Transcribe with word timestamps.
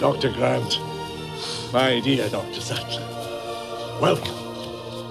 Dr. 0.00 0.30
Grant. 0.30 0.78
My 1.72 2.00
dear 2.02 2.28
Dr. 2.28 2.60
Sattler. 2.60 3.00
Welcome. 3.98 4.30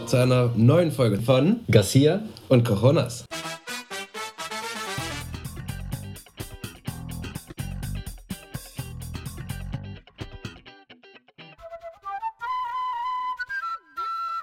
Zu 0.05 0.17
einer 0.17 0.51
neuen 0.55 0.91
Folge 0.91 1.19
von 1.19 1.61
Garcia 1.71 2.21
und 2.49 2.63
Coronas. 2.63 3.25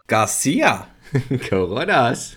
Garcia! 0.08 0.88
Coronas. 1.48 2.36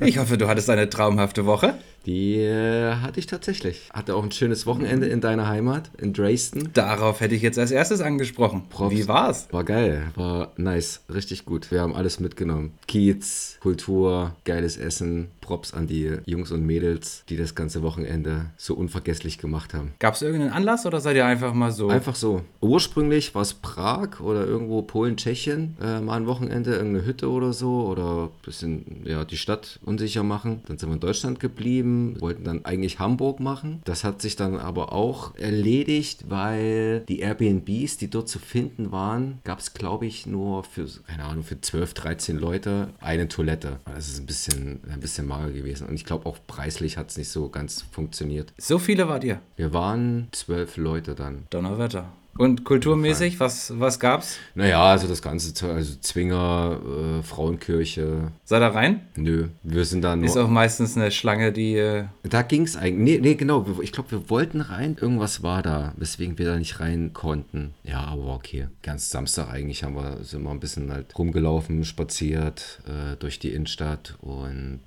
Ich 0.00 0.18
hoffe, 0.18 0.36
du 0.36 0.48
hattest 0.48 0.68
eine 0.68 0.90
traumhafte 0.90 1.46
Woche. 1.46 1.74
Die 2.06 2.36
äh, 2.36 2.94
hatte 2.94 3.18
ich 3.18 3.26
tatsächlich. 3.26 3.90
Hatte 3.92 4.14
auch 4.14 4.22
ein 4.22 4.30
schönes 4.30 4.64
Wochenende 4.64 5.06
in 5.06 5.20
deiner 5.20 5.48
Heimat, 5.48 5.90
in 5.98 6.12
Dresden. 6.12 6.70
Darauf 6.72 7.20
hätte 7.20 7.34
ich 7.34 7.42
jetzt 7.42 7.58
als 7.58 7.72
erstes 7.72 8.00
angesprochen. 8.00 8.62
Props. 8.70 8.94
Wie 8.94 9.08
war's? 9.08 9.48
War 9.50 9.64
geil, 9.64 10.04
war 10.14 10.52
nice, 10.56 11.02
richtig 11.12 11.44
gut. 11.44 11.70
Wir 11.72 11.80
haben 11.80 11.94
alles 11.94 12.20
mitgenommen. 12.20 12.72
Kiez, 12.86 13.58
Kultur, 13.60 14.36
geiles 14.44 14.76
Essen. 14.76 15.28
Props 15.46 15.72
an 15.74 15.86
die 15.86 16.18
Jungs 16.26 16.50
und 16.50 16.66
Mädels, 16.66 17.22
die 17.28 17.36
das 17.36 17.54
ganze 17.54 17.82
Wochenende 17.82 18.46
so 18.56 18.74
unvergesslich 18.74 19.38
gemacht 19.38 19.74
haben. 19.74 19.92
Gab 20.00 20.14
es 20.14 20.22
irgendeinen 20.22 20.50
Anlass 20.50 20.86
oder 20.86 21.00
seid 21.00 21.14
ihr 21.14 21.24
einfach 21.24 21.54
mal 21.54 21.70
so? 21.70 21.88
Einfach 21.88 22.16
so. 22.16 22.42
Ursprünglich 22.60 23.32
war 23.32 23.42
es 23.42 23.54
Prag 23.54 24.20
oder 24.20 24.44
irgendwo 24.44 24.82
Polen, 24.82 25.16
Tschechien, 25.16 25.76
äh, 25.80 26.00
mal 26.00 26.16
ein 26.16 26.26
Wochenende, 26.26 26.74
irgendeine 26.74 27.06
Hütte 27.06 27.30
oder 27.30 27.52
so 27.52 27.86
oder 27.86 28.24
ein 28.24 28.44
bisschen 28.44 29.02
ja, 29.04 29.24
die 29.24 29.36
Stadt 29.36 29.78
unsicher 29.84 30.24
machen. 30.24 30.62
Dann 30.66 30.78
sind 30.78 30.88
wir 30.88 30.94
in 30.94 31.00
Deutschland 31.00 31.38
geblieben, 31.38 31.95
wollten 32.20 32.44
dann 32.44 32.64
eigentlich 32.64 32.98
Hamburg 32.98 33.40
machen. 33.40 33.80
Das 33.84 34.04
hat 34.04 34.20
sich 34.22 34.36
dann 34.36 34.56
aber 34.56 34.92
auch 34.92 35.34
erledigt, 35.36 36.24
weil 36.28 37.00
die 37.08 37.20
Airbnbs, 37.20 37.98
die 37.98 38.08
dort 38.08 38.28
zu 38.28 38.38
finden 38.38 38.92
waren, 38.92 39.38
gab 39.44 39.58
es 39.58 39.74
glaube 39.74 40.06
ich 40.06 40.26
nur 40.26 40.64
für, 40.64 40.86
keine 41.06 41.24
Ahnung, 41.24 41.44
für 41.44 41.60
12, 41.60 41.94
13 41.94 42.38
Leute 42.38 42.88
eine 43.00 43.28
Toilette. 43.28 43.78
Das 43.84 44.08
ist 44.08 44.20
ein 44.20 44.26
bisschen, 44.26 44.80
ein 44.90 45.00
bisschen 45.00 45.26
mager 45.26 45.50
gewesen. 45.52 45.86
Und 45.86 45.94
ich 45.94 46.04
glaube 46.04 46.26
auch 46.26 46.38
preislich 46.46 46.96
hat 46.96 47.10
es 47.10 47.16
nicht 47.16 47.28
so 47.28 47.48
ganz 47.48 47.82
funktioniert. 47.90 48.52
So 48.58 48.78
viele 48.78 49.08
wart 49.08 49.24
ihr? 49.24 49.40
Wir 49.56 49.72
waren 49.72 50.28
zwölf 50.32 50.76
Leute 50.76 51.14
dann. 51.14 51.44
Donnerwetter. 51.50 52.12
Und 52.38 52.64
kulturmäßig, 52.64 53.40
was, 53.40 53.78
was 53.78 53.98
gab's? 54.00 54.38
Naja, 54.54 54.82
also 54.84 55.06
das 55.08 55.22
ganze 55.22 55.66
also 55.68 55.94
Zwinger, 56.00 56.80
äh, 57.20 57.22
Frauenkirche. 57.22 58.32
Seid 58.44 58.62
ihr 58.62 58.74
rein? 58.74 59.00
Nö, 59.16 59.48
wir 59.62 59.84
sind 59.84 60.02
da 60.02 60.16
nur. 60.16 60.26
Ist 60.26 60.36
auch 60.36 60.48
meistens 60.48 60.96
eine 60.96 61.10
Schlange, 61.10 61.52
die. 61.52 61.74
Äh, 61.76 62.04
Da 62.24 62.42
ging 62.42 62.62
es 62.62 62.76
eigentlich. 62.76 63.20
Nee, 63.20 63.28
nee, 63.28 63.34
genau. 63.34 63.66
Ich 63.82 63.92
glaube, 63.92 64.10
wir 64.10 64.30
wollten 64.30 64.60
rein. 64.60 64.96
Irgendwas 65.00 65.42
war 65.42 65.62
da, 65.62 65.92
weswegen 65.96 66.38
wir 66.38 66.46
da 66.46 66.56
nicht 66.58 66.80
rein 66.80 67.12
konnten. 67.12 67.74
Ja, 67.84 68.00
aber 68.00 68.34
okay. 68.34 68.68
Ganz 68.82 69.10
Samstag 69.10 69.50
eigentlich 69.50 69.84
haben 69.84 69.94
wir, 69.94 70.22
sind 70.22 70.42
wir 70.42 70.50
ein 70.50 70.60
bisschen 70.60 70.90
halt 70.92 71.16
rumgelaufen, 71.18 71.84
spaziert 71.84 72.80
äh, 72.86 73.16
durch 73.16 73.38
die 73.38 73.50
Innenstadt 73.52 74.16
und 74.20 74.80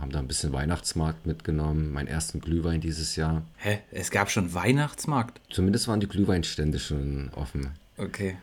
haben 0.00 0.10
da 0.10 0.18
ein 0.18 0.28
bisschen 0.28 0.52
Weihnachtsmarkt 0.52 1.26
mitgenommen. 1.26 1.92
Meinen 1.92 2.08
ersten 2.08 2.40
Glühwein 2.40 2.80
dieses 2.80 3.16
Jahr. 3.16 3.42
hä? 3.56 3.78
Es 3.90 4.10
gab 4.10 4.30
schon 4.30 4.52
Weihnachtsmarkt? 4.54 5.40
Zumindest 5.50 5.88
waren 5.88 6.00
die 6.00 6.08
Glühweinstände 6.08 6.78
schon 6.88 7.30
offen. 7.34 7.70
Okay. 7.96 8.36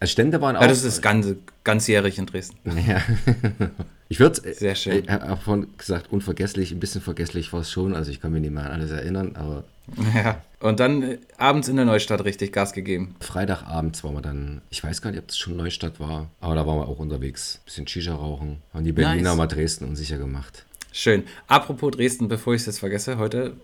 Also 0.00 0.12
Stände 0.12 0.40
waren 0.40 0.56
auch. 0.56 0.62
Ja, 0.62 0.68
das 0.68 0.84
ist 0.84 1.00
ganze, 1.02 1.36
ganzjährig 1.64 2.18
in 2.18 2.26
Dresden. 2.26 2.58
Ja. 2.86 3.00
ich 4.08 4.18
würde 4.20 4.52
Sehr 4.54 4.74
schön. 4.74 5.04
Ich 5.04 5.10
habe 5.10 5.36
vorhin 5.36 5.68
gesagt, 5.78 6.12
unvergesslich, 6.12 6.72
ein 6.72 6.80
bisschen 6.80 7.00
vergesslich 7.00 7.52
war 7.52 7.60
es 7.60 7.70
schon. 7.70 7.94
Also 7.94 8.10
ich 8.10 8.20
kann 8.20 8.32
mich 8.32 8.40
nicht 8.42 8.52
mehr 8.52 8.64
an 8.66 8.72
alles 8.72 8.90
erinnern, 8.90 9.36
aber 9.36 9.64
Ja. 10.14 10.42
Und 10.60 10.80
dann 10.80 11.02
äh, 11.02 11.18
abends 11.38 11.68
in 11.68 11.76
der 11.76 11.84
Neustadt 11.84 12.24
richtig 12.24 12.52
Gas 12.52 12.72
gegeben. 12.72 13.14
Freitagabends 13.20 14.02
waren 14.04 14.14
wir 14.14 14.22
dann, 14.22 14.60
ich 14.70 14.82
weiß 14.82 15.02
gar 15.02 15.10
nicht, 15.10 15.20
ob 15.20 15.28
es 15.28 15.38
schon 15.38 15.56
Neustadt 15.56 15.98
war, 16.00 16.28
aber 16.40 16.54
da 16.54 16.66
waren 16.66 16.78
wir 16.78 16.88
auch 16.88 16.98
unterwegs. 16.98 17.60
Bisschen 17.64 17.86
Shisha 17.86 18.14
rauchen. 18.14 18.58
Haben 18.74 18.84
die 18.84 18.92
Berliner 18.92 19.30
Nice. 19.30 19.36
mal 19.36 19.46
Dresden 19.46 19.84
unsicher 19.86 20.18
gemacht. 20.18 20.64
Schön. 20.92 21.24
Apropos 21.46 21.90
Dresden, 21.92 22.28
bevor 22.28 22.54
ich 22.54 22.60
es 22.62 22.66
jetzt 22.66 22.78
vergesse, 22.80 23.18
heute, 23.18 23.54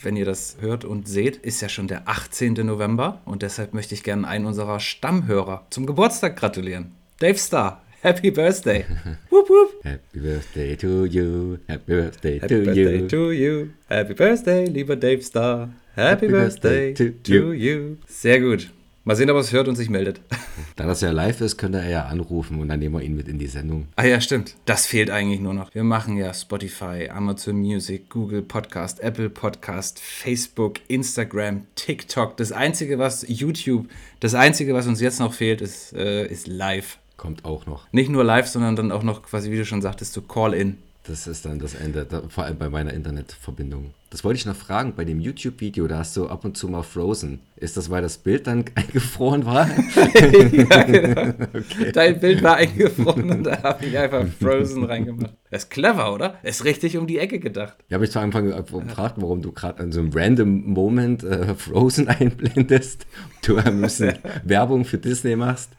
wenn 0.00 0.16
ihr 0.16 0.24
das 0.24 0.56
hört 0.60 0.84
und 0.84 1.08
seht, 1.08 1.36
ist 1.36 1.60
ja 1.60 1.68
schon 1.68 1.88
der 1.88 2.08
18. 2.08 2.54
November 2.54 3.20
und 3.24 3.42
deshalb 3.42 3.74
möchte 3.74 3.94
ich 3.94 4.02
gerne 4.02 4.26
einen 4.26 4.46
unserer 4.46 4.80
Stammhörer 4.80 5.66
zum 5.70 5.86
Geburtstag 5.86 6.36
gratulieren. 6.36 6.92
Dave 7.18 7.38
Star, 7.38 7.82
Happy 8.00 8.30
Birthday. 8.30 8.84
wup, 9.30 9.48
wup. 9.48 9.84
Happy 9.84 10.20
Birthday 10.20 10.76
to 10.76 11.04
you, 11.04 11.58
Happy 11.68 11.84
Birthday 11.86 12.38
Happy 12.38 12.48
to 12.48 12.64
Birthday 12.64 12.98
you. 13.00 13.08
to 13.08 13.32
you. 13.32 13.68
Happy 13.88 14.14
Birthday, 14.14 14.64
lieber 14.66 14.96
Dave 14.96 15.22
Star. 15.22 15.70
Happy, 15.94 16.26
Happy 16.26 16.28
Birthday, 16.28 16.92
birthday 16.92 17.12
to, 17.12 17.40
to 17.40 17.52
you. 17.52 17.96
Sehr 18.06 18.40
gut. 18.40 18.70
Mal 19.08 19.16
sehen, 19.16 19.30
ob 19.30 19.36
er 19.36 19.40
es 19.40 19.52
hört 19.52 19.68
und 19.68 19.76
sich 19.76 19.88
meldet. 19.88 20.20
Da 20.76 20.86
das 20.86 21.00
ja 21.00 21.10
live 21.10 21.40
ist, 21.40 21.56
könnte 21.56 21.78
er 21.78 21.88
ja 21.88 22.04
anrufen 22.04 22.60
und 22.60 22.68
dann 22.68 22.78
nehmen 22.78 22.94
wir 22.94 23.02
ihn 23.02 23.16
mit 23.16 23.26
in 23.26 23.38
die 23.38 23.48
Sendung. 23.48 23.88
Ah 23.96 24.04
ja, 24.04 24.20
stimmt. 24.20 24.54
Das 24.64 24.86
fehlt 24.86 25.10
eigentlich 25.10 25.40
nur 25.40 25.54
noch. 25.54 25.74
Wir 25.74 25.82
machen 25.82 26.16
ja 26.16 26.32
Spotify, 26.32 27.08
Amazon 27.10 27.56
Music, 27.56 28.10
Google 28.10 28.42
Podcast, 28.42 29.00
Apple 29.00 29.28
Podcast, 29.28 29.98
Facebook, 29.98 30.74
Instagram, 30.86 31.62
TikTok. 31.74 32.36
Das 32.36 32.52
Einzige, 32.52 32.98
was 32.98 33.24
YouTube, 33.26 33.88
das 34.20 34.34
Einzige, 34.34 34.74
was 34.74 34.86
uns 34.86 35.00
jetzt 35.00 35.18
noch 35.18 35.32
fehlt, 35.32 35.62
ist, 35.62 35.94
äh, 35.94 36.26
ist 36.26 36.46
live. 36.46 36.98
Kommt 37.16 37.46
auch 37.46 37.66
noch. 37.66 37.90
Nicht 37.92 38.10
nur 38.10 38.22
live, 38.22 38.46
sondern 38.46 38.76
dann 38.76 38.92
auch 38.92 39.02
noch 39.02 39.22
quasi, 39.22 39.50
wie 39.50 39.56
du 39.56 39.64
schon 39.64 39.80
sagtest, 39.82 40.12
so 40.12 40.20
Call-In. 40.20 40.76
Das 41.04 41.26
ist 41.26 41.46
dann 41.46 41.58
das 41.58 41.74
Ende, 41.74 42.06
vor 42.28 42.44
allem 42.44 42.58
bei 42.58 42.68
meiner 42.68 42.92
Internetverbindung. 42.92 43.94
Das 44.10 44.24
wollte 44.24 44.38
ich 44.38 44.46
noch 44.46 44.56
fragen, 44.56 44.94
bei 44.96 45.04
dem 45.04 45.20
YouTube-Video, 45.20 45.86
da 45.86 45.98
hast 45.98 46.16
du 46.16 46.28
ab 46.28 46.44
und 46.46 46.56
zu 46.56 46.68
mal 46.68 46.82
Frozen. 46.82 47.40
Ist 47.56 47.76
das, 47.76 47.90
weil 47.90 48.00
das 48.00 48.16
Bild 48.18 48.46
dann 48.46 48.64
eingefroren 48.74 49.44
war? 49.44 49.68
ja, 50.52 50.82
genau. 50.84 51.34
Dein 51.92 52.18
Bild 52.20 52.42
war 52.42 52.56
eingefroren 52.56 53.30
und 53.30 53.44
da 53.44 53.62
habe 53.62 53.84
ich 53.84 53.98
einfach 53.98 54.26
Frozen 54.40 54.84
reingemacht. 54.84 55.34
Das 55.50 55.64
ist 55.64 55.70
clever, 55.70 56.14
oder? 56.14 56.38
Ist 56.42 56.64
richtig 56.64 56.96
um 56.98 57.06
die 57.06 57.18
Ecke 57.18 57.38
gedacht. 57.38 57.76
Ich 57.88 57.92
habe 57.94 58.02
mich 58.02 58.10
zu 58.10 58.20
Anfang 58.20 58.46
gefragt, 58.46 59.14
warum 59.18 59.42
du 59.42 59.52
gerade 59.52 59.82
an 59.82 59.92
so 59.92 60.00
einem 60.00 60.10
random 60.14 60.72
Moment 60.72 61.24
äh, 61.24 61.54
Frozen 61.54 62.08
einblendest. 62.08 63.06
Du 63.44 63.56
ein 63.56 63.80
bisschen 63.80 64.14
Werbung 64.44 64.84
für 64.84 64.98
Disney 64.98 65.36
machst. 65.36 65.70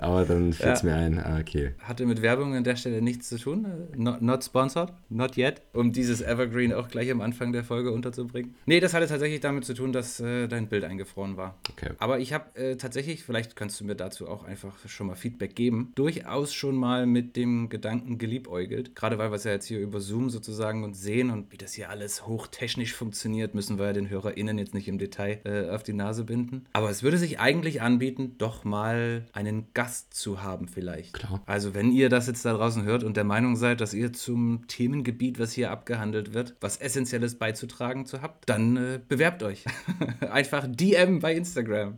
Aber 0.00 0.24
dann 0.24 0.52
fällt 0.52 0.76
es 0.76 0.82
Ja. 0.82 0.88
mir 0.88 0.96
ein, 0.96 1.18
ah, 1.20 1.38
okay. 1.40 1.72
Hatte 1.80 2.04
mit 2.04 2.20
Werbung 2.20 2.54
an 2.54 2.64
der 2.64 2.76
Stelle 2.76 3.00
nichts 3.00 3.28
zu 3.28 3.38
tun. 3.38 3.64
äh, 3.64 3.96
Not, 3.96 4.20
not 4.22 4.42
sponsored, 4.44 4.92
not 5.08 5.36
yet. 5.36 5.62
Um 5.72 5.92
dieses 5.92 6.20
Evergreen 6.20 6.72
auch 6.72 6.88
gleich 6.88 7.10
am 7.10 7.20
Anfang 7.20 7.52
der 7.52 7.62
Folge 7.64 7.73
unterzubringen. 7.82 8.54
Nee, 8.66 8.80
das 8.80 8.94
hatte 8.94 9.06
tatsächlich 9.06 9.40
damit 9.40 9.64
zu 9.64 9.74
tun, 9.74 9.92
dass 9.92 10.20
äh, 10.20 10.48
dein 10.48 10.68
Bild 10.68 10.84
eingefroren 10.84 11.36
war. 11.36 11.58
Okay. 11.70 11.90
Aber 11.98 12.18
ich 12.18 12.32
habe 12.32 12.56
äh, 12.56 12.76
tatsächlich, 12.76 13.24
vielleicht 13.24 13.56
kannst 13.56 13.80
du 13.80 13.84
mir 13.84 13.94
dazu 13.94 14.28
auch 14.28 14.44
einfach 14.44 14.74
schon 14.86 15.06
mal 15.06 15.16
Feedback 15.16 15.54
geben, 15.54 15.92
durchaus 15.94 16.52
schon 16.52 16.76
mal 16.76 17.06
mit 17.06 17.36
dem 17.36 17.68
Gedanken 17.68 18.18
geliebäugelt. 18.18 18.94
Gerade 18.94 19.18
weil 19.18 19.30
wir 19.30 19.36
es 19.36 19.44
ja 19.44 19.52
jetzt 19.52 19.66
hier 19.66 19.80
über 19.80 20.00
Zoom 20.00 20.30
sozusagen 20.30 20.84
und 20.84 20.94
sehen 20.94 21.30
und 21.30 21.52
wie 21.52 21.56
das 21.56 21.72
hier 21.72 21.90
alles 21.90 22.26
hochtechnisch 22.26 22.94
funktioniert, 22.94 23.54
müssen 23.54 23.78
wir 23.78 23.86
ja 23.86 23.92
den 23.92 24.08
HörerInnen 24.08 24.58
jetzt 24.58 24.74
nicht 24.74 24.88
im 24.88 24.98
Detail 24.98 25.40
äh, 25.44 25.70
auf 25.70 25.82
die 25.82 25.92
Nase 25.92 26.24
binden. 26.24 26.66
Aber 26.72 26.90
es 26.90 27.02
würde 27.02 27.18
sich 27.18 27.40
eigentlich 27.40 27.82
anbieten, 27.82 28.34
doch 28.38 28.64
mal 28.64 29.26
einen 29.32 29.68
Gast 29.74 30.14
zu 30.14 30.42
haben 30.42 30.68
vielleicht. 30.68 31.14
Klar. 31.14 31.42
Also 31.46 31.74
wenn 31.74 31.92
ihr 31.92 32.08
das 32.08 32.26
jetzt 32.26 32.44
da 32.44 32.52
draußen 32.52 32.84
hört 32.84 33.04
und 33.04 33.16
der 33.16 33.24
Meinung 33.24 33.56
seid, 33.56 33.80
dass 33.80 33.94
ihr 33.94 34.12
zum 34.12 34.66
Themengebiet, 34.68 35.38
was 35.38 35.52
hier 35.52 35.70
abgehandelt 35.70 36.34
wird, 36.34 36.56
was 36.60 36.76
Essentielles 36.76 37.36
beizutragen 37.36 37.63
zu 38.06 38.22
habt, 38.22 38.48
dann 38.48 38.76
äh, 38.76 39.00
bewerbt 39.08 39.42
euch. 39.42 39.64
Einfach 40.30 40.66
DM 40.68 41.20
bei 41.20 41.34
Instagram. 41.34 41.96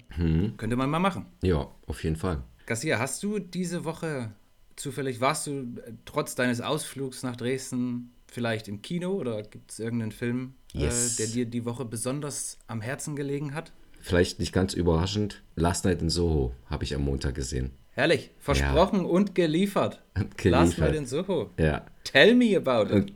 Könnte 0.56 0.76
man 0.76 0.90
mal 0.90 0.98
machen. 0.98 1.26
Ja, 1.42 1.68
auf 1.86 2.02
jeden 2.04 2.16
Fall. 2.16 2.42
Garcia, 2.66 2.98
hast 2.98 3.22
du 3.22 3.38
diese 3.38 3.84
Woche 3.84 4.32
zufällig, 4.76 5.20
warst 5.20 5.46
du 5.46 5.50
äh, 5.52 5.92
trotz 6.04 6.34
deines 6.34 6.60
Ausflugs 6.60 7.22
nach 7.22 7.36
Dresden 7.36 8.12
vielleicht 8.28 8.68
im 8.68 8.82
Kino 8.82 9.12
oder 9.12 9.42
gibt 9.42 9.70
es 9.70 9.78
irgendeinen 9.78 10.12
Film, 10.12 10.54
Yes. 10.72 11.14
äh, 11.14 11.16
der 11.24 11.26
dir 11.32 11.46
die 11.46 11.64
Woche 11.64 11.84
besonders 11.84 12.58
am 12.66 12.80
Herzen 12.80 13.16
gelegen 13.16 13.54
hat? 13.54 13.72
Vielleicht 14.00 14.38
nicht 14.40 14.52
ganz 14.52 14.74
überraschend. 14.74 15.42
Last 15.54 15.84
Night 15.84 16.02
in 16.02 16.10
Soho 16.10 16.54
habe 16.66 16.84
ich 16.84 16.94
am 16.94 17.02
Montag 17.02 17.34
gesehen. 17.34 17.70
Herrlich, 17.92 18.30
versprochen 18.38 19.06
und 19.06 19.34
geliefert. 19.34 20.02
Und 20.16 20.44
Last 20.44 20.76
geliefert. 20.76 20.78
Night 20.80 20.94
in 20.96 21.06
Soho. 21.06 21.50
Ja. 21.58 21.86
Tell 22.04 22.34
me 22.34 22.54
about 22.56 22.90
it. 22.90 22.92
Und 22.92 23.12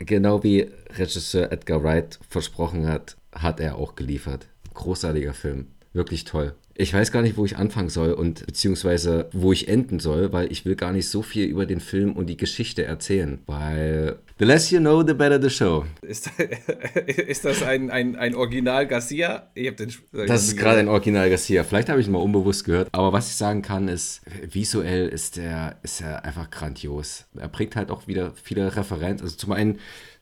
genau 0.00 0.42
wie 0.42 0.70
Regisseur 0.90 1.52
Edgar 1.52 1.82
Wright 1.84 2.18
versprochen 2.28 2.86
hat, 2.86 3.16
hat 3.32 3.60
er 3.60 3.76
auch 3.76 3.94
geliefert. 3.94 4.48
Großartiger 4.74 5.34
Film. 5.34 5.68
Wirklich 5.92 6.24
toll. 6.24 6.54
Ich 6.80 6.94
weiß 6.94 7.12
gar 7.12 7.20
nicht, 7.20 7.36
wo 7.36 7.44
ich 7.44 7.58
anfangen 7.58 7.90
soll 7.90 8.14
und 8.14 8.46
beziehungsweise 8.46 9.28
wo 9.32 9.52
ich 9.52 9.68
enden 9.68 9.98
soll, 9.98 10.32
weil 10.32 10.50
ich 10.50 10.64
will 10.64 10.76
gar 10.76 10.92
nicht 10.92 11.10
so 11.10 11.20
viel 11.20 11.44
über 11.44 11.66
den 11.66 11.78
Film 11.78 12.14
und 12.14 12.26
die 12.26 12.38
Geschichte 12.38 12.84
erzählen, 12.84 13.38
weil 13.44 14.16
the 14.38 14.46
less 14.46 14.70
you 14.70 14.80
know, 14.80 15.06
the 15.06 15.12
better 15.12 15.38
the 15.40 15.50
show. 15.50 15.84
Ist, 16.00 16.30
ist 17.06 17.44
das 17.44 17.62
ein, 17.62 17.90
ein, 17.90 18.16
ein 18.16 18.34
Original 18.34 18.86
Garcia? 18.86 19.50
Ich 19.52 19.68
hab 19.68 19.76
den, 19.76 19.92
Das 20.26 20.44
ist 20.44 20.56
gerade 20.56 20.78
ein 20.78 20.88
Original 20.88 21.28
Garcia. 21.28 21.64
Vielleicht 21.64 21.90
habe 21.90 22.00
ich 22.00 22.06
ihn 22.06 22.12
mal 22.12 22.22
unbewusst 22.22 22.64
gehört. 22.64 22.88
Aber 22.92 23.12
was 23.12 23.28
ich 23.28 23.36
sagen 23.36 23.60
kann, 23.60 23.88
ist, 23.88 24.22
visuell 24.50 25.08
ist 25.08 25.36
er, 25.36 25.76
ist 25.82 26.00
er 26.00 26.24
einfach 26.24 26.50
grandios. 26.50 27.26
Er 27.36 27.48
bringt 27.48 27.76
halt 27.76 27.90
auch 27.90 28.06
wieder 28.06 28.32
viele 28.42 28.74
Referenzen. 28.74 29.26
Also 29.26 29.36
zum 29.36 29.52
einen 29.52 29.78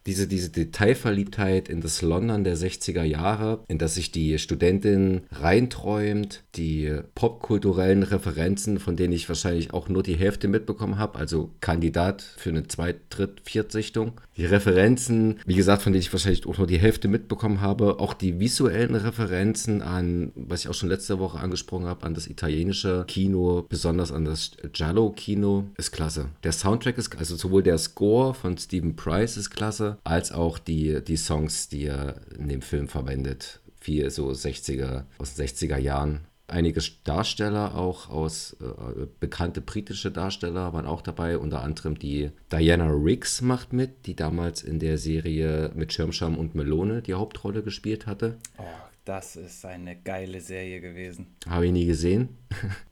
diese, 0.09 0.27
diese 0.27 0.49
Detailverliebtheit 0.49 1.69
in 1.69 1.83
das 1.83 2.01
London 2.01 2.43
der 2.43 2.57
60er 2.57 3.03
Jahre, 3.03 3.63
in 3.69 3.77
das 3.77 3.95
sich 3.95 4.11
die 4.11 4.39
Studentin 4.39 5.21
reinträumt, 5.31 6.45
die 6.57 6.99
popkulturellen 7.15 8.03
Referenzen, 8.03 8.81
von 8.81 8.97
denen 8.97 9.13
ich 9.13 9.29
wahrscheinlich 9.29 9.75
auch 9.75 9.91
nur 9.91 10.03
die 10.03 10.17
Hälfte 10.17 10.49
mitbekommen 10.49 10.97
habe, 10.97 11.19
also 11.19 11.51
Kandidat 11.61 12.23
für 12.23 12.49
eine 12.49 12.67
Zweit-, 12.67 13.01
Dritt-, 13.11 13.43
Viertsichtung. 13.45 14.13
Die 14.39 14.47
Referenzen, 14.47 15.41
wie 15.45 15.57
gesagt, 15.57 15.83
von 15.83 15.93
denen 15.93 16.01
ich 16.01 16.13
wahrscheinlich 16.13 16.47
auch 16.47 16.57
nur 16.57 16.67
die 16.67 16.79
Hälfte 16.79 17.09
mitbekommen 17.09 17.61
habe, 17.61 18.01
auch 18.01 18.15
die 18.15 18.41
visuellen 18.41 18.95
Referenzen 18.95 19.83
an, 19.83 20.33
was 20.35 20.61
ich 20.61 20.69
auch 20.69 20.75
schon 20.75 20.89
letzte 20.89 21.19
Woche 21.19 21.39
angesprochen 21.39 21.87
habe, 21.87 22.07
an 22.07 22.15
das 22.15 22.27
italienische 22.27 23.05
Kino, 23.09 23.67
besonders 23.69 24.11
an 24.11 24.25
das 24.25 24.53
Giallo-Kino, 24.73 25.67
ist 25.77 25.93
klasse. 25.93 26.31
Der 26.45 26.53
Soundtrack 26.53 26.97
ist, 26.97 27.19
also 27.19 27.37
sowohl 27.37 27.63
der 27.63 27.77
Score 27.77 28.33
von 28.33 28.57
Stephen 28.57 28.97
Price 28.97 29.37
ist 29.37 29.51
klasse, 29.51 29.98
als 30.05 30.33
auch 30.33 30.59
die, 30.59 31.03
die 31.05 31.17
Songs, 31.17 31.69
die 31.69 31.87
er 31.87 32.21
in 32.37 32.49
dem 32.49 32.63
Film 32.63 32.89
verwendet. 32.89 33.61
Viel 33.81 34.11
so 34.11 34.29
60er, 34.31 35.05
aus 35.19 35.35
den 35.35 35.47
60er 35.47 35.79
Jahren. 35.79 36.21
Einige 36.51 36.81
Darsteller 37.05 37.75
auch 37.75 38.09
aus, 38.09 38.57
äh, 38.61 39.07
bekannte 39.21 39.61
britische 39.61 40.11
Darsteller 40.11 40.73
waren 40.73 40.87
auch 40.87 41.03
dabei, 41.03 41.37
unter 41.37 41.63
anderem 41.63 41.99
die 41.99 42.31
Diana 42.51 42.89
Riggs 42.89 43.43
macht 43.43 43.75
mit, 43.75 44.07
die 44.07 44.17
damals 44.17 44.63
in 44.63 44.79
der 44.79 44.97
Serie 44.97 45.71
mit 45.75 45.93
Schirmscham 45.93 46.39
und 46.39 46.55
Melone 46.55 47.03
die 47.03 47.13
Hauptrolle 47.13 47.63
gespielt 47.63 48.07
hatte. 48.07 48.39
Oh, 48.57 48.65
das 49.05 49.37
ist 49.37 49.65
eine 49.67 49.97
geile 49.97 50.41
Serie 50.41 50.81
gewesen. 50.81 51.27
Habe 51.47 51.67
ich 51.67 51.73
nie 51.73 51.87
gesehen. 51.87 52.31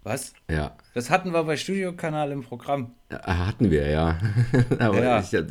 Was? 0.03 0.35
Ja. 0.51 0.77
Das 0.97 1.11
hatten 1.11 1.33
wir 1.35 1.45
bei 1.45 1.59
Studiokanal 1.59 2.33
im 2.33 2.41
Programm. 2.43 2.93
Äh, 3.11 3.17
Hatten 3.19 3.71
wir, 3.71 3.87
ja. 3.87 4.19
Aber 4.79 5.03
Ja. 5.03 5.21
ich 5.21 5.35
habe 5.35 5.47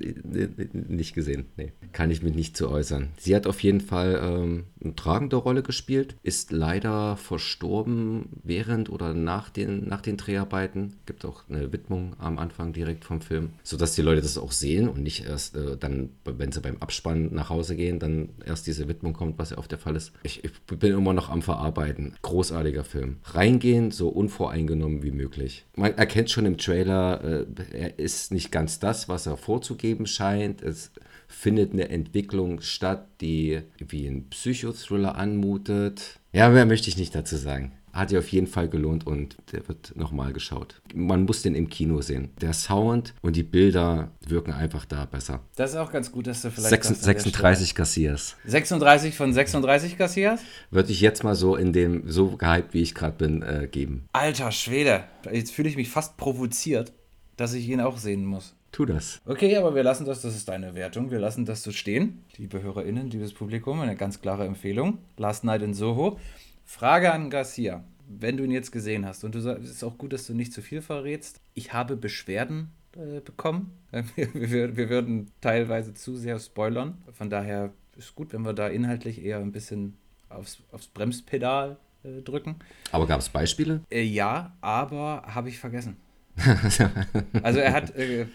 nicht 0.73 1.13
gesehen. 1.13 1.45
Nee, 1.55 1.71
kann 1.93 2.09
ich 2.09 2.23
mich 2.23 2.33
nicht 2.33 2.57
zu 2.57 2.67
äußern. 2.67 3.09
Sie 3.17 3.35
hat 3.35 3.45
auf 3.45 3.61
jeden 3.61 3.79
Fall 3.79 4.19
ähm, 4.23 4.63
eine 4.83 4.95
tragende 4.95 5.35
Rolle 5.35 5.61
gespielt, 5.61 6.15
ist 6.23 6.51
leider 6.51 7.15
verstorben 7.15 8.29
während 8.43 8.89
oder 8.89 9.13
nach 9.13 9.49
den, 9.49 9.87
nach 9.87 10.01
den 10.01 10.17
Dreharbeiten. 10.17 10.95
Gibt 11.05 11.23
auch 11.25 11.43
eine 11.47 11.71
Widmung 11.71 12.15
am 12.17 12.39
Anfang 12.39 12.73
direkt 12.73 13.05
vom 13.05 13.21
Film, 13.21 13.51
sodass 13.61 13.93
die 13.93 14.01
Leute 14.01 14.21
das 14.21 14.39
auch 14.39 14.51
sehen 14.51 14.89
und 14.89 15.03
nicht 15.03 15.25
erst 15.25 15.55
äh, 15.55 15.77
dann, 15.77 16.09
wenn 16.25 16.51
sie 16.51 16.59
beim 16.59 16.77
Abspann 16.77 17.29
nach 17.35 17.49
Hause 17.49 17.75
gehen, 17.75 17.99
dann 17.99 18.29
erst 18.43 18.65
diese 18.65 18.87
Widmung 18.87 19.13
kommt, 19.13 19.37
was 19.37 19.51
ja 19.51 19.59
oft 19.59 19.69
der 19.71 19.77
Fall 19.79 19.95
ist. 19.95 20.11
Ich, 20.23 20.43
ich 20.43 20.51
bin 20.63 20.91
immer 20.91 21.13
noch 21.13 21.29
am 21.29 21.43
Verarbeiten. 21.43 22.15
Großartiger 22.23 22.83
Film. 22.83 23.17
Reingehen, 23.25 23.91
so 23.91 24.09
unvoreingenommen 24.09 25.03
wie 25.03 25.11
möglich. 25.11 25.34
Man 25.75 25.97
erkennt 25.97 26.31
schon 26.31 26.45
im 26.45 26.57
Trailer, 26.57 27.23
äh, 27.23 27.45
er 27.73 27.99
ist 27.99 28.31
nicht 28.31 28.51
ganz 28.51 28.79
das, 28.79 29.09
was 29.09 29.25
er 29.25 29.37
vorzugeben 29.37 30.05
scheint. 30.05 30.61
Es 30.61 30.91
findet 31.27 31.73
eine 31.73 31.89
Entwicklung 31.89 32.61
statt, 32.61 33.07
die 33.21 33.61
wie 33.77 34.07
ein 34.07 34.29
Psychothriller 34.29 35.15
anmutet. 35.15 36.19
Ja, 36.33 36.49
mehr 36.49 36.65
möchte 36.65 36.89
ich 36.89 36.97
nicht 36.97 37.15
dazu 37.15 37.35
sagen. 37.35 37.71
Hat 37.95 38.09
sich 38.09 38.17
auf 38.17 38.27
jeden 38.27 38.47
Fall 38.47 38.67
gelohnt 38.67 39.07
und 39.07 39.37
der 39.53 39.65
wird 39.69 39.93
nochmal 39.95 40.33
geschaut. 40.33 40.81
Man 40.93 41.23
muss 41.23 41.41
den 41.43 41.55
im 41.55 41.69
Kino 41.69 42.01
sehen. 42.01 42.29
Der 42.41 42.51
Sound 42.53 43.13
und 43.21 43.37
die 43.37 43.43
Bilder 43.43 44.11
wirken 44.27 44.51
einfach 44.51 44.83
da 44.85 45.05
besser. 45.05 45.39
Das 45.55 45.71
ist 45.71 45.77
auch 45.77 45.91
ganz 45.91 46.11
gut, 46.11 46.27
dass 46.27 46.41
du 46.41 46.51
vielleicht. 46.51 46.69
Sechs- 46.69 46.89
das 46.89 46.97
an 46.99 47.03
der 47.05 47.13
36 47.21 47.73
Kassiers. 47.73 48.35
Stelle- 48.39 48.51
36 48.51 49.15
von 49.15 49.31
36 49.33 49.97
kassierst? 49.97 50.43
Würde 50.71 50.91
ich 50.91 50.99
jetzt 50.99 51.23
mal 51.23 51.35
so 51.35 51.55
in 51.55 51.71
dem, 51.71 52.03
so 52.11 52.35
gehypt 52.35 52.73
wie 52.73 52.81
ich 52.81 52.93
gerade 52.93 53.15
bin, 53.17 53.41
äh, 53.41 53.67
geben. 53.71 54.03
Alter 54.11 54.51
Schwede. 54.51 55.05
Jetzt 55.31 55.51
fühle 55.53 55.69
ich 55.69 55.77
mich 55.77 55.87
fast 55.89 56.17
provoziert, 56.17 56.91
dass 57.37 57.53
ich 57.53 57.67
ihn 57.69 57.79
auch 57.79 57.97
sehen 57.97 58.25
muss. 58.25 58.55
Tu 58.73 58.83
das. 58.85 59.21
Okay, 59.25 59.55
aber 59.55 59.73
wir 59.73 59.83
lassen 59.83 60.03
das, 60.05 60.21
das 60.21 60.35
ist 60.35 60.49
deine 60.49 60.75
Wertung. 60.75 61.09
Wir 61.11 61.19
lassen 61.19 61.45
das 61.45 61.63
so 61.63 61.71
stehen. 61.71 62.25
Liebe 62.35 62.61
HörerInnen, 62.61 63.09
liebes 63.09 63.33
Publikum, 63.33 63.79
eine 63.79 63.95
ganz 63.95 64.19
klare 64.19 64.45
Empfehlung. 64.45 64.97
Last 65.15 65.45
Night 65.45 65.61
in 65.61 65.73
Soho. 65.73 66.19
Frage 66.65 67.13
an 67.13 67.29
Garcia. 67.29 67.83
Wenn 68.07 68.37
du 68.37 68.43
ihn 68.43 68.51
jetzt 68.51 68.71
gesehen 68.71 69.05
hast, 69.05 69.23
und 69.23 69.33
du 69.33 69.39
sagst, 69.39 69.63
es 69.63 69.71
ist 69.71 69.83
auch 69.83 69.97
gut, 69.97 70.13
dass 70.13 70.27
du 70.27 70.33
nicht 70.33 70.53
zu 70.53 70.61
viel 70.61 70.81
verrätst. 70.81 71.39
Ich 71.53 71.73
habe 71.73 71.95
Beschwerden 71.95 72.71
äh, 72.95 73.21
bekommen. 73.21 73.71
Wir, 74.15 74.33
wir, 74.33 74.75
wir 74.75 74.89
würden 74.89 75.31
teilweise 75.39 75.93
zu 75.93 76.17
sehr 76.17 76.37
spoilern. 76.37 76.97
Von 77.13 77.29
daher 77.29 77.71
ist 77.95 78.13
gut, 78.13 78.33
wenn 78.33 78.43
wir 78.43 78.51
da 78.51 78.67
inhaltlich 78.67 79.23
eher 79.23 79.39
ein 79.39 79.53
bisschen 79.53 79.97
aufs, 80.27 80.61
aufs 80.73 80.87
Bremspedal 80.87 81.77
äh, 82.03 82.21
drücken. 82.21 82.57
Aber 82.91 83.07
gab 83.07 83.19
es 83.19 83.29
Beispiele? 83.29 83.81
Äh, 83.89 84.03
ja, 84.03 84.53
aber 84.59 85.23
habe 85.27 85.47
ich 85.47 85.59
vergessen. 85.59 85.95
Also 87.43 87.59
er 87.59 87.73
hat, 87.73 87.95
äh, 87.95 88.25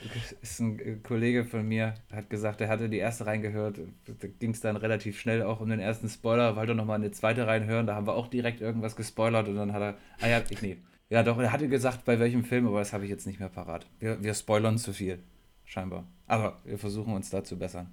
ist 0.42 0.60
ein 0.60 0.78
äh, 0.78 0.96
Kollege 1.02 1.44
von 1.44 1.66
mir, 1.66 1.94
hat 2.12 2.30
gesagt, 2.30 2.60
er 2.60 2.68
hatte 2.68 2.88
die 2.88 2.98
erste 2.98 3.26
reingehört, 3.26 3.78
da 4.06 4.28
ging 4.38 4.50
es 4.50 4.60
dann 4.60 4.76
relativ 4.76 5.18
schnell 5.18 5.42
auch 5.42 5.60
um 5.60 5.68
den 5.68 5.80
ersten 5.80 6.08
Spoiler, 6.08 6.56
wollte 6.56 6.74
nochmal 6.74 6.96
eine 6.96 7.10
zweite 7.10 7.46
reinhören, 7.46 7.86
da 7.86 7.94
haben 7.94 8.06
wir 8.06 8.14
auch 8.14 8.28
direkt 8.28 8.60
irgendwas 8.60 8.96
gespoilert 8.96 9.48
und 9.48 9.56
dann 9.56 9.72
hat 9.72 9.82
er, 9.82 9.96
ah 10.20 10.28
ja, 10.28 10.42
ich 10.48 10.62
nee. 10.62 10.78
Ja 11.10 11.24
doch, 11.24 11.38
er 11.38 11.52
hatte 11.52 11.68
gesagt, 11.68 12.04
bei 12.04 12.20
welchem 12.20 12.44
Film, 12.44 12.68
aber 12.68 12.78
das 12.78 12.92
habe 12.92 13.04
ich 13.04 13.10
jetzt 13.10 13.26
nicht 13.26 13.40
mehr 13.40 13.48
parat. 13.48 13.86
Wir, 13.98 14.22
wir 14.22 14.32
spoilern 14.32 14.78
zu 14.78 14.92
viel, 14.92 15.18
scheinbar. 15.64 16.04
Aber 16.26 16.60
wir 16.64 16.78
versuchen 16.78 17.14
uns 17.14 17.30
da 17.30 17.42
zu 17.42 17.58
bessern. 17.58 17.88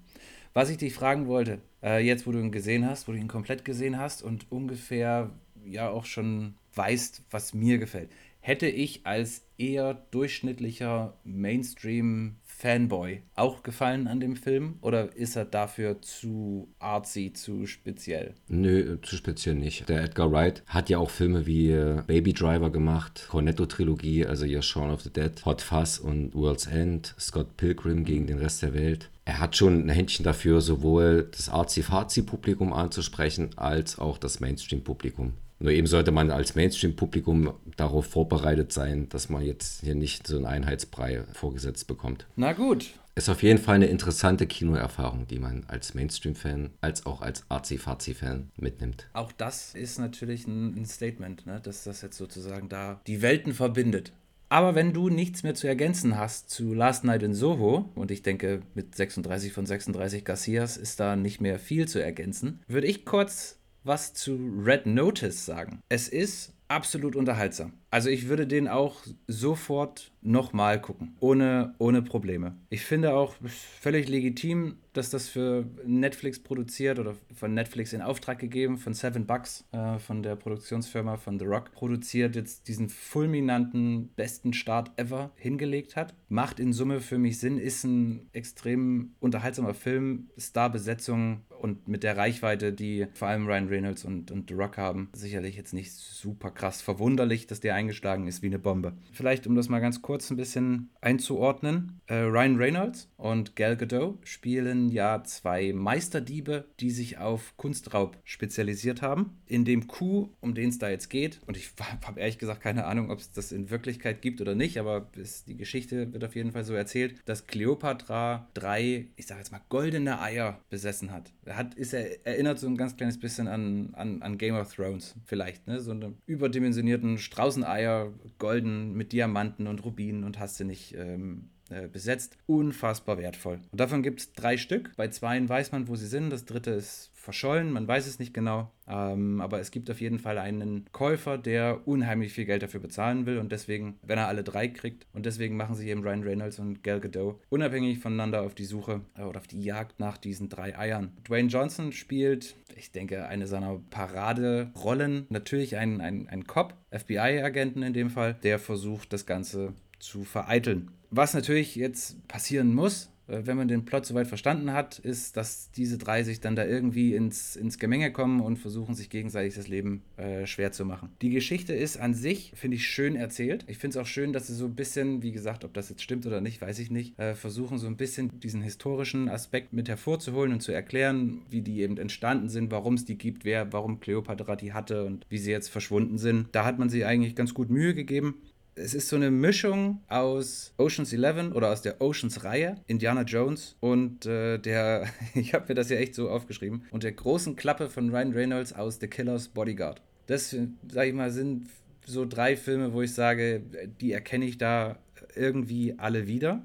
Was 0.53 0.69
ich 0.69 0.77
dich 0.77 0.93
fragen 0.93 1.27
wollte, 1.27 1.59
äh, 1.81 2.03
jetzt 2.05 2.27
wo 2.27 2.31
du 2.31 2.39
ihn 2.39 2.51
gesehen 2.51 2.87
hast, 2.87 3.07
wo 3.07 3.11
du 3.11 3.17
ihn 3.17 3.27
komplett 3.27 3.65
gesehen 3.65 3.97
hast 3.97 4.21
und 4.21 4.51
ungefähr 4.51 5.31
ja 5.65 5.89
auch 5.89 6.05
schon 6.05 6.55
weißt, 6.75 7.23
was 7.31 7.53
mir 7.53 7.77
gefällt, 7.79 8.09
hätte 8.47 8.67
ich 8.67 9.05
als 9.05 9.41
eher 9.57 9.93
durchschnittlicher 10.11 11.17
Mainstream-Fanboy 11.25 13.23
auch 13.35 13.61
gefallen 13.61 14.07
an 14.07 14.21
dem 14.21 14.37
Film? 14.37 14.77
Oder 14.79 15.13
ist 15.13 15.35
er 15.35 15.43
dafür 15.43 16.01
zu 16.01 16.69
artsy, 16.79 17.33
zu 17.33 17.65
speziell? 17.65 18.35
Nö, 18.47 18.99
zu 19.01 19.17
speziell 19.17 19.55
nicht. 19.55 19.89
Der 19.89 20.01
Edgar 20.01 20.31
Wright 20.31 20.63
hat 20.65 20.89
ja 20.89 20.97
auch 20.97 21.09
Filme 21.09 21.45
wie 21.45 21.71
äh, 21.71 22.01
Baby 22.07 22.31
Driver 22.31 22.69
gemacht, 22.69 23.25
Cornetto-Trilogie, 23.29 24.25
also 24.25 24.45
hier 24.45 24.61
Shaun 24.61 24.91
of 24.91 25.01
the 25.01 25.11
Dead, 25.11 25.45
Hot 25.45 25.61
Fuzz 25.61 25.99
und 25.99 26.33
World's 26.33 26.67
End, 26.67 27.15
Scott 27.19 27.57
Pilgrim 27.57 28.05
gegen 28.05 28.27
den 28.27 28.37
Rest 28.37 28.61
der 28.61 28.73
Welt. 28.73 29.09
Er 29.25 29.41
hat 29.41 29.57
schon 29.57 29.85
ein 29.85 29.89
Händchen 29.89 30.23
dafür, 30.23 30.61
sowohl 30.61 31.27
das 31.31 31.49
Arzi-Fazi-Publikum 31.49 32.71
anzusprechen, 32.71 33.49
als 33.57 33.99
auch 33.99 34.17
das 34.17 34.39
Mainstream-Publikum. 34.39 35.33
Nur 35.59 35.71
eben 35.71 35.87
sollte 35.87 36.11
man 36.11 36.29
als 36.31 36.55
Mainstream-Publikum 36.55 37.53
darauf 37.75 38.05
vorbereitet 38.05 38.71
sein, 38.71 39.09
dass 39.09 39.29
man 39.29 39.43
jetzt 39.43 39.81
hier 39.81 39.95
nicht 39.95 40.27
so 40.27 40.37
einen 40.37 40.45
Einheitsbrei 40.45 41.23
vorgesetzt 41.33 41.87
bekommt. 41.87 42.27
Na 42.35 42.53
gut. 42.53 42.91
Ist 43.15 43.29
auf 43.29 43.41
jeden 43.41 43.57
Fall 43.57 43.75
eine 43.75 43.87
interessante 43.87 44.45
Kinoerfahrung, 44.45 45.25
die 45.25 45.39
man 45.39 45.63
als 45.67 45.95
Mainstream-Fan 45.95 46.69
als 46.81 47.07
auch 47.07 47.21
als 47.21 47.45
Arzi-Fazi-Fan 47.49 48.51
mitnimmt. 48.57 49.07
Auch 49.13 49.31
das 49.31 49.73
ist 49.73 49.97
natürlich 49.97 50.45
ein, 50.45 50.85
Statement, 50.85 51.47
ne? 51.47 51.59
dass 51.59 51.83
das 51.83 52.03
jetzt 52.03 52.17
sozusagen 52.17 52.69
da 52.69 53.01
die 53.07 53.23
Welten 53.23 53.55
verbindet. 53.55 54.13
Aber 54.49 54.75
wenn 54.75 54.93
du 54.93 55.09
nichts 55.09 55.43
mehr 55.43 55.55
zu 55.55 55.67
ergänzen 55.67 56.17
hast 56.17 56.49
zu 56.49 56.73
Last 56.73 57.03
Night 57.03 57.23
in 57.23 57.33
Soho, 57.33 57.89
und 57.95 58.11
ich 58.11 58.21
denke, 58.21 58.61
mit 58.75 58.95
36 58.95 59.51
von 59.51 59.65
36 59.65 60.23
Garcias 60.23 60.77
ist 60.77 60.99
da 60.99 61.15
nicht 61.15 61.41
mehr 61.41 61.59
viel 61.59 61.87
zu 61.87 62.01
ergänzen, 62.01 62.61
würde 62.67 62.87
ich 62.87 63.03
kurz 63.03 63.56
was 63.87 64.13
zu 64.13 64.37
Red 64.63 64.85
Notice 64.85 65.45
sagen. 65.45 65.81
Es 65.89 66.07
ist 66.09 66.53
absolut 66.67 67.15
unterhaltsam. 67.15 67.73
Also 67.89 68.09
ich 68.09 68.27
würde 68.27 68.47
den 68.47 68.67
auch 68.67 69.01
sofort 69.27 70.11
nochmal 70.21 70.81
gucken, 70.81 71.15
ohne, 71.19 71.73
ohne 71.77 72.01
Probleme. 72.01 72.57
Ich 72.69 72.83
finde 72.83 73.13
auch 73.13 73.35
völlig 73.79 74.09
legitim, 74.09 74.75
dass 74.91 75.09
das 75.09 75.29
für 75.29 75.65
Netflix 75.85 76.39
produziert 76.39 76.99
oder 76.99 77.15
von 77.33 77.53
Netflix 77.53 77.93
in 77.93 78.01
Auftrag 78.01 78.39
gegeben, 78.39 78.77
von 78.77 78.93
Seven 78.93 79.25
Bucks, 79.25 79.63
äh, 79.71 79.99
von 79.99 80.23
der 80.23 80.35
Produktionsfirma 80.35 81.17
von 81.17 81.39
The 81.39 81.45
Rock, 81.45 81.71
produziert, 81.71 82.35
jetzt 82.35 82.67
diesen 82.67 82.89
fulminanten, 82.89 84.09
besten 84.15 84.53
Start 84.53 84.91
ever 84.97 85.31
hingelegt 85.35 85.95
hat. 85.95 86.13
Macht 86.29 86.59
in 86.59 86.73
Summe 86.73 86.99
für 86.99 87.17
mich 87.17 87.39
Sinn, 87.39 87.57
ist 87.57 87.83
ein 87.83 88.27
extrem 88.33 89.13
unterhaltsamer 89.19 89.75
Film, 89.75 90.29
Starbesetzung 90.37 91.41
und 91.61 91.87
mit 91.87 92.03
der 92.03 92.17
Reichweite, 92.17 92.73
die 92.73 93.07
vor 93.13 93.27
allem 93.27 93.47
Ryan 93.47 93.67
Reynolds 93.67 94.03
und, 94.03 94.31
und 94.31 94.49
The 94.49 94.55
Rock 94.55 94.77
haben, 94.77 95.09
sicherlich 95.13 95.55
jetzt 95.55 95.73
nicht 95.73 95.93
super 95.93 96.51
krass 96.51 96.81
verwunderlich, 96.81 97.47
dass 97.47 97.59
der 97.59 97.75
eingeschlagen 97.77 98.27
ist 98.27 98.41
wie 98.41 98.47
eine 98.47 98.59
Bombe. 98.59 98.93
Vielleicht, 99.13 99.45
um 99.45 99.55
das 99.55 99.69
mal 99.69 99.79
ganz 99.79 100.01
kurz 100.01 100.29
ein 100.31 100.37
bisschen 100.37 100.89
einzuordnen. 100.99 102.01
Äh, 102.07 102.15
Ryan 102.15 102.57
Reynolds 102.57 103.09
und 103.17 103.55
Gal 103.55 103.77
Gadot 103.77 104.17
spielen 104.23 104.89
ja 104.89 105.23
zwei 105.23 105.73
Meisterdiebe, 105.73 106.65
die 106.79 106.89
sich 106.89 107.19
auf 107.19 107.55
Kunstraub 107.55 108.17
spezialisiert 108.23 109.01
haben. 109.01 109.37
In 109.45 109.63
dem 109.63 109.87
Coup, 109.87 110.29
um 110.41 110.55
den 110.55 110.69
es 110.69 110.79
da 110.79 110.89
jetzt 110.89 111.09
geht, 111.09 111.39
und 111.45 111.55
ich 111.55 111.71
habe 112.05 112.19
ehrlich 112.19 112.39
gesagt 112.39 112.61
keine 112.61 112.85
Ahnung, 112.85 113.11
ob 113.11 113.19
es 113.19 113.31
das 113.31 113.51
in 113.51 113.69
Wirklichkeit 113.69 114.21
gibt 114.21 114.41
oder 114.41 114.55
nicht, 114.55 114.79
aber 114.79 115.09
es, 115.15 115.45
die 115.45 115.55
Geschichte 115.57 116.11
wird 116.13 116.23
auf 116.23 116.35
jeden 116.35 116.51
Fall 116.51 116.63
so 116.63 116.73
erzählt, 116.73 117.15
dass 117.25 117.45
Cleopatra 117.45 118.47
drei, 118.53 119.07
ich 119.15 119.27
sage 119.27 119.39
jetzt 119.39 119.51
mal, 119.51 119.61
goldene 119.69 120.19
Eier 120.19 120.59
besessen 120.69 121.11
hat. 121.11 121.31
Er 121.45 121.57
hat, 121.57 121.75
ist 121.75 121.93
er, 121.93 122.25
erinnert 122.25 122.59
so 122.59 122.67
ein 122.67 122.77
ganz 122.77 122.97
kleines 122.97 123.19
bisschen 123.19 123.47
an, 123.47 123.89
an, 123.93 124.21
an 124.23 124.37
Game 124.37 124.55
of 124.55 124.73
Thrones 124.73 125.15
vielleicht, 125.25 125.67
ne? 125.67 125.79
So 125.79 125.91
eine 125.91 126.13
überdimensionierten 126.25 127.19
Straußeneier, 127.67 128.13
golden 128.39 128.93
mit 128.93 129.11
Diamanten 129.11 129.67
und 129.67 129.83
Rubinen 129.83 130.23
und 130.23 130.39
hast 130.39 130.59
du 130.59 130.63
nicht 130.63 130.95
ähm, 130.95 131.49
äh, 131.69 131.87
besetzt. 131.87 132.37
Unfassbar 132.45 133.17
wertvoll. 133.17 133.59
Und 133.71 133.79
davon 133.79 134.03
gibt 134.03 134.19
es 134.19 134.33
drei 134.33 134.57
Stück. 134.57 134.91
Bei 134.95 135.07
zweien 135.07 135.47
weiß 135.49 135.71
man, 135.71 135.87
wo 135.87 135.95
sie 135.95 136.07
sind. 136.07 136.29
Das 136.29 136.45
dritte 136.45 136.71
ist 136.71 137.11
verschollen, 137.27 137.73
man 137.73 137.85
weiß 137.85 138.07
es 138.07 138.19
nicht 138.19 138.33
genau. 138.33 138.71
Ähm, 138.87 139.41
aber 139.41 139.59
es 139.59 139.71
gibt 139.71 139.91
auf 139.91 139.99
jeden 139.99 140.17
Fall 140.17 140.37
einen 140.37 140.85
Käufer, 140.93 141.37
der 141.37 141.85
unheimlich 141.85 142.31
viel 142.31 142.45
Geld 142.45 142.63
dafür 142.63 142.79
bezahlen 142.79 143.25
will 143.25 143.37
und 143.39 143.51
deswegen, 143.51 143.99
wenn 144.01 144.17
er 144.17 144.29
alle 144.29 144.45
drei 144.45 144.69
kriegt, 144.69 145.05
und 145.11 145.25
deswegen 145.25 145.57
machen 145.57 145.75
sich 145.75 145.87
eben 145.87 146.03
Ryan 146.03 146.23
Reynolds 146.23 146.57
und 146.57 146.85
Gal 146.85 147.01
Gadot 147.01 147.41
unabhängig 147.49 147.99
voneinander 147.99 148.43
auf 148.43 148.55
die 148.55 148.63
Suche 148.63 149.01
äh, 149.17 149.23
oder 149.23 149.41
auf 149.41 149.47
die 149.47 149.61
Jagd 149.61 149.99
nach 149.99 150.17
diesen 150.17 150.47
drei 150.47 150.79
Eiern. 150.79 151.11
Dwayne 151.27 151.49
Johnson 151.49 151.91
spielt, 151.91 152.55
ich 152.77 152.93
denke, 152.93 153.27
eine 153.27 153.45
seiner 153.45 153.77
Paraderollen. 153.89 155.25
Natürlich 155.27 155.75
ein, 155.75 155.99
ein, 155.99 156.47
Cop, 156.47 156.75
FBI-Agenten 156.91 157.83
in 157.83 157.91
dem 157.91 158.09
Fall, 158.09 158.35
der 158.41 158.57
versucht, 158.57 159.11
das 159.11 159.25
Ganze 159.25 159.73
zu 159.99 160.23
vereiteln. 160.23 160.91
Was 161.09 161.33
natürlich 161.33 161.75
jetzt 161.75 162.27
passieren 162.27 162.73
muss, 162.73 163.09
äh, 163.27 163.41
wenn 163.45 163.57
man 163.57 163.67
den 163.67 163.85
Plot 163.85 164.05
soweit 164.05 164.27
verstanden 164.27 164.73
hat, 164.73 164.99
ist, 164.99 165.37
dass 165.37 165.71
diese 165.71 165.97
drei 165.97 166.23
sich 166.23 166.41
dann 166.41 166.55
da 166.55 166.65
irgendwie 166.65 167.13
ins, 167.13 167.55
ins 167.55 167.77
Gemenge 167.77 168.11
kommen 168.11 168.41
und 168.41 168.57
versuchen, 168.57 168.95
sich 168.95 169.09
gegenseitig 169.09 169.55
das 169.55 169.67
Leben 169.67 170.03
äh, 170.17 170.45
schwer 170.45 170.71
zu 170.71 170.85
machen. 170.85 171.09
Die 171.21 171.29
Geschichte 171.29 171.73
ist 171.73 171.97
an 171.97 172.13
sich, 172.13 172.51
finde 172.55 172.75
ich, 172.75 172.87
schön 172.87 173.15
erzählt. 173.15 173.65
Ich 173.67 173.77
finde 173.77 173.97
es 173.97 174.03
auch 174.03 174.07
schön, 174.07 174.33
dass 174.33 174.47
sie 174.47 174.55
so 174.55 174.65
ein 174.65 174.75
bisschen, 174.75 175.21
wie 175.21 175.31
gesagt, 175.31 175.63
ob 175.63 175.73
das 175.73 175.89
jetzt 175.89 176.01
stimmt 176.01 176.25
oder 176.25 176.41
nicht, 176.41 176.61
weiß 176.61 176.79
ich 176.79 176.91
nicht, 176.91 177.17
äh, 177.19 177.35
versuchen 177.35 177.77
so 177.77 177.87
ein 177.87 177.97
bisschen 177.97 178.39
diesen 178.39 178.61
historischen 178.61 179.29
Aspekt 179.29 179.73
mit 179.73 179.89
hervorzuholen 179.89 180.53
und 180.53 180.61
zu 180.61 180.71
erklären, 180.71 181.41
wie 181.49 181.61
die 181.61 181.81
eben 181.81 181.97
entstanden 181.97 182.49
sind, 182.49 182.71
warum 182.71 182.95
es 182.95 183.05
die 183.05 183.17
gibt, 183.17 183.45
wer, 183.45 183.71
warum 183.73 183.99
Cleopatra 183.99 184.55
die 184.55 184.73
hatte 184.73 185.05
und 185.05 185.25
wie 185.29 185.37
sie 185.37 185.51
jetzt 185.51 185.69
verschwunden 185.69 186.17
sind. 186.17 186.47
Da 186.51 186.65
hat 186.65 186.79
man 186.79 186.89
sich 186.89 187.05
eigentlich 187.05 187.35
ganz 187.35 187.53
gut 187.53 187.69
Mühe 187.69 187.93
gegeben 187.93 188.35
es 188.77 188.93
ist 188.93 189.09
so 189.09 189.15
eine 189.15 189.31
Mischung 189.31 190.01
aus 190.07 190.73
Oceans 190.77 191.11
11 191.11 191.53
oder 191.53 191.71
aus 191.71 191.81
der 191.81 191.99
Oceans-Reihe, 192.01 192.77
Indiana 192.87 193.23
Jones 193.23 193.75
und 193.79 194.25
äh, 194.25 194.57
der, 194.59 195.07
ich 195.33 195.53
habe 195.53 195.65
mir 195.69 195.75
das 195.75 195.89
ja 195.89 195.97
echt 195.97 196.15
so 196.15 196.29
aufgeschrieben, 196.29 196.83
und 196.91 197.03
der 197.03 197.11
großen 197.11 197.55
Klappe 197.55 197.89
von 197.89 198.09
Ryan 198.09 198.33
Reynolds 198.33 198.73
aus 198.73 198.99
The 198.99 199.07
Killer's 199.07 199.47
Bodyguard. 199.47 200.01
Das, 200.27 200.55
sag 200.91 201.07
ich 201.07 201.13
mal, 201.13 201.31
sind 201.31 201.69
so 202.05 202.25
drei 202.25 202.55
Filme, 202.55 202.93
wo 202.93 203.01
ich 203.01 203.13
sage, 203.13 203.61
die 204.01 204.11
erkenne 204.11 204.45
ich 204.45 204.57
da 204.57 204.97
irgendwie 205.35 205.95
alle 205.97 206.27
wieder. 206.27 206.61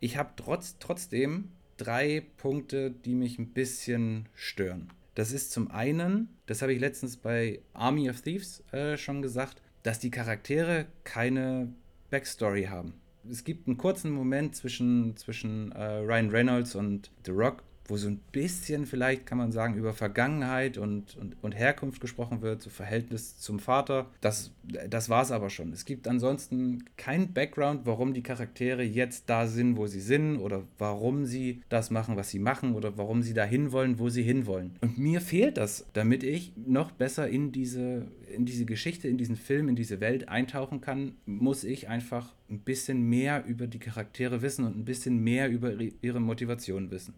Ich 0.00 0.16
habe 0.16 0.30
trotz, 0.36 0.76
trotzdem 0.78 1.50
drei 1.76 2.22
Punkte, 2.36 2.90
die 2.90 3.14
mich 3.14 3.38
ein 3.38 3.48
bisschen 3.48 4.28
stören. 4.34 4.88
Das 5.14 5.32
ist 5.32 5.50
zum 5.50 5.70
einen, 5.70 6.28
das 6.44 6.60
habe 6.60 6.74
ich 6.74 6.80
letztens 6.80 7.16
bei 7.16 7.60
Army 7.72 8.10
of 8.10 8.20
Thieves 8.20 8.62
äh, 8.72 8.98
schon 8.98 9.22
gesagt, 9.22 9.62
dass 9.86 10.00
die 10.00 10.10
Charaktere 10.10 10.86
keine 11.04 11.72
Backstory 12.10 12.64
haben. 12.64 12.94
Es 13.30 13.44
gibt 13.44 13.68
einen 13.68 13.76
kurzen 13.76 14.10
Moment 14.10 14.56
zwischen, 14.56 15.16
zwischen 15.16 15.70
äh, 15.70 15.98
Ryan 15.98 16.30
Reynolds 16.30 16.74
und 16.74 17.12
The 17.24 17.30
Rock, 17.30 17.62
wo 17.88 17.96
so 17.96 18.08
ein 18.08 18.20
bisschen 18.32 18.86
vielleicht, 18.86 19.26
kann 19.26 19.38
man 19.38 19.52
sagen, 19.52 19.74
über 19.74 19.92
Vergangenheit 19.92 20.78
und, 20.78 21.16
und, 21.16 21.36
und 21.42 21.52
Herkunft 21.52 22.00
gesprochen 22.00 22.42
wird, 22.42 22.62
so 22.62 22.70
Verhältnis 22.70 23.38
zum 23.38 23.58
Vater. 23.58 24.06
Das, 24.20 24.52
das 24.88 25.08
war 25.08 25.22
es 25.22 25.30
aber 25.30 25.50
schon. 25.50 25.72
Es 25.72 25.84
gibt 25.84 26.08
ansonsten 26.08 26.84
kein 26.96 27.32
Background, 27.32 27.82
warum 27.84 28.14
die 28.14 28.22
Charaktere 28.22 28.82
jetzt 28.82 29.28
da 29.28 29.46
sind, 29.46 29.76
wo 29.76 29.86
sie 29.86 30.00
sind 30.00 30.38
oder 30.38 30.64
warum 30.78 31.24
sie 31.26 31.62
das 31.68 31.90
machen, 31.90 32.16
was 32.16 32.30
sie 32.30 32.38
machen 32.38 32.74
oder 32.74 32.96
warum 32.98 33.22
sie 33.22 33.34
da 33.34 33.44
hinwollen, 33.44 33.98
wo 33.98 34.08
sie 34.08 34.22
hinwollen. 34.22 34.76
Und 34.80 34.98
mir 34.98 35.20
fehlt 35.20 35.56
das, 35.56 35.86
damit 35.92 36.22
ich 36.22 36.52
noch 36.56 36.90
besser 36.90 37.28
in 37.28 37.52
diese, 37.52 38.06
in 38.34 38.44
diese 38.44 38.64
Geschichte, 38.64 39.08
in 39.08 39.18
diesen 39.18 39.36
Film, 39.36 39.68
in 39.68 39.76
diese 39.76 40.00
Welt 40.00 40.28
eintauchen 40.28 40.80
kann, 40.80 41.16
muss 41.26 41.64
ich 41.64 41.88
einfach 41.88 42.34
ein 42.48 42.60
bisschen 42.60 43.08
mehr 43.08 43.44
über 43.46 43.66
die 43.66 43.78
Charaktere 43.78 44.42
wissen 44.42 44.64
und 44.64 44.76
ein 44.76 44.84
bisschen 44.84 45.22
mehr 45.22 45.50
über 45.50 45.72
ihre 46.02 46.20
Motivation 46.20 46.90
wissen 46.90 47.14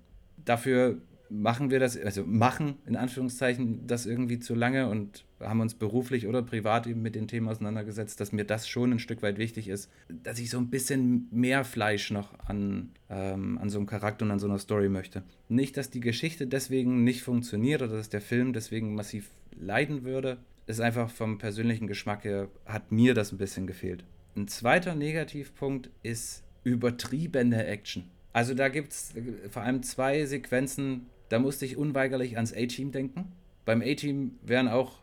dafür 0.48 1.00
machen 1.30 1.70
wir 1.70 1.78
das, 1.78 1.96
also 1.98 2.24
machen 2.24 2.76
in 2.86 2.96
Anführungszeichen 2.96 3.86
das 3.86 4.06
irgendwie 4.06 4.38
zu 4.38 4.54
lange 4.54 4.88
und 4.88 5.24
haben 5.40 5.60
uns 5.60 5.74
beruflich 5.74 6.26
oder 6.26 6.42
privat 6.42 6.86
eben 6.86 7.02
mit 7.02 7.14
den 7.14 7.28
Themen 7.28 7.48
auseinandergesetzt, 7.48 8.20
dass 8.20 8.32
mir 8.32 8.44
das 8.44 8.68
schon 8.68 8.92
ein 8.92 8.98
Stück 8.98 9.22
weit 9.22 9.38
wichtig 9.38 9.68
ist, 9.68 9.90
dass 10.08 10.38
ich 10.38 10.50
so 10.50 10.58
ein 10.58 10.70
bisschen 10.70 11.28
mehr 11.30 11.64
Fleisch 11.64 12.10
noch 12.10 12.32
an, 12.46 12.90
ähm, 13.10 13.58
an 13.58 13.68
so 13.68 13.78
einem 13.78 13.86
Charakter 13.86 14.24
und 14.24 14.30
an 14.30 14.38
so 14.38 14.48
einer 14.48 14.58
Story 14.58 14.88
möchte. 14.88 15.22
Nicht, 15.48 15.76
dass 15.76 15.90
die 15.90 16.00
Geschichte 16.00 16.46
deswegen 16.46 17.04
nicht 17.04 17.22
funktioniert 17.22 17.82
oder 17.82 17.96
dass 17.96 18.08
der 18.08 18.22
Film 18.22 18.52
deswegen 18.52 18.94
massiv 18.94 19.30
leiden 19.58 20.04
würde. 20.04 20.38
Ist 20.66 20.80
einfach 20.80 21.10
vom 21.10 21.38
persönlichen 21.38 21.86
Geschmack 21.86 22.24
her, 22.24 22.48
hat 22.66 22.92
mir 22.92 23.14
das 23.14 23.32
ein 23.32 23.38
bisschen 23.38 23.66
gefehlt. 23.66 24.04
Ein 24.36 24.48
zweiter 24.48 24.94
Negativpunkt 24.94 25.90
ist 26.02 26.42
übertriebene 26.64 27.66
Action 27.66 28.04
also 28.38 28.54
da 28.54 28.68
gibt 28.68 28.92
es 28.92 29.14
vor 29.50 29.62
allem 29.62 29.82
zwei 29.82 30.24
Sequenzen, 30.24 31.06
da 31.28 31.40
musste 31.40 31.66
ich 31.66 31.76
unweigerlich 31.76 32.36
ans 32.36 32.52
A-Team 32.52 32.92
denken. 32.92 33.32
Beim 33.64 33.82
A-Team 33.82 34.38
wären 34.42 34.68
auch 34.68 35.00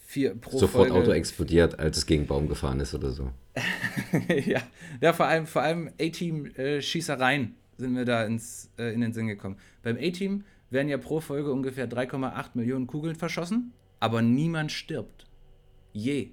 vier 0.00 0.34
pro 0.34 0.58
Sofort 0.58 0.88
Folge. 0.88 0.94
Auto 0.94 1.10
explodiert, 1.12 1.78
als 1.78 1.98
es 1.98 2.06
gegen 2.06 2.26
Baum 2.26 2.48
gefahren 2.48 2.80
ist 2.80 2.94
oder 2.94 3.10
so. 3.10 3.30
ja. 4.46 4.62
ja, 5.02 5.12
vor 5.12 5.26
allem, 5.26 5.46
vor 5.46 5.60
allem 5.60 5.90
A-Team-Schießereien 6.00 7.42
äh, 7.42 7.50
sind 7.76 7.92
mir 7.92 8.06
da 8.06 8.24
ins, 8.24 8.70
äh, 8.78 8.94
in 8.94 9.02
den 9.02 9.12
Sinn 9.12 9.26
gekommen. 9.26 9.58
Beim 9.82 9.98
A-Team 9.98 10.44
werden 10.70 10.88
ja 10.88 10.96
pro 10.96 11.20
Folge 11.20 11.52
ungefähr 11.52 11.86
3,8 11.86 12.52
Millionen 12.54 12.86
Kugeln 12.86 13.16
verschossen, 13.16 13.74
aber 14.00 14.22
niemand 14.22 14.72
stirbt. 14.72 15.26
Je. 15.92 16.30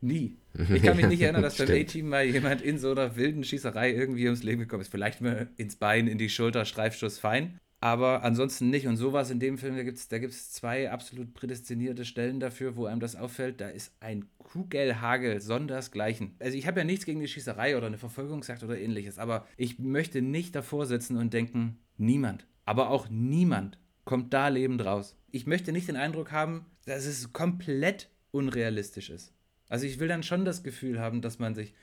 Nie. 0.00 0.36
Ich 0.72 0.82
kann 0.82 0.96
mich 0.96 1.06
nicht 1.06 1.20
erinnern, 1.20 1.42
dass 1.42 1.56
beim 1.58 1.70
A-Team 1.70 2.08
mal 2.08 2.24
jemand 2.24 2.62
in 2.62 2.78
so 2.78 2.90
einer 2.90 3.16
wilden 3.16 3.44
Schießerei 3.44 3.92
irgendwie 3.92 4.26
ums 4.26 4.42
Leben 4.42 4.60
gekommen 4.60 4.82
ist. 4.82 4.90
Vielleicht 4.90 5.20
mal 5.20 5.48
ins 5.56 5.76
Bein, 5.76 6.06
in 6.06 6.18
die 6.18 6.28
Schulter, 6.28 6.64
Streifschuss, 6.64 7.18
fein. 7.18 7.58
Aber 7.80 8.24
ansonsten 8.24 8.70
nicht. 8.70 8.86
Und 8.86 8.96
sowas 8.96 9.30
in 9.30 9.38
dem 9.38 9.58
Film, 9.58 9.76
da 9.76 9.82
gibt 9.82 9.98
es 9.98 10.08
da 10.08 10.18
gibt's 10.18 10.50
zwei 10.50 10.90
absolut 10.90 11.34
prädestinierte 11.34 12.04
Stellen 12.04 12.40
dafür, 12.40 12.76
wo 12.76 12.86
einem 12.86 13.00
das 13.00 13.16
auffällt. 13.16 13.60
Da 13.60 13.68
ist 13.68 13.92
ein 14.00 14.26
Kugelhagel 14.38 15.40
sondersgleichen. 15.40 16.34
Also 16.38 16.56
ich 16.56 16.66
habe 16.66 16.80
ja 16.80 16.84
nichts 16.84 17.04
gegen 17.04 17.20
die 17.20 17.28
Schießerei 17.28 17.76
oder 17.76 17.86
eine 17.86 17.98
Verfolgungsjagd 17.98 18.62
oder 18.62 18.78
ähnliches. 18.78 19.18
Aber 19.18 19.46
ich 19.56 19.78
möchte 19.78 20.22
nicht 20.22 20.54
davor 20.54 20.86
sitzen 20.86 21.16
und 21.16 21.34
denken, 21.34 21.78
niemand, 21.98 22.46
aber 22.64 22.90
auch 22.90 23.08
niemand 23.10 23.78
kommt 24.04 24.32
da 24.32 24.48
lebend 24.48 24.84
raus. 24.84 25.16
Ich 25.30 25.46
möchte 25.46 25.72
nicht 25.72 25.88
den 25.88 25.96
Eindruck 25.96 26.32
haben, 26.32 26.66
dass 26.86 27.04
es 27.04 27.32
komplett 27.32 28.08
unrealistisch 28.30 29.10
ist. 29.10 29.35
Also 29.68 29.86
ich 29.86 29.98
will 29.98 30.08
dann 30.08 30.22
schon 30.22 30.44
das 30.44 30.62
Gefühl 30.62 31.00
haben, 31.00 31.22
dass 31.22 31.38
man 31.38 31.54
sich, 31.54 31.74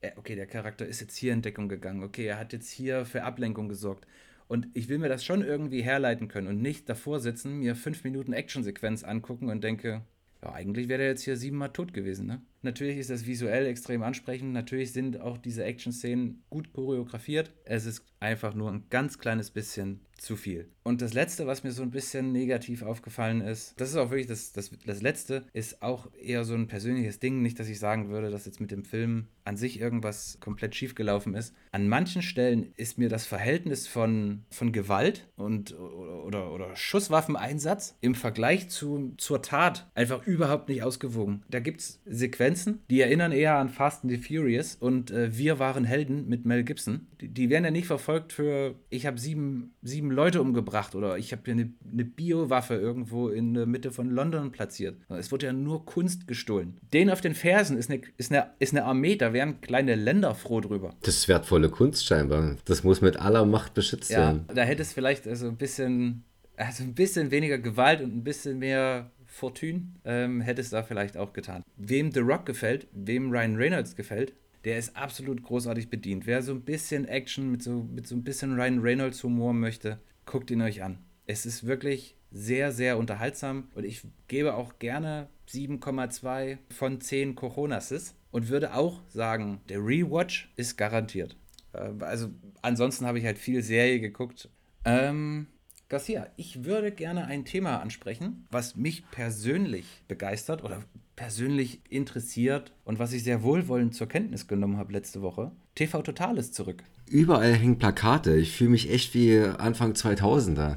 äh, 0.00 0.12
okay, 0.16 0.36
der 0.36 0.46
Charakter 0.46 0.86
ist 0.86 1.00
jetzt 1.00 1.16
hier 1.16 1.32
in 1.32 1.42
Deckung 1.42 1.68
gegangen, 1.68 2.02
okay, 2.02 2.26
er 2.26 2.38
hat 2.38 2.52
jetzt 2.52 2.70
hier 2.70 3.04
für 3.04 3.24
Ablenkung 3.24 3.68
gesorgt. 3.68 4.06
Und 4.48 4.68
ich 4.74 4.88
will 4.88 4.98
mir 4.98 5.08
das 5.08 5.24
schon 5.24 5.42
irgendwie 5.42 5.82
herleiten 5.82 6.28
können 6.28 6.48
und 6.48 6.60
nicht 6.60 6.88
davor 6.88 7.20
sitzen, 7.20 7.60
mir 7.60 7.74
fünf 7.74 8.04
Minuten 8.04 8.32
Actionsequenz 8.32 9.02
angucken 9.04 9.48
und 9.48 9.64
denke, 9.64 10.02
ja, 10.42 10.52
eigentlich 10.52 10.88
wäre 10.88 11.02
er 11.02 11.08
jetzt 11.08 11.22
hier 11.22 11.36
siebenmal 11.36 11.72
tot 11.72 11.94
gewesen, 11.94 12.26
ne? 12.26 12.42
Natürlich 12.62 12.98
ist 12.98 13.10
das 13.10 13.26
visuell 13.26 13.66
extrem 13.66 14.02
ansprechend. 14.02 14.52
Natürlich 14.52 14.92
sind 14.92 15.20
auch 15.20 15.36
diese 15.36 15.64
Action-Szenen 15.64 16.42
gut 16.48 16.72
choreografiert. 16.72 17.52
Es 17.64 17.86
ist 17.86 18.04
einfach 18.20 18.54
nur 18.54 18.70
ein 18.70 18.84
ganz 18.88 19.18
kleines 19.18 19.50
bisschen 19.50 20.00
zu 20.16 20.36
viel. 20.36 20.68
Und 20.84 21.02
das 21.02 21.14
Letzte, 21.14 21.46
was 21.46 21.64
mir 21.64 21.72
so 21.72 21.82
ein 21.82 21.90
bisschen 21.90 22.30
negativ 22.30 22.82
aufgefallen 22.82 23.40
ist, 23.40 23.74
das 23.80 23.90
ist 23.90 23.96
auch 23.96 24.10
wirklich 24.10 24.28
das, 24.28 24.52
das, 24.52 24.70
das 24.86 25.02
Letzte, 25.02 25.44
ist 25.52 25.82
auch 25.82 26.08
eher 26.14 26.44
so 26.44 26.54
ein 26.54 26.68
persönliches 26.68 27.18
Ding. 27.18 27.42
Nicht, 27.42 27.58
dass 27.58 27.68
ich 27.68 27.80
sagen 27.80 28.08
würde, 28.08 28.30
dass 28.30 28.46
jetzt 28.46 28.60
mit 28.60 28.70
dem 28.70 28.84
Film 28.84 29.26
an 29.44 29.56
sich 29.56 29.80
irgendwas 29.80 30.38
komplett 30.40 30.76
schief 30.76 30.94
gelaufen 30.94 31.34
ist. 31.34 31.54
An 31.72 31.88
manchen 31.88 32.22
Stellen 32.22 32.72
ist 32.76 32.98
mir 32.98 33.08
das 33.08 33.26
Verhältnis 33.26 33.88
von, 33.88 34.44
von 34.50 34.70
Gewalt 34.70 35.28
und 35.34 35.76
oder, 35.76 36.24
oder, 36.24 36.52
oder 36.52 36.76
Schusswaffeneinsatz 36.76 37.96
im 38.00 38.14
Vergleich 38.14 38.68
zu, 38.68 39.14
zur 39.18 39.42
Tat 39.42 39.90
einfach 39.94 40.24
überhaupt 40.24 40.68
nicht 40.68 40.84
ausgewogen. 40.84 41.42
Da 41.50 41.58
gibt 41.58 41.80
es 41.80 42.00
Sequenzen, 42.06 42.51
Sequenzen, 42.52 42.80
die 42.90 43.00
erinnern 43.00 43.32
eher 43.32 43.56
an 43.56 43.68
Fast 43.68 44.04
and 44.04 44.12
the 44.12 44.18
Furious 44.18 44.76
und 44.76 45.10
äh, 45.10 45.36
Wir 45.36 45.58
waren 45.58 45.84
Helden 45.84 46.28
mit 46.28 46.44
Mel 46.44 46.64
Gibson. 46.64 47.06
Die, 47.20 47.28
die 47.28 47.50
werden 47.50 47.64
ja 47.64 47.70
nicht 47.70 47.86
verfolgt 47.86 48.32
für, 48.32 48.74
ich 48.90 49.06
habe 49.06 49.18
sieben, 49.18 49.74
sieben 49.82 50.10
Leute 50.10 50.40
umgebracht 50.40 50.94
oder 50.94 51.18
ich 51.18 51.32
habe 51.32 51.42
hier 51.44 51.54
eine, 51.54 51.72
eine 51.90 52.04
Biowaffe 52.04 52.74
irgendwo 52.74 53.28
in 53.28 53.54
der 53.54 53.66
Mitte 53.66 53.90
von 53.90 54.10
London 54.10 54.52
platziert. 54.52 54.96
Es 55.08 55.32
wurde 55.32 55.46
ja 55.46 55.52
nur 55.52 55.84
Kunst 55.86 56.26
gestohlen. 56.26 56.78
Den 56.92 57.10
auf 57.10 57.20
den 57.20 57.34
Fersen 57.34 57.76
ist 57.76 57.90
eine, 57.90 58.02
ist 58.16 58.32
eine, 58.32 58.50
ist 58.58 58.72
eine 58.72 58.84
Armee, 58.84 59.16
da 59.16 59.32
wären 59.32 59.60
kleine 59.60 59.94
Länder 59.94 60.34
froh 60.34 60.60
drüber. 60.60 60.94
Das 61.02 61.16
ist 61.16 61.28
wertvolle 61.28 61.70
Kunst 61.70 62.06
scheinbar. 62.06 62.56
Das 62.64 62.84
muss 62.84 63.00
mit 63.00 63.16
aller 63.16 63.44
Macht 63.44 63.74
beschützt 63.74 64.10
ja, 64.10 64.18
werden. 64.18 64.44
Da 64.54 64.62
hätte 64.62 64.82
es 64.82 64.92
vielleicht 64.92 65.26
also 65.26 65.48
ein 65.48 65.56
bisschen 65.56 66.24
also 66.54 66.84
ein 66.84 66.94
bisschen 66.94 67.30
weniger 67.30 67.58
Gewalt 67.58 68.02
und 68.02 68.14
ein 68.14 68.24
bisschen 68.24 68.58
mehr 68.58 69.10
Fortune 69.32 69.94
ähm, 70.04 70.40
hätte 70.42 70.60
es 70.60 70.70
da 70.70 70.82
vielleicht 70.82 71.16
auch 71.16 71.32
getan. 71.32 71.64
Wem 71.76 72.12
The 72.12 72.20
Rock 72.20 72.46
gefällt, 72.46 72.86
wem 72.92 73.30
Ryan 73.30 73.56
Reynolds 73.56 73.96
gefällt, 73.96 74.34
der 74.64 74.78
ist 74.78 74.96
absolut 74.96 75.42
großartig 75.42 75.88
bedient. 75.88 76.26
Wer 76.26 76.42
so 76.42 76.52
ein 76.52 76.62
bisschen 76.62 77.06
Action 77.06 77.50
mit 77.50 77.62
so, 77.62 77.82
mit 77.82 78.06
so 78.06 78.14
ein 78.14 78.24
bisschen 78.24 78.54
Ryan 78.54 78.78
Reynolds 78.80 79.24
Humor 79.24 79.54
möchte, 79.54 79.98
guckt 80.26 80.50
ihn 80.50 80.60
euch 80.60 80.82
an. 80.82 80.98
Es 81.26 81.46
ist 81.46 81.66
wirklich 81.66 82.16
sehr, 82.30 82.72
sehr 82.72 82.98
unterhaltsam 82.98 83.68
und 83.74 83.84
ich 83.84 84.02
gebe 84.28 84.54
auch 84.54 84.78
gerne 84.78 85.28
7,2 85.48 86.58
von 86.70 87.00
10 87.00 87.34
Coronases 87.34 88.14
und 88.30 88.48
würde 88.48 88.74
auch 88.74 89.00
sagen, 89.08 89.60
der 89.68 89.78
Rewatch 89.78 90.52
ist 90.56 90.76
garantiert. 90.76 91.36
Äh, 91.72 91.90
also 92.00 92.28
ansonsten 92.60 93.06
habe 93.06 93.18
ich 93.18 93.24
halt 93.24 93.38
viel 93.38 93.62
Serie 93.62 93.98
geguckt. 93.98 94.48
Ähm, 94.84 95.46
Garcia, 95.92 96.26
ich 96.36 96.64
würde 96.64 96.90
gerne 96.90 97.26
ein 97.26 97.44
Thema 97.44 97.82
ansprechen, 97.82 98.46
was 98.50 98.76
mich 98.76 99.04
persönlich 99.10 99.84
begeistert 100.08 100.64
oder 100.64 100.82
persönlich 101.16 101.82
interessiert 101.90 102.72
und 102.86 102.98
was 102.98 103.12
ich 103.12 103.22
sehr 103.24 103.42
wohlwollend 103.42 103.94
zur 103.94 104.08
Kenntnis 104.08 104.46
genommen 104.46 104.78
habe 104.78 104.94
letzte 104.94 105.20
Woche. 105.20 105.52
TV 105.74 106.00
Total 106.00 106.38
ist 106.38 106.54
zurück. 106.54 106.82
Überall 107.10 107.52
hängen 107.52 107.78
Plakate. 107.78 108.34
Ich 108.36 108.52
fühle 108.52 108.70
mich 108.70 108.90
echt 108.90 109.12
wie 109.12 109.38
Anfang 109.40 109.92
2000er. 109.92 110.70
Äh, 110.70 110.76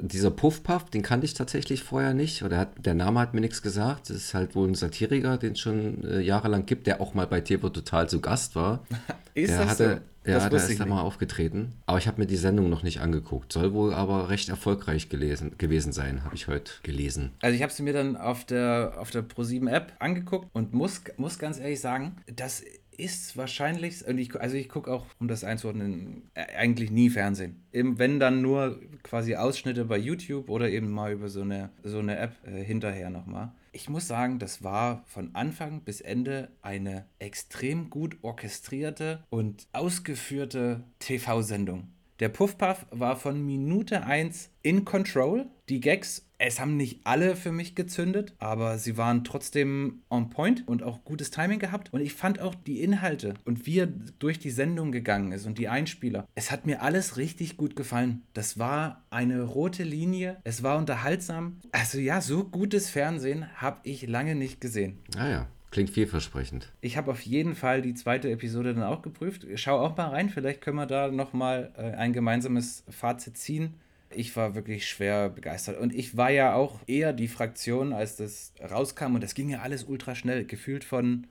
dieser 0.00 0.30
Puffpuff, 0.30 0.88
den 0.88 1.02
kannte 1.02 1.26
ich 1.26 1.34
tatsächlich 1.34 1.82
vorher 1.82 2.14
nicht. 2.14 2.42
Oder 2.42 2.56
hat, 2.56 2.86
der 2.86 2.94
Name 2.94 3.20
hat 3.20 3.34
mir 3.34 3.42
nichts 3.42 3.60
gesagt. 3.60 4.08
Das 4.08 4.16
ist 4.16 4.32
halt 4.32 4.54
wohl 4.54 4.66
ein 4.66 4.74
Satiriker, 4.74 5.36
den 5.36 5.52
es 5.52 5.60
schon 5.60 6.02
äh, 6.04 6.20
jahrelang 6.20 6.64
gibt, 6.64 6.86
der 6.86 7.02
auch 7.02 7.12
mal 7.12 7.26
bei 7.26 7.42
TV 7.42 7.68
Total 7.68 8.08
zu 8.08 8.22
Gast 8.22 8.56
war. 8.56 8.82
ist 9.34 9.50
der 9.50 9.58
das 9.58 9.68
hatte, 9.68 9.94
so? 9.96 10.17
Ja, 10.28 10.46
ich 10.46 10.52
ist 10.52 10.78
da 10.78 10.84
nicht. 10.84 10.86
mal 10.86 11.00
aufgetreten. 11.00 11.74
Aber 11.86 11.98
ich 11.98 12.06
habe 12.06 12.20
mir 12.20 12.26
die 12.26 12.36
Sendung 12.36 12.68
noch 12.70 12.82
nicht 12.82 13.00
angeguckt. 13.00 13.52
Soll 13.52 13.72
wohl 13.72 13.94
aber 13.94 14.28
recht 14.28 14.48
erfolgreich 14.48 15.08
gelesen, 15.08 15.56
gewesen 15.58 15.92
sein, 15.92 16.24
habe 16.24 16.34
ich 16.34 16.48
heute 16.48 16.72
gelesen. 16.82 17.32
Also 17.40 17.54
ich 17.54 17.62
habe 17.62 17.72
sie 17.72 17.82
mir 17.82 17.92
dann 17.92 18.16
auf 18.16 18.44
der, 18.44 18.94
auf 18.98 19.10
der 19.10 19.22
Pro7-App 19.22 19.94
angeguckt 19.98 20.48
und 20.52 20.74
muss, 20.74 21.02
muss 21.16 21.38
ganz 21.38 21.58
ehrlich 21.58 21.80
sagen, 21.80 22.16
das 22.26 22.62
ist 22.98 23.36
wahrscheinlich, 23.36 24.06
und 24.06 24.18
ich, 24.18 24.38
also 24.38 24.56
ich 24.56 24.68
gucke 24.68 24.92
auch, 24.92 25.06
um 25.20 25.28
das 25.28 25.44
einzuordnen, 25.44 26.22
eigentlich 26.34 26.90
nie 26.90 27.10
Fernsehen. 27.10 27.62
Eben, 27.72 27.98
wenn 27.98 28.18
dann 28.18 28.42
nur 28.42 28.80
quasi 29.04 29.36
Ausschnitte 29.36 29.84
bei 29.84 29.96
YouTube 29.96 30.50
oder 30.50 30.68
eben 30.68 30.90
mal 30.90 31.12
über 31.12 31.28
so 31.28 31.42
eine, 31.42 31.70
so 31.84 32.00
eine 32.00 32.18
App 32.18 32.34
äh, 32.44 32.62
hinterher 32.62 33.08
nochmal. 33.08 33.52
Ich 33.78 33.88
muss 33.88 34.08
sagen, 34.08 34.40
das 34.40 34.64
war 34.64 35.04
von 35.06 35.36
Anfang 35.36 35.82
bis 35.82 36.00
Ende 36.00 36.50
eine 36.62 37.06
extrem 37.20 37.90
gut 37.90 38.16
orchestrierte 38.22 39.22
und 39.30 39.68
ausgeführte 39.72 40.82
TV-Sendung. 40.98 41.86
Der 42.20 42.28
Puffpuff 42.28 42.84
war 42.90 43.14
von 43.14 43.46
Minute 43.46 44.04
1 44.04 44.50
in 44.62 44.84
Control. 44.84 45.46
Die 45.68 45.80
Gags, 45.80 46.26
es 46.38 46.58
haben 46.58 46.76
nicht 46.76 47.02
alle 47.04 47.36
für 47.36 47.52
mich 47.52 47.76
gezündet, 47.76 48.34
aber 48.38 48.78
sie 48.78 48.96
waren 48.96 49.22
trotzdem 49.22 50.02
on 50.10 50.28
point 50.28 50.66
und 50.66 50.82
auch 50.82 51.04
gutes 51.04 51.30
Timing 51.30 51.60
gehabt. 51.60 51.92
Und 51.92 52.00
ich 52.00 52.14
fand 52.14 52.40
auch 52.40 52.56
die 52.56 52.82
Inhalte 52.82 53.34
und 53.44 53.66
wie 53.66 53.78
er 53.78 53.86
durch 53.86 54.40
die 54.40 54.50
Sendung 54.50 54.90
gegangen 54.90 55.30
ist 55.30 55.46
und 55.46 55.58
die 55.58 55.68
Einspieler. 55.68 56.26
Es 56.34 56.50
hat 56.50 56.66
mir 56.66 56.82
alles 56.82 57.18
richtig 57.18 57.56
gut 57.56 57.76
gefallen. 57.76 58.22
Das 58.34 58.58
war 58.58 59.04
eine 59.10 59.42
rote 59.42 59.84
Linie. 59.84 60.38
Es 60.42 60.64
war 60.64 60.76
unterhaltsam. 60.76 61.60
Also 61.70 61.98
ja, 61.98 62.20
so 62.20 62.42
gutes 62.42 62.90
Fernsehen 62.90 63.46
habe 63.54 63.78
ich 63.84 64.08
lange 64.08 64.34
nicht 64.34 64.60
gesehen. 64.60 64.98
Ah 65.16 65.28
ja, 65.28 65.48
klingt 65.70 65.90
vielversprechend. 65.90 66.72
Ich 66.80 66.96
habe 66.96 67.10
auf 67.10 67.20
jeden 67.22 67.54
Fall 67.54 67.82
die 67.82 67.94
zweite 67.94 68.30
Episode 68.30 68.74
dann 68.74 68.84
auch 68.84 69.02
geprüft. 69.02 69.46
Schau 69.56 69.78
auch 69.78 69.96
mal 69.96 70.08
rein, 70.08 70.30
vielleicht 70.30 70.60
können 70.60 70.76
wir 70.76 70.86
da 70.86 71.08
nochmal 71.08 71.72
äh, 71.76 71.92
ein 71.96 72.12
gemeinsames 72.12 72.84
Fazit 72.88 73.36
ziehen. 73.36 73.74
Ich 74.10 74.34
war 74.36 74.54
wirklich 74.54 74.88
schwer 74.88 75.28
begeistert. 75.28 75.78
Und 75.78 75.94
ich 75.94 76.16
war 76.16 76.30
ja 76.30 76.54
auch 76.54 76.80
eher 76.86 77.12
die 77.12 77.28
Fraktion, 77.28 77.92
als 77.92 78.16
das 78.16 78.54
rauskam. 78.70 79.14
Und 79.14 79.22
das 79.22 79.34
ging 79.34 79.50
ja 79.50 79.60
alles 79.60 79.84
ultra 79.84 80.14
schnell. 80.14 80.46
Gefühlt 80.46 80.84
von 80.84 81.26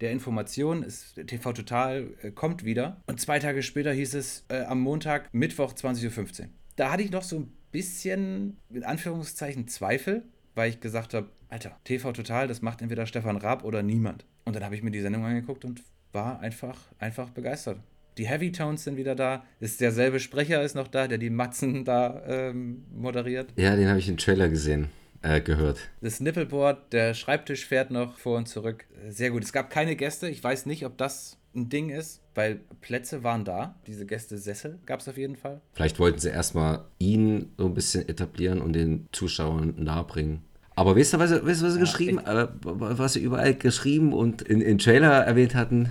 der 0.00 0.10
Information, 0.10 0.82
ist, 0.82 1.14
TV 1.26 1.52
Total 1.52 2.08
äh, 2.22 2.30
kommt 2.30 2.64
wieder. 2.64 3.00
Und 3.06 3.20
zwei 3.20 3.38
Tage 3.38 3.62
später 3.62 3.92
hieß 3.92 4.14
es 4.14 4.44
äh, 4.48 4.62
am 4.62 4.80
Montag, 4.80 5.32
Mittwoch 5.32 5.74
20.15 5.74 6.40
Uhr. 6.40 6.48
Da 6.76 6.90
hatte 6.90 7.02
ich 7.02 7.10
noch 7.10 7.22
so 7.22 7.40
ein 7.40 7.52
bisschen, 7.70 8.56
in 8.70 8.82
Anführungszeichen, 8.82 9.68
Zweifel, 9.68 10.24
weil 10.54 10.70
ich 10.70 10.80
gesagt 10.80 11.14
habe, 11.14 11.28
Alter, 11.52 11.76
TV 11.84 12.12
Total, 12.12 12.48
das 12.48 12.62
macht 12.62 12.80
entweder 12.80 13.04
Stefan 13.04 13.36
Raab 13.36 13.62
oder 13.62 13.82
niemand. 13.82 14.24
Und 14.46 14.56
dann 14.56 14.64
habe 14.64 14.74
ich 14.74 14.82
mir 14.82 14.90
die 14.90 15.02
Sendung 15.02 15.26
angeguckt 15.26 15.66
und 15.66 15.82
war 16.10 16.40
einfach, 16.40 16.78
einfach 16.98 17.28
begeistert. 17.28 17.78
Die 18.16 18.26
Heavy 18.26 18.52
Tones 18.52 18.84
sind 18.84 18.96
wieder 18.96 19.14
da. 19.14 19.44
Ist 19.60 19.82
derselbe 19.82 20.18
Sprecher 20.18 20.62
ist 20.62 20.74
noch 20.74 20.88
da, 20.88 21.08
der 21.08 21.18
die 21.18 21.28
Matzen 21.28 21.84
da 21.84 22.22
ähm, 22.26 22.84
moderiert. 22.90 23.52
Ja, 23.56 23.76
den 23.76 23.88
habe 23.88 23.98
ich 23.98 24.08
im 24.08 24.16
Trailer 24.16 24.48
gesehen, 24.48 24.88
äh, 25.20 25.42
gehört. 25.42 25.90
Das 26.00 26.20
Nippelboard, 26.20 26.90
der 26.90 27.12
Schreibtisch 27.12 27.66
fährt 27.66 27.90
noch 27.90 28.16
vor 28.16 28.38
und 28.38 28.48
zurück. 28.48 28.86
Sehr 29.10 29.30
gut. 29.30 29.44
Es 29.44 29.52
gab 29.52 29.68
keine 29.68 29.94
Gäste. 29.94 30.30
Ich 30.30 30.42
weiß 30.42 30.64
nicht, 30.64 30.86
ob 30.86 30.96
das 30.96 31.36
ein 31.54 31.68
Ding 31.68 31.90
ist, 31.90 32.22
weil 32.34 32.60
Plätze 32.80 33.24
waren 33.24 33.44
da. 33.44 33.78
Diese 33.86 34.06
Gästesessel 34.06 34.78
gab 34.86 35.00
es 35.00 35.08
auf 35.08 35.18
jeden 35.18 35.36
Fall. 35.36 35.60
Vielleicht 35.74 35.98
wollten 35.98 36.18
sie 36.18 36.30
erstmal 36.30 36.86
ihn 36.98 37.52
so 37.58 37.66
ein 37.66 37.74
bisschen 37.74 38.08
etablieren 38.08 38.62
und 38.62 38.72
den 38.72 39.08
Zuschauern 39.12 39.74
nahebringen. 39.76 40.40
Aber 40.74 40.96
weißt 40.96 41.14
du, 41.14 41.18
was, 41.18 41.30
sie- 41.30 41.44
weißt 41.46 41.60
du, 41.62 41.66
was 41.66 41.74
sie 41.74 41.80
geschrieben, 41.80 42.18
äh, 42.18 42.46
was 42.62 43.12
sie 43.14 43.20
überall 43.20 43.54
geschrieben 43.54 44.12
und 44.12 44.42
in, 44.42 44.60
in 44.60 44.78
Trailer 44.78 45.24
erwähnt 45.24 45.54
hatten? 45.54 45.90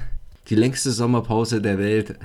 Die 0.49 0.55
längste 0.55 0.91
Sommerpause 0.91 1.61
der 1.61 1.77
Welt. 1.77 2.15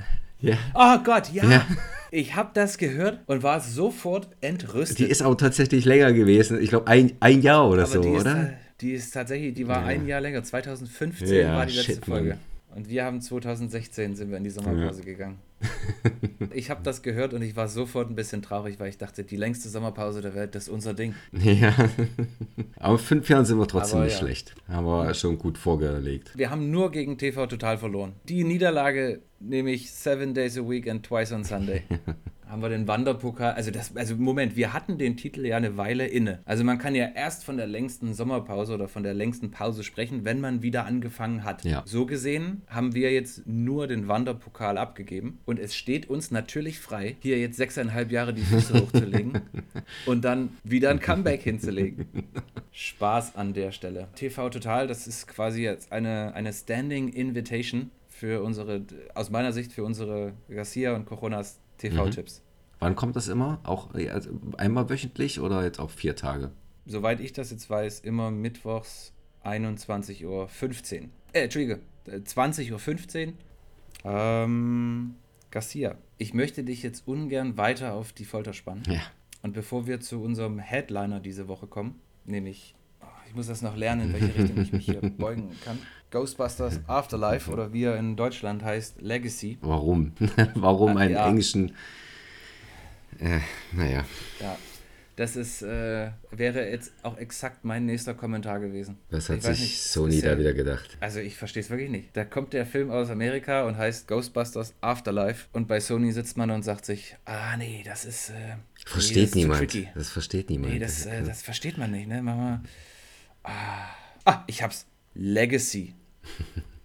Ja. 0.41 0.55
Oh 0.73 0.97
Gott, 1.03 1.31
ja. 1.33 1.43
Ja. 1.49 1.65
Ich 2.11 2.35
habe 2.35 2.51
das 2.53 2.77
gehört 2.77 3.19
und 3.27 3.43
war 3.43 3.59
sofort 3.59 4.29
entrüstet. 4.41 4.99
Die 4.99 5.05
ist 5.05 5.21
auch 5.21 5.35
tatsächlich 5.35 5.83
länger 5.85 6.13
gewesen. 6.13 6.61
Ich 6.61 6.69
glaube, 6.69 6.87
ein, 6.87 7.13
ein 7.19 7.41
Jahr 7.41 7.67
oder 7.69 7.83
Aber 7.83 7.91
so, 7.91 8.01
die 8.01 8.09
ist, 8.09 8.21
oder? 8.21 8.53
Die 8.81 8.91
ist 8.93 9.11
tatsächlich, 9.11 9.53
die 9.55 9.67
war 9.67 9.81
Ja. 9.81 9.87
ein 9.87 10.07
Jahr 10.07 10.21
länger. 10.21 10.43
2015 10.43 11.27
Ja, 11.27 11.55
war 11.57 11.65
die 11.65 11.73
letzte 11.73 11.93
shit, 11.93 12.05
Folge. 12.05 12.29
Mann. 12.29 12.39
Und 12.77 12.89
wir 12.89 13.03
haben 13.05 13.19
2016 13.21 14.15
sind 14.15 14.29
wir 14.29 14.37
in 14.37 14.43
die 14.43 14.49
Sommerpause 14.51 15.01
gegangen. 15.01 15.37
Ich 16.53 16.69
habe 16.69 16.81
das 16.83 17.01
gehört 17.01 17.33
und 17.33 17.41
ich 17.41 17.55
war 17.55 17.67
sofort 17.67 18.09
ein 18.09 18.15
bisschen 18.15 18.41
traurig, 18.41 18.79
weil 18.79 18.89
ich 18.89 18.97
dachte, 18.97 19.23
die 19.23 19.37
längste 19.37 19.69
Sommerpause 19.69 20.21
der 20.21 20.35
Welt, 20.35 20.55
das 20.55 20.63
ist 20.63 20.69
unser 20.69 20.93
Ding. 20.93 21.15
Ja. 21.47 21.73
Aber 22.79 22.99
fünf 22.99 23.29
Jahren 23.29 23.45
sind 23.45 23.57
wir 23.57 23.67
trotzdem 23.67 23.97
Aber 23.97 24.05
nicht 24.05 24.15
ja. 24.15 24.19
schlecht. 24.19 24.55
Aber 24.67 25.13
schon 25.13 25.37
gut 25.37 25.57
vorgelegt. 25.57 26.31
Wir 26.35 26.49
haben 26.49 26.69
nur 26.71 26.91
gegen 26.91 27.17
TV 27.17 27.47
total 27.47 27.77
verloren. 27.77 28.13
Die 28.27 28.43
Niederlage 28.43 29.21
nehme 29.39 29.71
ich 29.71 29.91
seven 29.91 30.33
days 30.33 30.57
a 30.57 30.67
week 30.67 30.89
and 30.89 31.05
twice 31.05 31.31
on 31.31 31.43
Sunday. 31.43 31.83
haben 32.49 32.61
wir 32.61 32.69
den 32.69 32.87
Wanderpokal, 32.87 33.53
also 33.53 33.71
das, 33.71 33.95
also 33.95 34.15
Moment, 34.15 34.55
wir 34.55 34.73
hatten 34.73 34.97
den 34.97 35.17
Titel 35.17 35.45
ja 35.45 35.57
eine 35.57 35.77
Weile 35.77 36.07
inne. 36.07 36.39
Also 36.45 36.63
man 36.63 36.77
kann 36.77 36.95
ja 36.95 37.09
erst 37.13 37.43
von 37.43 37.57
der 37.57 37.67
längsten 37.67 38.13
Sommerpause 38.13 38.73
oder 38.73 38.87
von 38.87 39.03
der 39.03 39.13
längsten 39.13 39.51
Pause 39.51 39.83
sprechen, 39.83 40.25
wenn 40.25 40.39
man 40.39 40.61
wieder 40.61 40.85
angefangen 40.85 41.43
hat. 41.43 41.63
Ja. 41.63 41.83
So 41.85 42.05
gesehen 42.05 42.61
haben 42.67 42.93
wir 42.93 43.11
jetzt 43.11 43.45
nur 43.47 43.87
den 43.87 44.07
Wanderpokal 44.07 44.77
abgegeben 44.77 45.39
und 45.45 45.59
es 45.59 45.75
steht 45.75 46.09
uns 46.09 46.31
natürlich 46.31 46.79
frei, 46.79 47.17
hier 47.21 47.39
jetzt 47.39 47.57
sechseinhalb 47.57 48.11
Jahre 48.11 48.33
die 48.33 48.43
Füße 48.43 48.73
hochzulegen 48.81 49.41
und 50.05 50.23
dann 50.23 50.49
wieder 50.63 50.89
ein 50.89 50.99
Comeback 50.99 51.41
hinzulegen. 51.41 52.07
Spaß 52.71 53.35
an 53.35 53.53
der 53.53 53.71
Stelle. 53.71 54.07
TV 54.15 54.49
Total, 54.49 54.87
das 54.87 55.07
ist 55.07 55.27
quasi 55.27 55.63
jetzt 55.63 55.91
eine, 55.91 56.33
eine 56.35 56.53
Standing 56.53 57.09
Invitation 57.09 57.91
für 58.07 58.41
unsere, 58.43 58.83
aus 59.13 59.29
meiner 59.29 59.51
Sicht 59.51 59.71
für 59.71 59.83
unsere 59.83 60.33
Garcia 60.49 60.95
und 60.95 61.05
Coronas 61.05 61.59
TV-Tipps. 61.77 62.41
Wann 62.79 62.95
kommt 62.95 63.15
das 63.15 63.27
immer? 63.27 63.59
Auch 63.63 63.93
äh, 63.95 64.09
also 64.09 64.29
einmal 64.57 64.89
wöchentlich 64.89 65.39
oder 65.39 65.63
jetzt 65.63 65.79
auch 65.79 65.89
vier 65.89 66.15
Tage? 66.15 66.51
Soweit 66.85 67.19
ich 67.19 67.33
das 67.33 67.51
jetzt 67.51 67.69
weiß, 67.69 68.01
immer 68.01 68.31
mittwochs 68.31 69.13
21.15 69.43 70.25
Uhr. 70.25 70.49
Äh, 71.33 71.43
Entschuldige, 71.43 71.79
äh, 72.05 72.17
20.15 72.17 73.27
Uhr. 73.27 73.33
Ähm, 74.05 75.15
Garcia, 75.51 75.95
ich 76.17 76.33
möchte 76.33 76.63
dich 76.63 76.83
jetzt 76.83 77.07
ungern 77.07 77.57
weiter 77.57 77.93
auf 77.93 78.13
die 78.13 78.25
Folter 78.25 78.53
spannen. 78.53 78.83
Ja. 78.87 79.01
Und 79.41 79.53
bevor 79.53 79.87
wir 79.87 79.99
zu 79.99 80.21
unserem 80.21 80.59
Headliner 80.59 81.19
diese 81.19 81.47
Woche 81.47 81.67
kommen, 81.67 81.99
nämlich, 82.25 82.75
ich 83.27 83.35
muss 83.35 83.47
das 83.47 83.61
noch 83.61 83.75
lernen, 83.75 84.07
in 84.07 84.13
welche 84.13 84.35
Richtung 84.37 84.61
ich 84.61 84.71
mich 84.73 84.85
hier 84.85 85.01
beugen 85.17 85.49
kann. 85.63 85.77
Ghostbusters 86.11 86.79
Afterlife 86.87 87.51
oder 87.51 87.73
wie 87.73 87.83
er 87.83 87.97
in 87.97 88.15
Deutschland 88.15 88.63
heißt, 88.63 89.01
Legacy. 89.01 89.57
Warum? 89.61 90.13
Warum 90.55 90.95
einen 90.97 91.13
Ja. 91.13 91.27
englischen. 91.27 91.73
Äh, 93.19 93.39
naja. 93.73 94.05
Ja, 94.39 94.57
das 95.15 95.35
ist, 95.35 95.63
äh, 95.63 96.11
wäre 96.31 96.69
jetzt 96.69 96.93
auch 97.03 97.17
exakt 97.17 97.65
mein 97.65 97.85
nächster 97.87 98.13
Kommentar 98.13 98.59
gewesen. 98.59 98.97
Was 99.09 99.27
hat 99.29 99.37
Ich 99.39 99.43
sich 99.43 99.59
nicht, 99.59 99.81
Sony 99.83 100.15
ist 100.15 100.25
da 100.25 100.31
ja- 100.33 100.39
wieder 100.39 100.53
gedacht? 100.53 100.95
Also 100.99 101.19
ich 101.19 101.35
verstehe 101.35 101.61
es 101.63 101.69
wirklich 101.69 101.89
nicht. 101.89 102.15
Da 102.15 102.23
kommt 102.23 102.53
der 102.53 102.65
Film 102.65 102.91
aus 102.91 103.09
Amerika 103.09 103.63
und 103.63 103.77
heißt 103.77 104.07
Ghostbusters 104.07 104.75
Afterlife 104.81 105.47
und 105.53 105.67
bei 105.67 105.79
Sony 105.79 106.11
sitzt 106.11 106.37
man 106.37 106.51
und 106.51 106.63
sagt 106.63 106.85
sich, 106.85 107.15
ah 107.25 107.57
nee, 107.57 107.81
das 107.85 108.05
ist... 108.05 108.29
Äh, 108.29 108.33
nee, 108.33 108.53
das 108.83 108.91
Versteht 108.93 109.23
ist 109.23 109.31
zu 109.33 109.39
niemand. 109.39 109.59
tricky. 109.59 109.89
Das 109.95 110.09
versteht 110.09 110.49
niemand. 110.51 110.73
Nee, 110.73 110.79
das, 110.79 111.05
äh, 111.07 111.23
das 111.23 111.41
versteht 111.41 111.77
man 111.77 111.91
nicht, 111.91 112.07
ne? 112.07 112.21
Mach 112.21 112.35
mal. 112.35 112.61
Ah, 113.47 113.87
ah, 114.25 114.43
ich 114.47 114.61
hab's. 114.61 114.85
Legacy. 115.13 115.93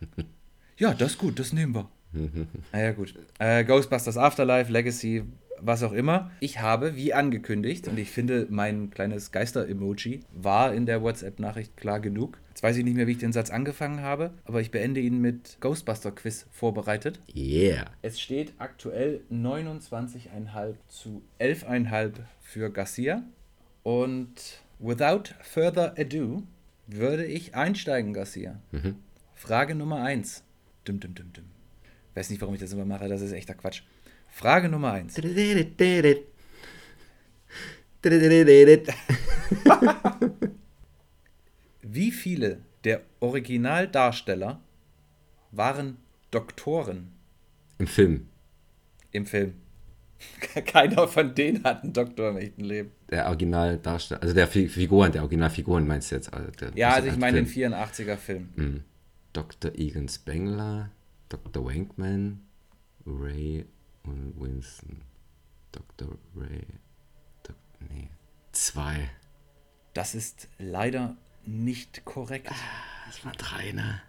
ja, 0.79 0.95
das 0.95 1.13
ist 1.13 1.19
gut, 1.19 1.39
das 1.39 1.53
nehmen 1.53 1.75
wir. 1.75 1.89
naja, 2.73 2.93
gut. 2.93 3.15
Äh, 3.39 3.65
Ghostbusters 3.65 4.17
Afterlife, 4.17 4.71
Legacy, 4.71 5.25
was 5.61 5.83
auch 5.83 5.93
immer. 5.93 6.31
Ich 6.41 6.61
habe, 6.61 6.97
wie 6.97 7.13
angekündigt, 7.15 7.89
und 7.89 7.99
ich 7.99 8.11
finde, 8.11 8.47
mein 8.51 8.91
kleines 8.91 9.33
Geister-Emoji 9.33 10.21
war 10.33 10.73
in 10.75 10.87
der 10.87 11.03
WhatsApp-Nachricht 11.03 11.77
klar 11.77 12.01
genug. 12.01 12.39
Jetzt 12.51 12.63
weiß 12.63 12.77
ich 12.77 12.85
nicht 12.85 12.97
mehr, 12.97 13.07
wie 13.07 13.13
ich 13.13 13.19
den 13.19 13.33
Satz 13.33 13.51
angefangen 13.51 14.03
habe, 14.03 14.33
aber 14.45 14.61
ich 14.61 14.71
beende 14.71 15.01
ihn 15.01 15.21
mit 15.21 15.57
Ghostbuster-Quiz 15.61 16.47
vorbereitet. 16.51 17.21
yeah. 17.35 17.87
Es 18.03 18.21
steht 18.21 18.53
aktuell 18.59 19.21
29,5 19.33 20.75
zu 20.89 21.23
11,5 21.41 22.13
für 22.41 22.71
Garcia. 22.71 23.23
Und 23.83 24.61
without 24.79 25.35
further 25.43 25.95
ado 25.99 26.43
würde 26.97 27.25
ich 27.25 27.55
einsteigen, 27.55 28.13
Garcia. 28.13 28.61
Frage 29.35 29.75
Nummer 29.75 30.03
1. 30.03 30.45
Dum, 30.85 31.01
dum, 31.01 31.15
dum, 31.15 31.33
dum. 31.33 31.45
Weiß 32.15 32.31
nicht, 32.31 32.41
warum 32.41 32.55
ich 32.55 32.61
das 32.61 32.73
immer 32.73 32.85
mache, 32.85 33.09
das 33.09 33.23
ist 33.23 33.33
echter 33.33 33.55
Quatsch. 33.55 33.83
Frage 34.29 34.69
Nummer 34.69 34.93
1. 34.93 35.17
Wie 41.83 42.11
viele 42.11 42.59
der 42.85 43.03
Originaldarsteller 43.21 44.61
waren 45.51 45.99
Doktoren 46.31 47.13
Im 47.79 47.87
Film. 47.87 48.29
im 49.13 49.27
Film? 49.27 49.55
Keiner 50.67 51.09
von 51.09 51.35
denen 51.35 51.65
hat 51.65 51.83
einen 51.83 51.93
Doktor 51.93 52.31
im 52.31 52.39
echten 52.39 52.65
Leben. 52.65 52.93
Der 53.13 53.27
Originaldarsteller, 53.27 54.23
also 54.23 54.35
der 54.35 54.49
Fi- 54.49 54.69
Figuren, 54.69 55.13
der 55.13 55.21
Originalfiguren 55.23 55.87
meinst 55.87 56.11
du 56.11 56.15
jetzt? 56.17 56.33
Also 56.33 56.51
der, 56.53 56.73
Ja, 56.75 56.91
also 56.95 57.09
ich 57.09 57.17
meine 57.19 57.43
den 57.45 57.47
84er 57.47 58.17
Film. 58.17 58.49
Mhm. 58.57 58.85
Dr. 59.35 59.71
Egan 59.75 60.09
Spengler, 60.09 60.91
Dr. 61.29 61.65
Wankman, 61.65 62.41
Ray 63.07 63.67
und 64.05 64.35
Winston. 64.41 65.03
Dr. 65.73 66.17
Ray. 66.35 66.63
Dok 67.43 67.57
nee. 67.91 68.09
Zwei. 68.53 69.11
Das 69.95 70.15
ist 70.15 70.49
leider 70.59 71.17
nicht 71.45 72.05
korrekt. 72.07 72.49
Das 73.07 73.25
war 73.25 73.33
drei, 73.33 73.73
ne? 73.73 74.01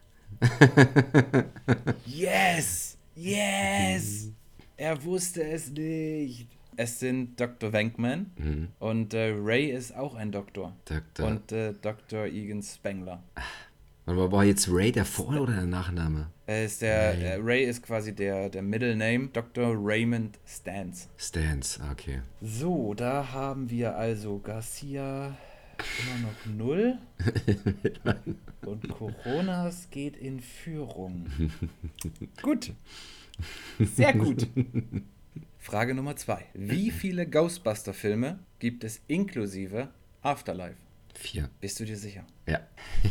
Yes! 2.06 2.98
Yes! 3.16 4.30
Er 4.76 5.02
wusste 5.04 5.44
es 5.44 5.70
nicht. 5.70 6.48
Es 6.78 7.00
sind 7.00 7.40
Dr. 7.40 7.72
Wankman 7.74 8.70
und 8.80 9.14
äh, 9.14 9.34
Ray 9.38 9.72
ist 9.72 9.96
auch 9.96 10.16
ein 10.16 10.32
Doktor. 10.32 10.76
Dr. 10.86 11.28
Und 11.28 11.52
äh, 11.52 11.74
Dr. 11.82 12.26
Egan 12.26 12.62
Spengler. 12.64 13.22
Wann 14.06 14.18
war- 14.18 14.32
war 14.32 14.44
jetzt 14.44 14.68
Ray 14.70 14.92
der 14.92 15.06
Vor- 15.06 15.42
oder 15.42 15.54
der 15.54 15.66
Nachname? 15.66 16.30
Ist 16.48 16.82
der, 16.82 17.14
Ray. 17.18 17.40
Ray 17.42 17.64
ist 17.66 17.84
quasi 17.84 18.14
der, 18.14 18.50
der 18.50 18.62
Middle 18.62 18.96
Name. 18.96 19.30
Dr. 19.32 19.74
Raymond 19.78 20.38
Stans. 20.46 21.08
Stans, 21.18 21.80
ah, 21.82 21.92
okay. 21.92 22.22
So, 22.42 22.94
da 22.94 23.32
haben 23.32 23.70
wir 23.70 23.96
also 23.96 24.40
Garcia 24.40 25.38
immer 25.78 26.28
noch 26.28 26.54
null. 26.58 26.98
Und 28.66 28.90
Coronas 28.90 29.90
geht 29.90 30.18
in 30.18 30.40
Führung. 30.40 31.26
Gut. 32.42 32.74
Sehr 33.80 34.14
gut. 34.14 34.48
Frage 35.64 35.94
Nummer 35.96 36.18
zwei. 36.18 36.44
Wie 36.54 36.92
viele 36.92 37.26
Ghostbuster-Filme 37.26 38.38
gibt 38.60 38.84
es 38.84 39.00
inklusive 39.08 39.88
Afterlife? 40.22 40.76
Vier. 41.16 41.50
Bist 41.62 41.80
du 41.80 41.86
dir 41.86 41.96
sicher? 41.96 42.26
Ja. 42.46 42.60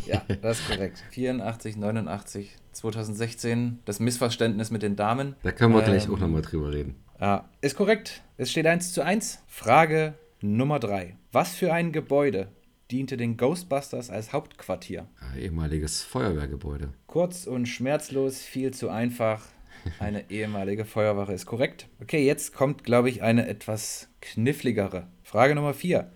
Ja, 0.05 0.21
das 0.43 0.59
ist 0.59 0.69
korrekt. 0.69 1.03
84, 1.09 1.77
89, 1.77 2.55
2016. 2.73 3.79
Das 3.85 3.99
Missverständnis 3.99 4.69
mit 4.69 4.83
den 4.83 4.95
Damen. 4.95 5.35
Da 5.41 5.51
können 5.51 5.73
wir 5.73 5.81
gleich 5.81 6.05
Ähm, 6.05 6.13
auch 6.13 6.19
nochmal 6.19 6.43
drüber 6.43 6.71
reden. 6.71 6.95
Ja, 7.19 7.49
ist 7.61 7.75
korrekt. 7.75 8.21
Es 8.37 8.51
steht 8.51 8.67
1 8.67 8.93
zu 8.93 9.01
1. 9.03 9.39
Frage 9.47 10.13
Nummer 10.39 10.79
3. 10.79 11.17
Was 11.31 11.55
für 11.55 11.73
ein 11.73 11.91
Gebäude 11.91 12.49
diente 12.91 13.17
den 13.17 13.35
Ghostbusters 13.35 14.11
als 14.11 14.31
Hauptquartier? 14.31 15.07
Ah, 15.19 15.35
ehemaliges 15.37 16.03
Feuerwehrgebäude. 16.03 16.93
Kurz 17.07 17.47
und 17.47 17.65
schmerzlos, 17.65 18.43
viel 18.43 18.71
zu 18.75 18.89
einfach. 18.89 19.41
Eine 19.99 20.29
ehemalige 20.29 20.85
Feuerwache 20.85 21.33
ist 21.33 21.45
korrekt. 21.45 21.87
Okay, 22.01 22.25
jetzt 22.25 22.53
kommt, 22.53 22.83
glaube 22.83 23.09
ich, 23.09 23.21
eine 23.21 23.47
etwas 23.47 24.09
kniffligere. 24.21 25.07
Frage 25.23 25.55
Nummer 25.55 25.73
4. 25.73 26.11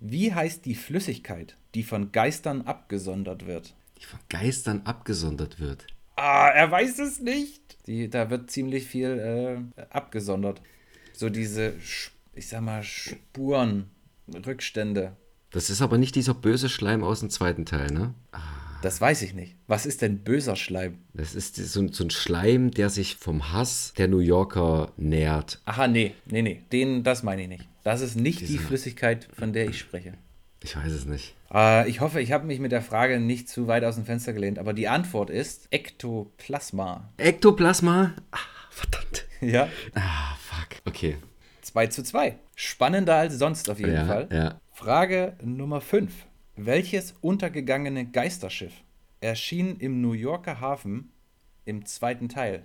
Wie 0.00 0.34
heißt 0.34 0.64
die 0.64 0.74
Flüssigkeit, 0.74 1.56
die 1.74 1.82
von 1.82 2.12
Geistern 2.12 2.62
abgesondert 2.62 3.46
wird? 3.46 3.74
Die 4.00 4.04
von 4.04 4.18
Geistern 4.28 4.82
abgesondert 4.84 5.60
wird. 5.60 5.86
Ah, 6.16 6.48
er 6.48 6.70
weiß 6.70 6.98
es 6.98 7.20
nicht. 7.20 7.86
Die, 7.86 8.10
da 8.10 8.30
wird 8.30 8.50
ziemlich 8.50 8.86
viel 8.86 9.72
äh, 9.76 9.82
abgesondert. 9.90 10.60
So 11.12 11.28
diese, 11.28 11.74
ich 12.34 12.48
sag 12.48 12.62
mal, 12.62 12.82
Spuren, 12.82 13.90
Rückstände. 14.46 15.16
Das 15.50 15.68
ist 15.70 15.82
aber 15.82 15.98
nicht 15.98 16.14
dieser 16.14 16.34
böse 16.34 16.68
Schleim 16.68 17.04
aus 17.04 17.20
dem 17.20 17.30
zweiten 17.30 17.66
Teil, 17.66 17.90
ne? 17.92 18.14
Das 18.82 19.00
weiß 19.00 19.22
ich 19.22 19.32
nicht. 19.34 19.54
Was 19.66 19.86
ist 19.86 20.02
denn 20.02 20.18
böser 20.18 20.56
Schleim? 20.56 20.98
Das 21.14 21.34
ist 21.34 21.56
so, 21.56 21.80
ein- 21.80 21.92
so 21.92 22.04
ein 22.04 22.10
Schleim, 22.10 22.70
der 22.70 22.90
sich 22.90 23.16
vom 23.16 23.52
Hass 23.52 23.94
der 23.96 24.08
New 24.08 24.18
Yorker 24.18 24.92
nährt. 24.96 25.60
Aha, 25.64 25.88
nee, 25.88 26.14
nee, 26.26 26.42
nee. 26.42 26.62
Den, 26.72 27.02
das 27.04 27.22
meine 27.22 27.42
ich 27.42 27.48
nicht. 27.48 27.68
Das 27.84 28.00
ist 28.00 28.16
nicht 28.16 28.40
die 28.40 28.46
Diese- 28.46 28.58
Flüssigkeit, 28.64 29.28
von 29.38 29.52
der 29.52 29.68
ich 29.68 29.78
spreche. 29.78 30.14
Ich 30.64 30.76
weiß 30.76 30.92
es 30.92 31.06
nicht. 31.06 31.34
Äh, 31.52 31.88
ich 31.88 32.00
hoffe, 32.00 32.20
ich 32.20 32.30
habe 32.30 32.46
mich 32.46 32.60
mit 32.60 32.70
der 32.70 32.82
Frage 32.82 33.18
nicht 33.18 33.48
zu 33.48 33.66
weit 33.66 33.82
aus 33.84 33.96
dem 33.96 34.04
Fenster 34.04 34.32
gelehnt, 34.32 34.58
aber 34.60 34.72
die 34.72 34.86
Antwort 34.88 35.28
ist 35.30 35.66
Ektoplasma. 35.70 37.08
Ektoplasma? 37.16 38.12
Ah, 38.30 38.38
verdammt. 38.70 39.26
Ja? 39.40 39.68
Ah, 39.94 40.36
fuck. 40.40 40.80
Okay. 40.84 41.16
2 41.62 41.86
zu 41.88 42.02
2. 42.04 42.36
Spannender 42.54 43.16
als 43.16 43.38
sonst 43.38 43.68
auf 43.70 43.80
jeden 43.80 43.94
ja, 43.94 44.06
Fall. 44.06 44.28
ja. 44.32 44.60
Frage 44.72 45.36
Nummer 45.42 45.80
5. 45.80 46.12
Welches 46.56 47.14
untergegangene 47.22 48.04
Geisterschiff 48.10 48.72
erschien 49.20 49.78
im 49.78 50.02
New 50.02 50.12
Yorker 50.12 50.60
Hafen 50.60 51.10
im 51.64 51.86
zweiten 51.86 52.28
Teil? 52.28 52.64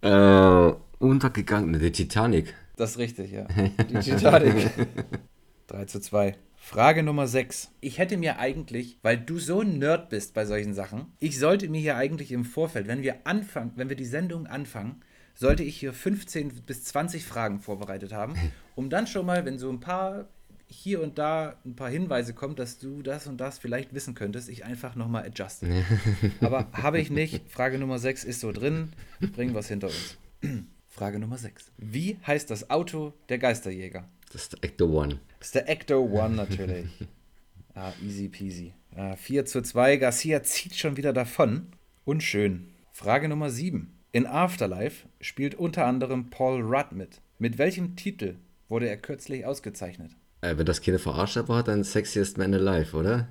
Äh, 0.00 0.72
untergegangen. 1.00 1.76
Die 1.80 1.90
Titanic. 1.90 2.54
Das 2.76 2.92
ist 2.92 2.98
richtig, 2.98 3.32
ja. 3.32 3.48
Die 3.90 3.98
Titanic. 3.98 4.70
3 5.66 5.84
zu 5.86 6.00
2. 6.00 6.36
Frage 6.54 7.02
Nummer 7.02 7.26
6. 7.26 7.72
Ich 7.80 7.98
hätte 7.98 8.16
mir 8.16 8.38
eigentlich, 8.38 8.98
weil 9.02 9.18
du 9.18 9.40
so 9.40 9.60
ein 9.60 9.78
Nerd 9.78 10.08
bist 10.08 10.34
bei 10.34 10.44
solchen 10.44 10.72
Sachen, 10.72 11.12
ich 11.18 11.36
sollte 11.36 11.68
mir 11.68 11.80
hier 11.80 11.96
eigentlich 11.96 12.30
im 12.30 12.44
Vorfeld, 12.44 12.86
wenn 12.86 13.02
wir 13.02 13.26
anfangen, 13.26 13.72
wenn 13.74 13.88
wir 13.88 13.96
die 13.96 14.04
Sendung 14.04 14.46
anfangen, 14.46 15.02
sollte 15.34 15.64
ich 15.64 15.76
hier 15.76 15.92
15 15.92 16.62
bis 16.62 16.84
20 16.84 17.24
Fragen 17.24 17.58
vorbereitet 17.58 18.12
haben, 18.12 18.34
um 18.76 18.90
dann 18.90 19.08
schon 19.08 19.26
mal, 19.26 19.44
wenn 19.44 19.58
so 19.58 19.68
ein 19.68 19.80
paar 19.80 20.28
hier 20.68 21.02
und 21.02 21.18
da 21.18 21.56
ein 21.64 21.74
paar 21.74 21.90
Hinweise 21.90 22.34
kommt, 22.34 22.58
dass 22.58 22.78
du 22.78 23.02
das 23.02 23.26
und 23.26 23.38
das 23.38 23.58
vielleicht 23.58 23.94
wissen 23.94 24.14
könntest, 24.14 24.48
ich 24.48 24.64
einfach 24.64 24.94
nochmal 24.94 25.24
adjusten. 25.24 25.84
Aber 26.40 26.68
habe 26.72 27.00
ich 27.00 27.10
nicht. 27.10 27.50
Frage 27.50 27.78
Nummer 27.78 27.98
6 27.98 28.24
ist 28.24 28.40
so 28.40 28.52
drin. 28.52 28.92
Bringen 29.34 29.54
wir 29.54 29.60
es 29.60 29.68
hinter 29.68 29.88
uns. 29.88 30.18
Frage 30.86 31.18
Nummer 31.18 31.38
6. 31.38 31.72
Wie 31.78 32.18
heißt 32.26 32.50
das 32.50 32.70
Auto 32.70 33.14
der 33.28 33.38
Geisterjäger? 33.38 34.08
Das 34.32 34.42
ist 34.42 34.52
der 34.52 34.64
Ecto 34.64 34.86
One. 34.86 35.20
Das 35.38 35.48
ist 35.48 35.54
der 35.54 35.68
Ecto 35.68 36.00
One 36.00 36.36
natürlich. 36.36 36.86
ah, 37.74 37.92
easy 38.04 38.28
peasy. 38.28 38.74
Ah, 38.94 39.16
4 39.16 39.46
zu 39.46 39.62
2. 39.62 39.96
Garcia 39.96 40.42
zieht 40.42 40.76
schon 40.76 40.96
wieder 40.96 41.12
davon. 41.12 41.68
Unschön. 42.04 42.68
Frage 42.92 43.28
Nummer 43.28 43.50
7. 43.50 43.94
In 44.12 44.26
Afterlife 44.26 45.06
spielt 45.20 45.54
unter 45.54 45.86
anderem 45.86 46.30
Paul 46.30 46.62
Rudd 46.62 46.92
mit. 46.92 47.20
Mit 47.38 47.58
welchem 47.58 47.96
Titel 47.96 48.36
wurde 48.68 48.88
er 48.88 48.96
kürzlich 48.96 49.46
ausgezeichnet? 49.46 50.16
Äh, 50.40 50.56
wenn 50.56 50.66
das 50.66 50.80
keine 50.80 50.98
Verarsche 50.98 51.48
war, 51.48 51.62
dann 51.62 51.84
Sexiest 51.84 52.38
Man 52.38 52.54
Alive, 52.54 52.96
oder? 52.96 53.28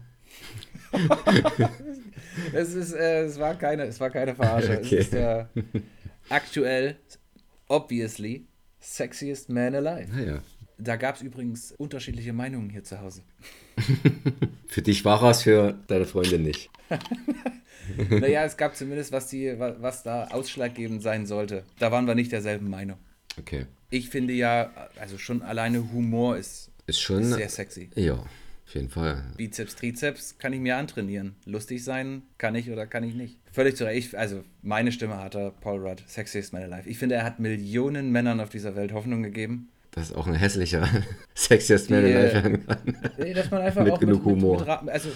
Es, 2.54 2.74
ist, 2.74 2.93
äh, 2.93 3.24
es, 3.24 3.39
war, 3.39 3.56
keine, 3.56 3.84
es 3.86 4.00
war 4.00 4.10
keine 4.10 4.36
Verarsche. 4.36 4.78
Okay. 4.78 4.98
Es 4.98 5.06
ist 5.06 5.13
der 5.13 5.50
aktuell, 6.30 6.96
obviously, 7.67 8.46
sexiest 8.80 9.50
man 9.50 9.76
alive. 9.76 10.12
Naja. 10.15 10.41
Da 10.78 10.96
gab 10.96 11.15
es 11.15 11.24
übrigens 11.24 11.72
unterschiedliche 11.72 12.34
Meinungen 12.34 12.70
hier 12.70 12.84
zu 12.84 13.02
Hause. 13.02 13.24
Für 14.67 14.82
dich 14.82 15.04
war 15.04 15.24
es, 15.24 15.41
für 15.41 15.76
deine 15.88 16.06
Freundin 16.06 16.43
nicht. 16.43 16.70
naja, 18.10 18.43
es 18.43 18.56
gab 18.58 18.76
zumindest, 18.76 19.12
was, 19.12 19.28
die, 19.28 19.58
wa- 19.58 19.76
was 19.80 20.04
da 20.04 20.26
ausschlaggebend 20.26 21.02
sein 21.02 21.26
sollte. 21.26 21.63
Da 21.80 21.91
waren 21.91 22.06
wir 22.06 22.13
nicht 22.15 22.32
derselben 22.32 22.70
Meinung. 22.70 22.98
Okay. 23.39 23.65
Ich 23.89 24.10
finde 24.10 24.34
ja, 24.34 24.72
also 25.00 25.17
schon 25.17 25.41
alleine 25.41 25.91
Humor 25.91 26.38
ist 26.38 26.70
Ist 26.88 27.02
schon. 27.02 27.23
sehr 27.23 27.50
sexy. 27.50 27.89
Ja, 27.95 28.13
auf 28.13 28.73
jeden 28.73 28.89
Fall. 28.89 29.23
Bizeps, 29.36 29.76
Trizeps 29.76 30.38
kann 30.39 30.54
ich 30.54 30.60
mir 30.60 30.78
antrainieren. 30.78 31.36
Lustig 31.45 31.84
sein 31.84 32.23
kann 32.38 32.56
ich 32.56 32.71
oder 32.71 32.88
kann 32.88 33.04
ich 33.04 33.13
nicht. 33.13 33.38
Völlig 33.52 33.76
zu 33.76 33.86
Recht. 33.86 34.08
Ich, 34.08 34.17
also 34.17 34.43
meine 34.62 34.91
Stimme 34.91 35.17
hat 35.17 35.36
er, 35.36 35.52
Paul 35.52 35.86
Rudd, 35.86 36.04
Sexiest 36.08 36.54
Man 36.54 36.63
Alive. 36.63 36.89
Ich 36.89 36.97
finde, 36.97 37.15
er 37.15 37.23
hat 37.23 37.39
Millionen 37.39 38.12
Männern 38.12 38.39
auf 38.39 38.50
dieser 38.50 38.76
Welt 38.76 38.93
Hoffnung 38.93 39.21
gegeben. 39.21 39.69
Das 39.91 40.10
ist 40.10 40.15
auch 40.15 40.28
ein 40.28 40.34
hässlicher 40.34 40.88
Sexiest 41.34 41.89
Man 41.89 42.06
Die, 42.06 42.13
Alive 42.13 42.30
äh, 42.30 42.34
werden 42.43 42.65
kann. 42.67 43.34
Dass 43.34 43.52
man 43.52 43.62
einfach 43.62 43.84
Mit 43.84 43.93
auch 43.93 44.00
genug 44.00 44.26
mit, 44.26 44.36
Humor. 44.36 44.60
Mit, 44.60 44.82
mit, 44.84 44.93
also, 44.93 45.10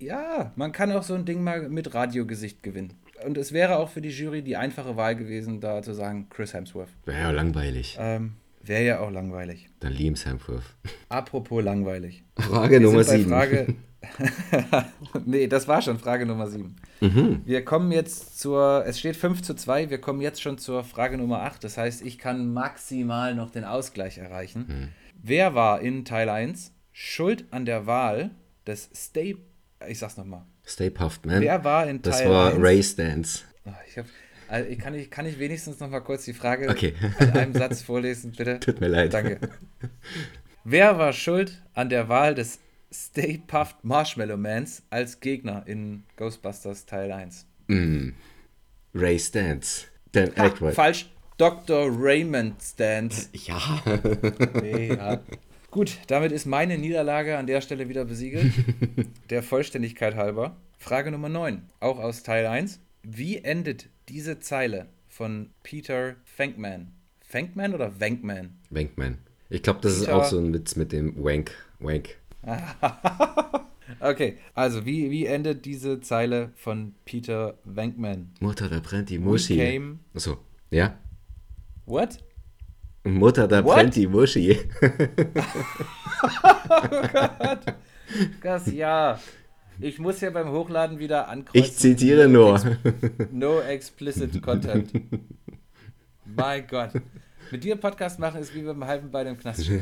ja, 0.00 0.52
man 0.56 0.72
kann 0.72 0.90
auch 0.92 1.02
so 1.02 1.14
ein 1.14 1.24
Ding 1.24 1.42
mal 1.42 1.68
mit 1.68 1.94
Radiogesicht 1.94 2.62
gewinnen. 2.62 2.94
Und 3.24 3.36
es 3.38 3.52
wäre 3.52 3.78
auch 3.78 3.88
für 3.88 4.00
die 4.00 4.10
Jury 4.10 4.42
die 4.42 4.56
einfache 4.56 4.96
Wahl 4.96 5.16
gewesen, 5.16 5.60
da 5.60 5.82
zu 5.82 5.94
sagen, 5.94 6.28
Chris 6.30 6.54
Hemsworth. 6.54 6.90
Wäre 7.04 7.20
ja 7.20 7.30
langweilig. 7.30 7.96
Ähm, 8.00 8.34
Wäre 8.62 8.84
ja 8.84 9.00
auch 9.00 9.10
langweilig. 9.10 9.68
Dann 9.80 9.92
Liam 9.92 10.14
Hemsworth. 10.14 10.62
Apropos 11.08 11.62
langweilig. 11.62 12.24
Frage 12.36 12.72
Wir 12.72 12.80
Nummer 12.80 13.04
sind 13.04 13.28
bei 13.30 13.46
7. 13.48 13.58
Frage. 13.60 13.74
nee, 15.26 15.46
das 15.46 15.66
war 15.68 15.82
schon 15.82 15.98
Frage 15.98 16.26
Nummer 16.26 16.48
7. 16.48 16.76
Mhm. 17.00 17.42
Wir 17.44 17.64
kommen 17.64 17.92
jetzt 17.92 18.38
zur. 18.38 18.84
Es 18.86 18.98
steht 18.98 19.16
5 19.16 19.42
zu 19.42 19.54
2. 19.54 19.90
Wir 19.90 20.00
kommen 20.00 20.20
jetzt 20.20 20.42
schon 20.42 20.58
zur 20.58 20.84
Frage 20.84 21.16
Nummer 21.18 21.42
8. 21.42 21.62
Das 21.64 21.76
heißt, 21.78 22.02
ich 22.02 22.18
kann 22.18 22.52
maximal 22.52 23.34
noch 23.34 23.50
den 23.50 23.64
Ausgleich 23.64 24.18
erreichen. 24.18 24.66
Mhm. 24.68 24.88
Wer 25.22 25.54
war 25.54 25.80
in 25.80 26.04
Teil 26.04 26.28
1 26.28 26.72
schuld 26.92 27.46
an 27.50 27.64
der 27.64 27.86
Wahl 27.86 28.30
des 28.66 28.90
Stay 28.94 29.36
Ich 29.88 29.98
sag's 29.98 30.16
nochmal. 30.16 30.44
Stay 30.66 30.90
Puffed, 30.90 31.24
man. 31.26 31.40
Wer 31.40 31.64
war 31.64 31.86
in 31.88 32.02
das 32.02 32.18
Teil 32.18 32.30
war 32.30 32.52
1? 32.52 32.62
Ray 32.62 32.82
Stance. 32.82 33.40
Ah, 33.64 33.74
Ich 33.88 33.98
hab, 33.98 34.06
also 34.48 34.68
ich 34.68 34.78
kann, 34.78 34.94
ich, 34.94 35.10
kann 35.10 35.26
ich 35.26 35.38
wenigstens 35.38 35.80
noch 35.80 35.88
mal 35.90 36.00
kurz 36.00 36.24
die 36.24 36.32
Frage 36.32 36.68
Okay. 36.68 36.94
in 37.20 37.30
einem 37.30 37.52
Satz 37.54 37.82
vorlesen, 37.82 38.32
bitte? 38.32 38.58
Tut 38.60 38.80
mir 38.80 38.88
leid. 38.88 39.12
Danke. 39.14 39.38
Wer 40.64 40.98
war 40.98 41.12
schuld 41.12 41.62
an 41.74 41.88
der 41.88 42.08
Wahl 42.08 42.34
des 42.34 42.58
Stay 42.92 43.40
Puffed 43.46 43.84
Marshmallow 43.84 44.36
Mans 44.36 44.82
als 44.90 45.20
Gegner 45.20 45.62
in 45.66 46.04
Ghostbusters 46.16 46.86
Teil 46.86 47.12
1? 47.12 47.46
Ray 48.94 49.18
Stance. 49.18 49.86
Dan 50.12 50.30
Aykroyd. 50.36 50.74
falsch. 50.74 51.10
Dr. 51.36 51.88
Raymond 51.92 52.60
Stans. 52.62 53.28
Ja. 53.32 53.82
Nee, 54.60 54.88
ja. 54.88 55.20
Gut, 55.70 55.98
damit 56.08 56.32
ist 56.32 56.46
meine 56.46 56.78
Niederlage 56.78 57.36
an 57.38 57.46
der 57.46 57.60
Stelle 57.60 57.88
wieder 57.88 58.04
besiegelt. 58.06 58.52
Der 59.30 59.42
Vollständigkeit 59.42 60.16
halber. 60.16 60.56
Frage 60.78 61.10
Nummer 61.12 61.28
9, 61.28 61.62
auch 61.80 61.98
aus 61.98 62.22
Teil 62.22 62.46
1. 62.46 62.80
Wie 63.02 63.36
endet 63.44 63.88
diese 64.08 64.38
Zeile 64.40 64.86
von 65.08 65.50
Peter 65.62 66.16
Venkman? 66.36 66.92
Venkman 67.30 67.74
oder 67.74 68.00
Venkman? 68.00 68.56
Wankman. 68.70 69.18
Ich 69.50 69.62
glaube, 69.62 69.80
das 69.82 69.92
ist 69.94 70.00
Peter- 70.06 70.16
auch 70.16 70.24
so 70.24 70.38
ein 70.38 70.52
Witz 70.54 70.76
mit 70.76 70.92
dem 70.92 71.14
Wank. 71.22 71.52
Wank. 71.80 72.16
Okay, 74.00 74.36
also 74.54 74.84
wie, 74.84 75.10
wie 75.10 75.24
endet 75.24 75.64
diese 75.64 76.00
Zeile 76.02 76.52
von 76.56 76.94
Peter 77.06 77.56
Venkman? 77.64 78.30
Mutter, 78.38 78.68
da 78.68 78.80
brennt 78.80 79.08
die 79.08 79.18
We 79.18 79.24
Muschi. 79.24 79.56
came. 79.56 79.98
Achso. 80.14 80.36
Ja? 80.70 80.98
What? 81.86 82.18
Mutter, 83.02 83.48
da 83.48 83.64
What? 83.64 83.74
brennt 83.76 83.96
die 83.96 84.06
Muschi. 84.06 84.58
Das 88.42 88.66
ja. 88.72 89.18
Ich 89.80 89.98
muss 89.98 90.20
ja 90.20 90.30
beim 90.30 90.50
Hochladen 90.50 90.98
wieder 90.98 91.28
ankreuzen. 91.28 91.60
Ich 91.64 91.76
zitiere 91.76 92.28
nur. 92.28 92.60
No 93.30 93.60
explicit 93.60 94.42
content. 94.42 94.90
mein 96.24 96.66
Gott. 96.66 96.90
Mit 97.50 97.64
dir 97.64 97.76
Podcast 97.76 98.18
machen 98.18 98.40
ist 98.40 98.54
wie 98.54 98.60
mit 98.60 98.70
einem 98.70 98.84
halben 98.84 99.10
Bein 99.10 99.28
im 99.28 99.38
Knast. 99.38 99.70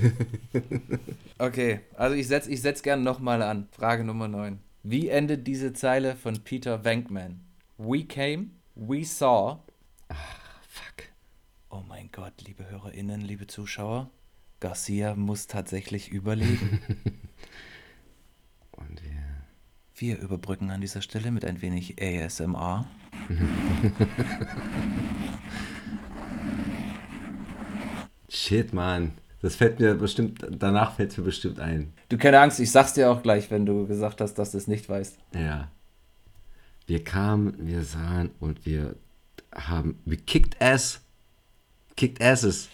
Okay, 1.39 1.81
also 1.95 2.17
ich 2.17 2.29
setze 2.29 2.51
ich 2.51 2.63
setz 2.63 2.83
gern 2.83 3.03
nochmal 3.03 3.43
an. 3.43 3.69
Frage 3.71 4.05
Nummer 4.05 4.27
9. 4.27 4.59
Wie 4.83 5.11
endet 5.11 5.47
diese 5.47 5.75
Zeile 5.75 6.17
von 6.17 6.43
Peter 6.45 6.83
Venkman? 6.83 7.41
We 7.77 8.05
came, 8.05 8.53
we 8.75 9.05
saw. 9.05 9.59
Fuck. 10.09 11.09
Oh 11.69 11.83
mein 11.87 12.09
Gott, 12.11 12.33
liebe 12.47 12.71
HörerInnen, 12.71 13.21
liebe 13.21 13.47
Zuschauer. 13.49 14.11
Garcia 14.61 15.15
muss 15.15 15.47
tatsächlich 15.47 16.09
überlegen. 16.11 16.81
Wir. 19.97 20.17
Wir 20.17 20.19
überbrücken 20.19 20.71
an 20.71 20.83
dieser 20.83 21.01
Stelle 21.01 21.31
mit 21.31 21.45
ein 21.45 21.63
wenig 21.63 21.97
ASMR. 22.01 22.87
Shit, 28.29 28.75
Mann. 28.75 29.13
Das 29.41 29.57
fällt 29.57 29.81
mir 29.81 29.95
bestimmt, 29.95 30.47
danach 30.51 30.97
fällt 30.97 31.13
es 31.13 31.19
mir 31.19 31.25
bestimmt 31.25 31.61
ein. 31.61 31.93
Du 32.09 32.19
keine 32.19 32.41
Angst, 32.41 32.61
ich 32.61 32.71
sag's 32.71 32.93
dir 32.93 33.11
auch 33.11 33.23
gleich, 33.23 33.51
wenn 33.51 33.65
du 33.65 33.87
gesagt 33.87 34.21
hast, 34.21 34.35
dass 34.35 34.51
du 34.53 34.59
es 34.59 34.67
nicht 34.67 34.87
weißt. 34.89 35.17
Ja. 35.35 35.71
Wir 36.87 37.03
kamen, 37.03 37.55
wir 37.59 37.83
sahen 37.83 38.31
und 38.39 38.67
wir 38.67 38.97
haben, 39.55 39.99
wir 40.05 40.19
kicked 40.19 40.61
ass. 40.61 41.01
Kicked 41.97 42.21
asses. 42.23 42.69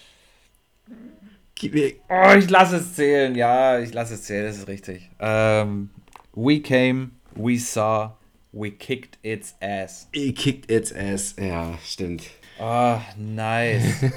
Wir, 1.60 1.92
Oh, 2.08 2.34
ich 2.36 2.50
lasse 2.50 2.76
es 2.78 2.94
zählen. 2.94 3.36
Ja, 3.36 3.78
ich 3.78 3.94
lasse 3.94 4.14
es 4.14 4.24
zählen, 4.24 4.46
das 4.46 4.58
ist 4.58 4.66
richtig. 4.66 5.08
Ähm, 5.20 5.90
we 6.34 6.60
came, 6.60 7.12
we 7.36 7.58
saw, 7.58 8.12
we 8.52 8.70
kicked 8.70 9.18
its 9.22 9.54
ass. 9.60 10.08
He 10.12 10.32
kicked 10.32 10.70
its 10.70 10.92
ass. 10.92 11.34
Ja, 11.38 11.78
stimmt. 11.84 12.22
Oh, 12.58 13.00
nice. 13.16 14.10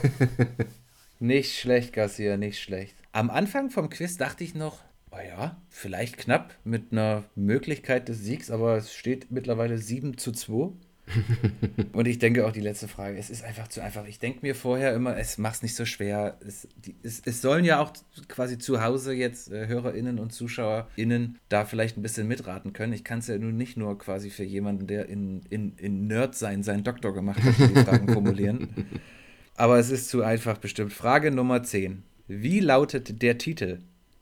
nicht 1.20 1.58
schlecht, 1.60 1.94
Garcia, 1.94 2.38
nicht 2.38 2.62
schlecht. 2.62 2.96
Am 3.12 3.30
Anfang 3.30 3.70
vom 3.70 3.90
Quiz 3.90 4.18
dachte 4.18 4.44
ich 4.44 4.56
noch, 4.56 4.80
oh 5.12 5.18
ja, 5.26 5.58
vielleicht 5.70 6.18
knapp 6.18 6.56
mit 6.64 6.92
einer 6.92 7.24
Möglichkeit 7.36 8.08
des 8.10 8.20
Siegs, 8.20 8.52
aber 8.52 8.78
es 8.78 8.94
steht 8.94 9.32
mittlerweile 9.32 9.78
7 9.78 10.18
zu 10.18 10.32
2. 10.32 10.72
Und 11.94 12.08
ich 12.08 12.20
denke 12.20 12.46
auch 12.46 12.52
die 12.52 12.62
letzte 12.62 12.88
Frage, 12.88 13.18
es 13.18 13.30
ist 13.30 13.44
einfach 13.44 13.68
zu 13.68 13.82
einfach. 13.82 14.06
Ich 14.08 14.20
denke 14.20 14.40
mir 14.42 14.56
vorher 14.56 14.94
immer, 14.94 15.18
es 15.18 15.38
macht 15.38 15.56
es 15.56 15.64
nicht 15.64 15.76
so 15.76 15.86
schwer. 15.86 16.38
Es, 16.46 16.68
die, 16.76 16.96
es, 17.04 17.22
es 17.24 17.42
sollen 17.42 17.64
ja 17.64 17.80
auch 17.80 17.94
quasi 18.28 18.58
zu 18.58 18.82
Hause 18.82 19.14
jetzt 19.14 19.52
äh, 19.52 19.68
HörerInnen 19.68 20.20
und 20.20 20.34
ZuschauerInnen 20.34 21.40
da 21.50 21.66
vielleicht 21.66 21.98
ein 21.98 22.02
bisschen 22.02 22.28
mitraten 22.28 22.74
können. 22.74 22.94
Ich 22.94 23.04
kann 23.04 23.20
es 23.20 23.28
ja 23.28 23.38
nun 23.38 23.56
nicht 23.56 23.78
nur 23.78 23.98
quasi 23.98 24.30
für 24.30 24.44
jemanden, 24.44 24.88
der 24.88 25.08
in, 25.08 25.42
in, 25.50 25.78
in 25.78 26.08
Nerd 26.08 26.36
sein, 26.36 26.64
seinen 26.64 26.84
Doktor 26.84 27.14
gemacht 27.14 27.42
hat, 27.42 27.58
die 27.58 27.84
Fragen 27.84 28.12
formulieren. 28.12 28.70
Aber 29.56 29.80
es 29.80 29.90
ist 29.90 30.10
zu 30.10 30.24
einfach 30.24 30.58
bestimmt. 30.58 30.92
Frage 30.92 31.32
Nummer 31.32 31.64
10. 31.64 32.04
Wie 32.28 32.60
lautet 32.60 33.22
der 33.22 33.38
Titel 33.38 33.80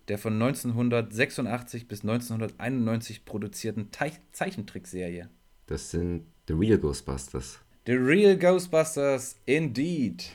der 0.09 0.17
von 0.17 0.33
1986 0.33 1.87
bis 1.87 2.01
1991 2.01 3.23
produzierten 3.23 3.91
Teich 3.91 4.19
Zeichentrickserie? 4.33 5.29
Das 5.65 5.91
sind 5.91 6.25
The 6.45 6.55
Real 6.55 6.77
Ghostbusters. 6.77 7.59
The 7.85 7.97
Real 7.97 8.35
Ghostbusters 8.35 9.35
indeed. 9.47 10.25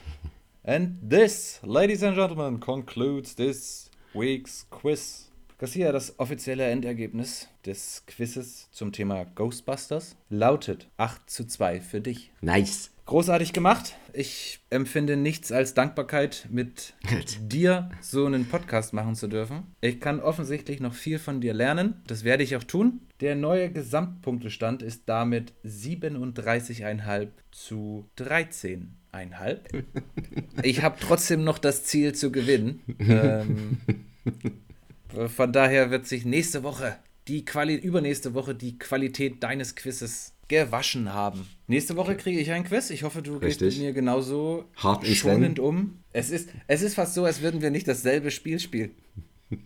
And 0.63 0.97
this, 1.03 1.59
ladies 1.63 2.01
and 2.01 2.15
gentlemen, 2.15 2.59
concludes 2.59 3.35
this 3.35 3.91
week's 4.15 4.65
quiz. 4.71 5.29
Garcia, 5.59 5.91
das 5.91 6.17
offizielle 6.17 6.63
Endergebnis 6.63 7.47
des 7.63 8.01
Quizzes 8.07 8.69
zum 8.71 8.91
Thema 8.91 9.25
Ghostbusters 9.35 10.15
lautet 10.31 10.87
8 10.97 11.29
zu 11.29 11.45
2 11.45 11.79
für 11.79 12.01
dich. 12.01 12.31
Nice. 12.41 12.89
Großartig 13.09 13.53
gemacht. 13.53 13.95
Ich 14.13 14.59
empfinde 14.69 15.17
nichts 15.17 15.51
als 15.51 15.73
Dankbarkeit, 15.73 16.45
mit 16.51 16.93
dir 17.41 17.89
so 18.01 18.27
einen 18.27 18.45
Podcast 18.45 18.93
machen 18.93 19.15
zu 19.15 19.27
dürfen. 19.27 19.63
Ich 19.81 19.99
kann 19.99 20.19
offensichtlich 20.19 20.79
noch 20.79 20.93
viel 20.93 21.17
von 21.17 21.41
dir 21.41 21.55
lernen. 21.55 22.03
Das 22.05 22.23
werde 22.23 22.43
ich 22.43 22.55
auch 22.55 22.63
tun. 22.63 23.01
Der 23.19 23.33
neue 23.33 23.71
Gesamtpunktestand 23.71 24.83
ist 24.83 25.05
damit 25.07 25.53
37,5 25.65 27.29
zu 27.49 28.05
13,5. 28.19 29.57
Ich 30.61 30.83
habe 30.83 30.97
trotzdem 31.01 31.43
noch 31.43 31.57
das 31.57 31.85
Ziel 31.85 32.13
zu 32.13 32.31
gewinnen. 32.31 32.83
Ähm, 32.99 33.77
von 35.29 35.51
daher 35.51 35.89
wird 35.89 36.05
sich 36.05 36.25
nächste 36.25 36.61
Woche, 36.61 36.97
die 37.27 37.43
Quali 37.43 37.73
übernächste 37.73 38.35
Woche, 38.35 38.53
die 38.53 38.77
Qualität 38.77 39.41
deines 39.41 39.75
Quizzes 39.75 40.35
gewaschen 40.49 41.13
haben. 41.13 41.47
Nächste 41.67 41.95
Woche 41.95 42.17
kriege 42.17 42.39
ich 42.39 42.51
ein 42.51 42.65
Quiz. 42.65 42.89
Ich 42.89 43.03
hoffe, 43.03 43.21
du 43.21 43.39
gehst 43.39 43.61
Richtig. 43.61 43.77
mit 43.77 43.87
mir 43.87 43.93
genauso 43.93 44.65
Hart 44.75 45.07
schonend 45.07 45.59
um. 45.59 45.99
Es 46.11 46.29
ist, 46.29 46.49
es 46.67 46.81
ist 46.81 46.95
fast 46.95 47.13
so, 47.13 47.23
als 47.23 47.41
würden 47.41 47.61
wir 47.61 47.71
nicht 47.71 47.87
dasselbe 47.87 48.31
Spiel 48.31 48.59
spielen. 48.59 48.91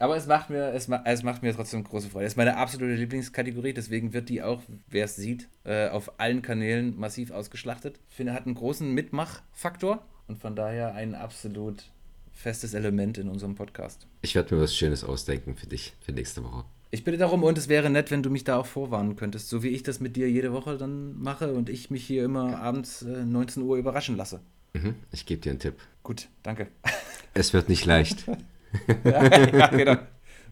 Aber 0.00 0.16
es 0.16 0.26
macht, 0.26 0.50
mir, 0.50 0.72
es, 0.72 0.88
ma 0.88 1.02
es 1.04 1.22
macht 1.22 1.42
mir 1.42 1.54
trotzdem 1.54 1.84
große 1.84 2.08
Freude. 2.08 2.26
Es 2.26 2.32
ist 2.32 2.36
meine 2.36 2.56
absolute 2.56 2.94
Lieblingskategorie, 2.94 3.72
deswegen 3.72 4.12
wird 4.12 4.28
die 4.28 4.42
auch, 4.42 4.60
wer 4.88 5.04
es 5.04 5.14
sieht, 5.14 5.48
äh, 5.64 5.88
auf 5.88 6.18
allen 6.18 6.42
Kanälen 6.42 6.98
massiv 6.98 7.30
ausgeschlachtet. 7.30 8.00
Ich 8.10 8.16
finde, 8.16 8.32
hat 8.32 8.46
einen 8.46 8.56
großen 8.56 8.92
Mitmachfaktor 8.92 10.04
und 10.26 10.38
von 10.38 10.56
daher 10.56 10.94
ein 10.94 11.14
absolut 11.14 11.84
festes 12.32 12.74
Element 12.74 13.18
in 13.18 13.28
unserem 13.28 13.54
Podcast. 13.54 14.06
Ich 14.22 14.34
werde 14.34 14.56
mir 14.56 14.62
was 14.62 14.74
Schönes 14.74 15.04
ausdenken 15.04 15.54
für 15.56 15.66
dich, 15.66 15.94
für 16.00 16.12
nächste 16.12 16.42
Woche. 16.42 16.64
Ich 16.94 17.02
bitte 17.02 17.18
darum 17.18 17.42
und 17.42 17.58
es 17.58 17.66
wäre 17.68 17.90
nett, 17.90 18.12
wenn 18.12 18.22
du 18.22 18.30
mich 18.30 18.44
da 18.44 18.56
auch 18.56 18.66
vorwarnen 18.66 19.16
könntest, 19.16 19.48
so 19.48 19.64
wie 19.64 19.68
ich 19.70 19.82
das 19.82 19.98
mit 19.98 20.14
dir 20.14 20.30
jede 20.30 20.52
Woche 20.52 20.78
dann 20.78 21.18
mache 21.20 21.52
und 21.52 21.68
ich 21.68 21.90
mich 21.90 22.06
hier 22.06 22.24
immer 22.24 22.60
abends 22.60 23.02
äh, 23.02 23.24
19 23.24 23.64
Uhr 23.64 23.76
überraschen 23.78 24.16
lasse. 24.16 24.38
Mhm. 24.74 24.94
Ich 25.10 25.26
gebe 25.26 25.40
dir 25.40 25.50
einen 25.50 25.58
Tipp. 25.58 25.74
Gut, 26.04 26.28
danke. 26.44 26.68
Es 27.36 27.52
wird 27.52 27.68
nicht 27.68 27.84
leicht. 27.84 28.26
ja, 29.04 29.66
genau. 29.66 29.96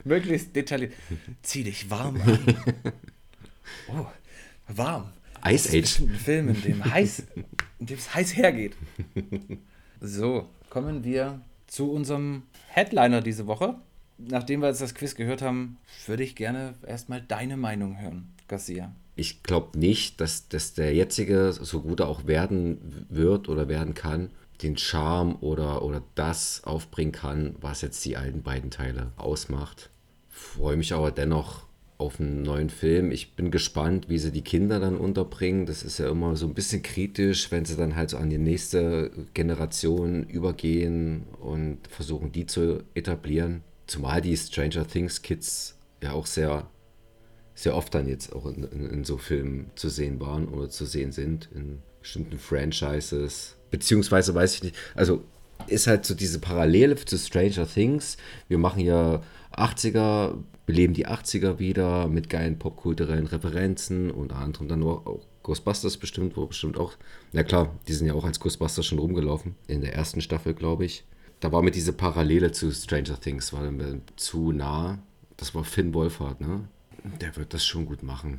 Möglichst 0.03 0.57
detailliert. 0.57 0.95
Zieh 1.43 1.63
dich 1.63 1.89
warm 1.91 2.21
an. 2.21 2.39
Oh, 3.89 4.07
warm. 4.67 5.13
Ice 5.47 5.69
Das 5.69 5.75
ist 5.75 6.01
Age. 6.01 6.01
ein 6.09 6.17
Film, 6.17 6.49
in 6.49 6.61
dem 6.63 6.85
heiß, 6.85 7.23
in 7.79 7.87
dem 7.87 7.99
es 7.99 8.13
heiß 8.13 8.37
hergeht. 8.37 8.75
So, 10.01 10.49
kommen 10.71 11.05
wir 11.05 11.41
zu 11.69 11.93
unserem 11.93 12.43
Headliner 12.67 13.21
diese 13.21 13.47
Woche. 13.47 13.77
Nachdem 14.29 14.61
wir 14.61 14.69
jetzt 14.69 14.81
das 14.81 14.95
Quiz 14.95 15.15
gehört 15.15 15.43
haben, 15.43 15.79
würde 16.07 16.23
ich 16.23 16.37
gerne 16.37 16.75
erstmal 16.87 17.21
deine 17.21 17.57
Meinung 17.57 18.01
hören, 18.01 18.33
Garcia. 18.49 18.93
Ich 19.15 19.43
glaube 19.43 19.79
nicht, 19.79 20.21
dass, 20.21 20.49
dass 20.49 20.75
der 20.75 20.95
jetzige, 20.95 21.53
so 21.53 21.83
gut 21.83 22.01
er 22.01 22.09
auch 22.09 22.27
werden 22.27 23.07
wird 23.11 23.49
oder 23.49 23.69
werden 23.69 23.95
kann, 23.95 24.31
den 24.63 24.77
Charme 24.79 25.37
oder, 25.41 25.83
oder 25.83 26.03
das 26.15 26.63
aufbringen 26.65 27.13
kann, 27.13 27.57
was 27.61 27.83
jetzt 27.83 28.05
die 28.05 28.17
alten 28.17 28.43
beiden 28.43 28.71
Teile 28.71 29.13
ausmacht. 29.17 29.91
Freue 30.31 30.77
mich 30.77 30.95
aber 30.95 31.11
dennoch 31.11 31.67
auf 31.99 32.19
einen 32.19 32.43
neuen 32.43 32.71
Film. 32.71 33.13
Ich 33.13 33.35
bin 33.37 33.51
gespannt, 33.51 34.09
wie 34.09 34.19
sie 34.19 34.33
die 34.33 34.43
Kinder 34.43 34.81
dann 34.81 34.97
unterbringen. 34.97 35.67
Das 35.67 35.83
ist 35.83 35.99
ja 35.99 36.11
immer 36.11 36.37
so 36.37 36.47
ein 36.47 36.55
bisschen 36.55 36.83
kritisch, 36.83 37.51
wenn 37.51 37.65
sie 37.65 37.77
dann 37.77 37.97
halt 37.97 38.11
so 38.11 38.17
an 38.17 38.31
die 38.31 38.39
nächste 38.39 39.11
Generation 39.35 40.25
übergehen 40.25 41.25
und 41.41 41.79
versuchen, 41.89 42.33
die 42.33 42.47
zu 42.47 42.83
etablieren. 42.95 43.63
Zumal 43.93 44.23
die 44.23 44.37
Stranger 44.37 44.87
Things 44.87 45.21
Kids 45.21 45.77
ja 46.03 46.13
auch 46.13 46.25
sehr 46.25 46.67
sehr 47.55 47.77
oft 47.77 47.95
dann 47.95 48.09
jetzt 48.09 48.33
auch 48.33 48.47
in, 48.47 48.65
in, 48.65 49.05
so 49.05 49.19
Filmen 49.19 49.71
zu 49.75 49.91
sehen 49.91 50.19
waren 50.19 50.49
oder 50.49 50.71
zu 50.71 50.87
sehen 50.87 51.13
sind, 51.13 51.51
in 51.55 51.81
bestimmten 52.01 52.39
Franchises. 52.39 53.57
Beziehungsweise 53.71 54.35
weiß 54.35 54.55
ich 54.55 54.63
nicht, 54.63 54.77
also 54.95 55.23
ist 55.67 55.87
halt 55.87 56.07
so 56.07 56.15
diese 56.15 56.41
Parallele 56.41 56.97
zu 56.97 57.19
Stranger 57.19 57.69
Things. 57.69 58.17
Wir 58.49 58.57
machen 58.57 58.81
ja 58.81 59.21
80er, 59.55 60.39
beleben 60.65 60.95
die 60.95 61.07
80er 61.07 61.59
wieder 61.59 62.09
mit 62.09 62.31
geilen 62.31 62.59
popkulturellen 62.59 63.27
Referenzen, 63.27 64.11
unter 64.11 64.37
anderem 64.37 64.69
dann 64.69 64.83
auch 64.83 65.21
Ghostbusters 65.43 65.99
bestimmt, 65.99 66.37
wo 66.39 66.47
bestimmt 66.47 66.79
auch, 66.79 66.95
na 67.33 67.43
klar, 67.43 67.79
die 67.87 67.93
sind 67.93 68.07
ja 68.07 68.15
auch 68.15 68.25
als 68.25 68.41
Ghostbusters 68.41 68.87
schon 68.87 68.99
rumgelaufen, 68.99 69.57
in 69.67 69.83
der 69.83 69.95
ersten 69.95 70.23
Staffel, 70.23 70.55
glaube 70.55 70.87
ich. 70.87 71.05
Da 71.43 71.51
war 71.51 71.61
mir 71.61 71.73
diese 71.73 71.93
Parallele 71.93 72.53
zu 72.53 72.71
Stranger 72.71 73.19
Things, 73.19 73.53
war 73.53 73.69
mir 73.69 74.01
zu 74.15 74.53
nah. 74.53 75.01
Das 75.37 75.57
war 75.57 75.65
Finn 75.65 75.93
Wolfhard, 75.93 76.41
ne? 76.41 76.69
Der 77.21 77.35
wird 77.35 77.53
das 77.53 77.67
schon 77.67 77.85
gut 77.85 78.05
machen. 78.05 78.39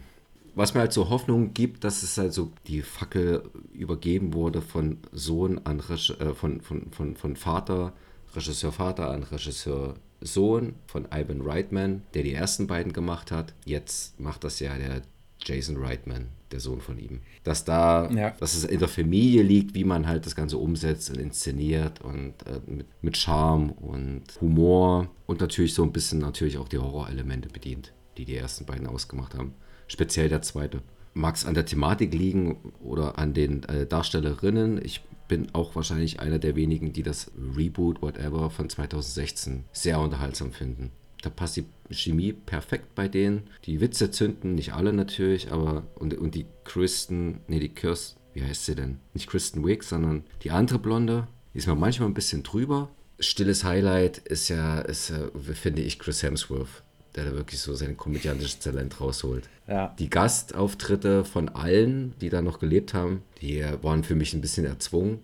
Was 0.56 0.74
mir 0.74 0.80
halt 0.80 0.94
so 0.94 1.10
Hoffnung 1.10 1.54
gibt, 1.54 1.84
dass 1.84 2.02
es 2.02 2.18
halt 2.18 2.32
so 2.32 2.54
die 2.66 2.82
Fackel 2.82 3.44
übergeben 3.74 4.34
wurde 4.34 4.62
von 4.62 5.00
Sohn 5.12 5.60
an 5.66 5.82
Reg 5.82 6.12
äh, 6.22 6.34
von, 6.34 6.62
von, 6.62 6.94
von, 6.94 7.18
von 7.18 7.36
Vater, 7.36 7.92
Regisseur 8.36 8.72
Vater 8.72 9.10
an 9.10 9.24
Regisseur 9.24 9.96
Sohn 10.22 10.76
von 10.88 11.06
Ivan 11.14 11.42
Reitman, 11.42 12.04
der 12.14 12.24
die 12.24 12.34
ersten 12.34 12.68
beiden 12.68 12.94
gemacht 12.94 13.32
hat. 13.32 13.54
Jetzt 13.66 14.18
macht 14.18 14.46
das 14.46 14.62
ja 14.62 14.78
der 14.78 15.02
Jason 15.44 15.76
Reitman, 15.76 16.30
der 16.54 16.60
Sohn 16.60 16.80
von 16.80 16.98
ihm. 16.98 17.20
Dass 17.44 17.66
da, 17.66 18.10
ja. 18.12 18.30
dass 18.40 18.56
es 18.56 18.64
in 18.64 18.80
der 18.80 18.88
Familie 18.88 19.44
liegt, 19.44 19.76
wie 19.76 19.84
man 19.84 20.08
halt 20.08 20.26
das 20.26 20.36
Ganze 20.36 20.58
umsetzt 20.58 21.10
und 21.10 21.18
inszeniert 21.18 22.02
und 22.02 22.34
äh, 22.46 22.62
mit, 22.66 22.88
mit 23.02 23.18
Charme 23.18 23.72
und 23.72 24.24
Humor 24.40 25.10
und 25.26 25.42
natürlich 25.42 25.74
so 25.74 25.84
ein 25.84 25.92
bisschen 25.92 26.20
natürlich 26.20 26.58
auch 26.58 26.70
die 26.70 26.78
Horrorelemente 26.78 27.50
bedient, 27.50 27.94
die 28.18 28.26
die 28.26 28.38
ersten 28.38 28.66
beiden 28.66 28.88
ausgemacht 28.88 29.36
haben. 29.36 29.54
Speziell 29.88 30.30
der 30.30 30.42
zweite. 30.42 30.82
Mag 31.14 31.36
es 31.36 31.46
an 31.46 31.54
der 31.54 31.66
Thematik 31.66 32.14
liegen 32.14 32.74
oder 32.82 33.20
an 33.20 33.34
den 33.34 33.64
äh, 33.64 33.86
Darstellerinnen. 33.86 34.84
Ich 34.84 35.04
bin 35.28 35.48
auch 35.54 35.76
wahrscheinlich 35.76 36.20
einer 36.20 36.40
der 36.40 36.56
wenigen, 36.56 36.94
die 36.94 37.04
das 37.04 37.32
Reboot, 37.56 38.02
whatever, 38.02 38.50
von 38.50 38.70
2016 38.70 39.66
sehr 39.72 40.00
unterhaltsam 40.00 40.52
finden. 40.52 40.92
Da 41.24 41.30
passt 41.30 41.56
die 41.56 41.66
Chemie 41.90 42.34
perfekt 42.34 42.96
bei 42.96 43.08
denen. 43.08 43.44
Die 43.64 43.80
Witze 43.80 44.12
zünden, 44.12 44.56
nicht 44.56 44.74
alle 44.74 44.92
natürlich, 44.92 45.52
aber 45.54 45.84
und, 45.96 46.14
und 46.16 46.36
die 46.36 46.46
Kristen, 46.66 47.40
nee, 47.48 47.62
die 47.62 47.70
Kirsten, 47.70 48.20
wie 48.34 48.44
heißt 48.44 48.66
sie 48.66 48.76
denn? 48.76 49.00
Nicht 49.14 49.30
Kristen 49.30 49.66
Wiig, 49.66 49.84
sondern 49.84 50.26
die 50.44 50.52
andere 50.52 50.80
Blonde, 50.80 51.28
die 51.54 51.60
ist 51.60 51.68
mir 51.68 51.76
manchmal 51.76 52.10
ein 52.10 52.14
bisschen 52.14 52.44
drüber. 52.44 52.90
Stilles 53.20 53.64
Highlight 53.64 54.18
ist 54.18 54.50
ja, 54.50 54.82
ist, 54.82 55.14
finde 55.54 55.82
ich, 55.82 55.98
Chris 55.98 56.22
Hemsworth, 56.24 56.84
der 57.16 57.24
da 57.24 57.32
wirklich 57.32 57.62
so 57.62 57.74
sein 57.74 57.96
komödiantisches 57.96 58.60
Talent 58.60 59.00
rausholt. 59.00 59.48
Ja. 59.68 59.96
Die 60.00 60.10
Gastauftritte 60.10 61.24
von 61.24 61.48
allen, 61.48 62.16
die 62.20 62.30
da 62.30 62.42
noch 62.42 62.60
gelebt 62.60 62.94
haben, 62.94 63.22
die 63.42 63.64
waren 63.82 64.04
für 64.04 64.16
mich 64.16 64.34
ein 64.34 64.42
bisschen 64.42 64.66
erzwungen. 64.66 65.20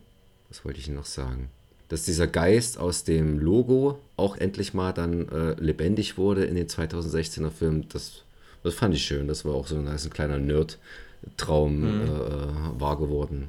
Was 0.47 0.63
wollte 0.63 0.79
ich 0.79 0.87
noch 0.87 1.05
sagen? 1.05 1.49
Dass 1.89 2.03
dieser 2.03 2.27
Geist 2.27 2.77
aus 2.77 3.03
dem 3.03 3.39
Logo 3.39 3.99
auch 4.15 4.37
endlich 4.37 4.73
mal 4.73 4.93
dann 4.93 5.27
äh, 5.29 5.53
lebendig 5.59 6.17
wurde 6.17 6.45
in 6.45 6.55
den 6.55 6.67
2016er 6.67 7.49
Filmen, 7.49 7.87
das, 7.89 8.23
das 8.63 8.75
fand 8.75 8.93
ich 8.93 9.03
schön. 9.03 9.27
Das 9.27 9.43
war 9.43 9.55
auch 9.55 9.67
so 9.67 9.75
ein, 9.75 9.87
ein 9.87 10.09
kleiner 10.11 10.37
Nerd-Traum 10.37 11.81
mhm. 11.81 12.01
äh, 12.01 12.79
wahr 12.79 12.97
geworden. 12.97 13.47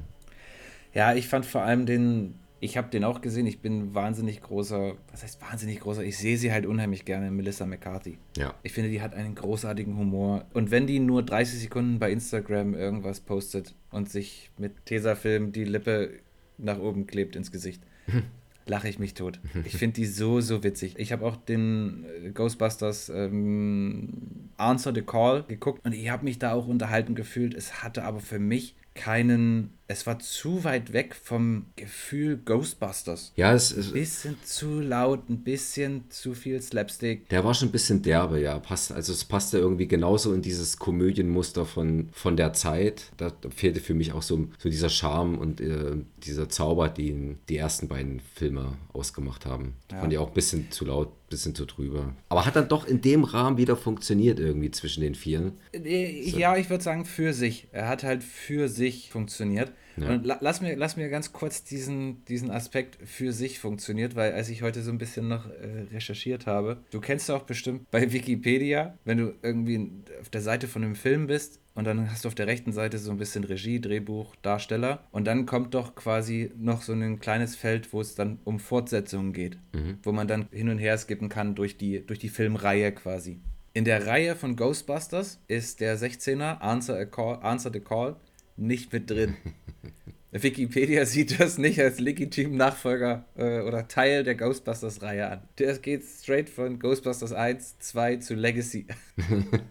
Ja, 0.93 1.13
ich 1.13 1.27
fand 1.27 1.45
vor 1.45 1.61
allem 1.61 1.85
den, 1.85 2.33
ich 2.59 2.77
habe 2.77 2.89
den 2.89 3.03
auch 3.03 3.21
gesehen, 3.21 3.45
ich 3.45 3.59
bin 3.59 3.93
wahnsinnig 3.93 4.41
großer, 4.41 4.95
was 5.11 5.21
heißt 5.21 5.39
wahnsinnig 5.41 5.79
großer, 5.79 6.03
ich 6.03 6.17
sehe 6.17 6.37
sie 6.37 6.51
halt 6.51 6.65
unheimlich 6.65 7.05
gerne, 7.05 7.29
Melissa 7.29 7.67
McCarthy. 7.67 8.17
Ja. 8.37 8.55
Ich 8.63 8.73
finde, 8.73 8.89
die 8.89 9.01
hat 9.01 9.13
einen 9.13 9.35
großartigen 9.35 9.95
Humor. 9.97 10.45
Und 10.53 10.71
wenn 10.71 10.87
die 10.87 10.99
nur 10.99 11.21
30 11.21 11.59
Sekunden 11.59 11.99
bei 11.99 12.11
Instagram 12.11 12.73
irgendwas 12.73 13.19
postet 13.19 13.75
und 13.91 14.09
sich 14.09 14.49
mit 14.57 14.85
Tesafilm 14.87 15.51
die 15.51 15.63
Lippe 15.63 16.09
nach 16.57 16.79
oben 16.79 17.05
klebt 17.05 17.35
ins 17.35 17.51
Gesicht, 17.51 17.81
lache 18.65 18.89
ich 18.89 18.99
mich 18.99 19.13
tot. 19.13 19.39
Ich 19.65 19.77
finde 19.77 19.95
die 19.95 20.05
so, 20.05 20.41
so 20.41 20.63
witzig. 20.63 20.95
Ich 20.97 21.11
habe 21.11 21.25
auch 21.25 21.35
den 21.35 22.05
äh, 22.05 22.31
Ghostbusters 22.31 23.09
ähm, 23.09 24.49
Answer 24.57 24.93
the 24.93 25.01
Call 25.01 25.43
geguckt 25.43 25.85
und 25.85 25.93
ich 25.93 26.09
habe 26.09 26.23
mich 26.23 26.39
da 26.39 26.53
auch 26.53 26.67
unterhalten 26.67 27.15
gefühlt. 27.15 27.53
Es 27.53 27.83
hatte 27.83 28.03
aber 28.03 28.19
für 28.19 28.39
mich 28.39 28.75
keinen 28.93 29.73
es 29.91 30.07
war 30.07 30.19
zu 30.19 30.63
weit 30.63 30.93
weg 30.93 31.15
vom 31.15 31.65
Gefühl 31.75 32.37
Ghostbusters. 32.37 33.33
Ja, 33.35 33.53
es 33.53 33.71
ist. 33.71 33.87
Ein 33.87 33.93
bisschen 33.93 34.37
zu 34.43 34.79
laut, 34.79 35.29
ein 35.29 35.43
bisschen 35.43 36.09
zu 36.09 36.33
viel 36.33 36.61
Slapstick. 36.61 37.27
Der 37.29 37.43
war 37.43 37.53
schon 37.53 37.69
ein 37.69 37.71
bisschen 37.71 38.01
derbe, 38.01 38.39
ja. 38.39 38.57
Passt, 38.59 38.91
also 38.91 39.11
es 39.11 39.25
passte 39.25 39.57
irgendwie 39.57 39.87
genauso 39.87 40.33
in 40.33 40.41
dieses 40.41 40.77
Komödienmuster 40.77 41.65
von, 41.65 42.09
von 42.13 42.37
der 42.37 42.53
Zeit. 42.53 43.11
Da, 43.17 43.31
fehlte 43.53 43.81
für 43.81 43.93
mich 43.93 44.13
auch 44.13 44.21
so, 44.21 44.47
so 44.57 44.69
dieser 44.69 44.89
Charme 44.89 45.37
und 45.37 45.59
äh, 45.59 45.97
dieser 46.23 46.49
Zauber, 46.49 46.87
den 46.89 47.39
die 47.49 47.57
ersten 47.57 47.87
beiden 47.87 48.21
Filme 48.35 48.77
ausgemacht 48.93 49.45
haben. 49.45 49.73
Ja. 49.91 49.99
Fand 49.99 50.13
ich 50.13 50.19
auch 50.19 50.29
ein 50.29 50.33
bisschen 50.33 50.71
zu 50.71 50.85
laut, 50.85 51.09
ein 51.09 51.29
bisschen 51.29 51.55
zu 51.55 51.65
drüber. 51.65 52.13
Aber 52.29 52.45
hat 52.45 52.55
dann 52.55 52.69
doch 52.69 52.87
in 52.87 53.01
dem 53.01 53.23
Rahmen 53.23 53.57
wieder 53.57 53.75
funktioniert 53.75 54.39
irgendwie 54.39 54.71
zwischen 54.71 55.01
den 55.01 55.15
Vieren. 55.15 55.53
Äh, 55.73 56.29
ja, 56.29 56.55
ich 56.55 56.69
würde 56.69 56.83
sagen 56.83 57.05
für 57.05 57.33
sich. 57.33 57.67
Er 57.71 57.89
hat 57.89 58.03
halt 58.03 58.23
für 58.23 58.69
sich 58.69 59.11
funktioniert. 59.11 59.71
Ja. 59.97 60.09
Und 60.09 60.25
la 60.25 60.37
lass, 60.41 60.61
mir, 60.61 60.75
lass 60.75 60.97
mir 60.97 61.09
ganz 61.09 61.33
kurz 61.33 61.63
diesen, 61.63 62.23
diesen 62.25 62.51
Aspekt 62.51 62.97
für 63.07 63.33
sich 63.33 63.59
funktioniert, 63.59 64.15
weil 64.15 64.33
als 64.33 64.49
ich 64.49 64.61
heute 64.61 64.81
so 64.81 64.91
ein 64.91 64.97
bisschen 64.97 65.27
noch 65.27 65.49
äh, 65.49 65.85
recherchiert 65.91 66.45
habe, 66.45 66.77
du 66.91 66.99
kennst 66.99 67.29
auch 67.31 67.43
bestimmt 67.43 67.89
bei 67.91 68.11
Wikipedia, 68.11 68.97
wenn 69.05 69.17
du 69.17 69.33
irgendwie 69.41 69.91
auf 70.19 70.29
der 70.29 70.41
Seite 70.41 70.67
von 70.67 70.83
einem 70.83 70.95
Film 70.95 71.27
bist, 71.27 71.61
und 71.73 71.85
dann 71.85 72.11
hast 72.11 72.25
du 72.25 72.27
auf 72.27 72.35
der 72.35 72.47
rechten 72.47 72.73
Seite 72.73 72.97
so 72.97 73.11
ein 73.11 73.17
bisschen 73.17 73.43
Regie, 73.43 73.79
Drehbuch, 73.79 74.35
Darsteller. 74.41 75.03
Und 75.11 75.25
dann 75.25 75.45
kommt 75.45 75.73
doch 75.73 75.95
quasi 75.95 76.51
noch 76.57 76.81
so 76.81 76.91
ein 76.91 77.19
kleines 77.19 77.55
Feld, 77.55 77.93
wo 77.93 78.01
es 78.01 78.13
dann 78.15 78.39
um 78.43 78.59
Fortsetzungen 78.59 79.31
geht. 79.31 79.57
Mhm. 79.73 79.99
Wo 80.03 80.11
man 80.11 80.27
dann 80.27 80.47
hin 80.51 80.67
und 80.67 80.79
her 80.79 80.97
skippen 80.97 81.29
kann 81.29 81.55
durch 81.55 81.77
die, 81.77 82.05
durch 82.05 82.19
die 82.19 82.29
Filmreihe 82.29 82.91
quasi. 82.91 83.39
In 83.73 83.85
der 83.85 84.05
Reihe 84.05 84.35
von 84.35 84.57
Ghostbusters 84.57 85.39
ist 85.47 85.79
der 85.79 85.97
16er 85.97 86.59
Answer, 86.59 87.05
Call, 87.05 87.39
Answer 87.41 87.71
the 87.71 87.79
Call 87.79 88.17
nicht 88.57 88.93
mit 88.93 89.09
drin. 89.09 89.35
Wikipedia 90.31 91.05
sieht 91.05 91.39
das 91.41 91.57
nicht 91.57 91.79
als 91.81 91.99
legitimen 91.99 92.55
Nachfolger 92.55 93.25
äh, 93.35 93.59
oder 93.61 93.89
Teil 93.89 94.23
der 94.23 94.35
Ghostbusters-Reihe 94.35 95.29
an. 95.29 95.41
Das 95.57 95.81
geht 95.81 96.03
straight 96.03 96.49
von 96.49 96.79
Ghostbusters 96.79 97.33
1, 97.33 97.79
2 97.79 98.17
zu 98.17 98.35
Legacy. 98.35 98.87